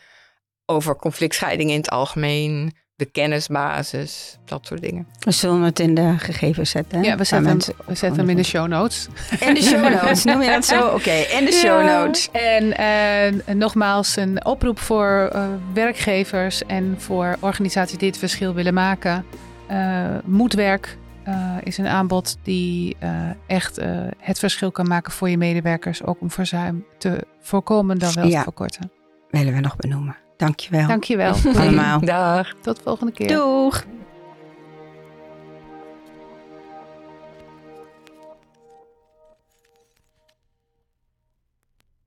over 0.65 0.95
conflictscheiding 0.95 1.69
in 1.69 1.77
het 1.77 1.89
algemeen, 1.89 2.73
de 2.99 3.05
kennisbasis, 3.05 4.37
dat 4.45 4.65
soort 4.65 4.81
dingen. 4.81 5.07
We 5.19 5.31
zullen 5.31 5.61
het 5.61 5.79
in 5.79 5.93
de 5.95 6.13
gegevens 6.17 6.69
zetten. 6.69 6.99
hè? 6.99 7.05
Ja, 7.05 7.17
we 7.17 7.23
zetten, 7.23 7.35
hem, 7.37 7.45
mensen- 7.57 7.73
we 7.85 7.95
zetten 7.95 8.19
hem 8.19 8.29
in 8.29 8.35
de 8.35 8.43
show 8.43 8.67
notes. 8.67 9.07
In 9.39 9.53
de 9.53 9.61
show 9.61 9.89
notes, 10.01 10.23
noem 10.23 10.41
je 10.41 10.49
dat 10.49 10.65
zo? 10.65 10.87
Oké, 10.87 11.11
in 11.11 11.45
de 11.45 11.51
show 11.51 11.81
Ja. 11.87 11.99
notes. 12.03 12.29
En 12.31 12.77
eh, 12.77 13.55
nogmaals 13.55 14.15
een 14.15 14.45
oproep 14.45 14.79
voor 14.79 15.29
eh, 15.33 15.47
werkgevers 15.73 16.65
en 16.65 16.95
voor 16.97 17.35
organisaties 17.39 17.97
die 17.97 18.07
het 18.07 18.17
verschil 18.17 18.53
willen 18.53 18.73
maken. 18.73 19.25
Eh, 19.67 20.05
moedwerk 20.25 20.97
eh, 21.23 21.55
is 21.63 21.77
een 21.77 21.87
aanbod 21.87 22.37
die 22.43 22.95
eh, 22.99 23.11
echt 23.47 23.77
eh, 23.77 23.87
het 24.19 24.39
verschil 24.39 24.71
kan 24.71 24.87
maken 24.87 25.11
voor 25.11 25.29
je 25.29 25.37
medewerkers. 25.37 26.03
Ook 26.03 26.21
om 26.21 26.31
verzuim 26.31 26.85
te 26.97 27.25
voorkomen 27.41 27.97
dan 27.99 28.13
wel 28.13 28.27
Ja. 28.27 28.37
te 28.37 28.43
verkorten. 28.43 28.91
Willen 29.29 29.53
we 29.53 29.59
nog 29.59 29.75
benoemen. 29.75 30.15
Dankjewel. 30.39 30.87
Dankjewel. 30.87 31.33
Allemaal. 31.57 31.99
Dag. 32.05 32.53
Tot 32.61 32.75
de 32.75 32.81
volgende 32.83 33.11
keer. 33.11 33.27
Doeg. 33.27 33.85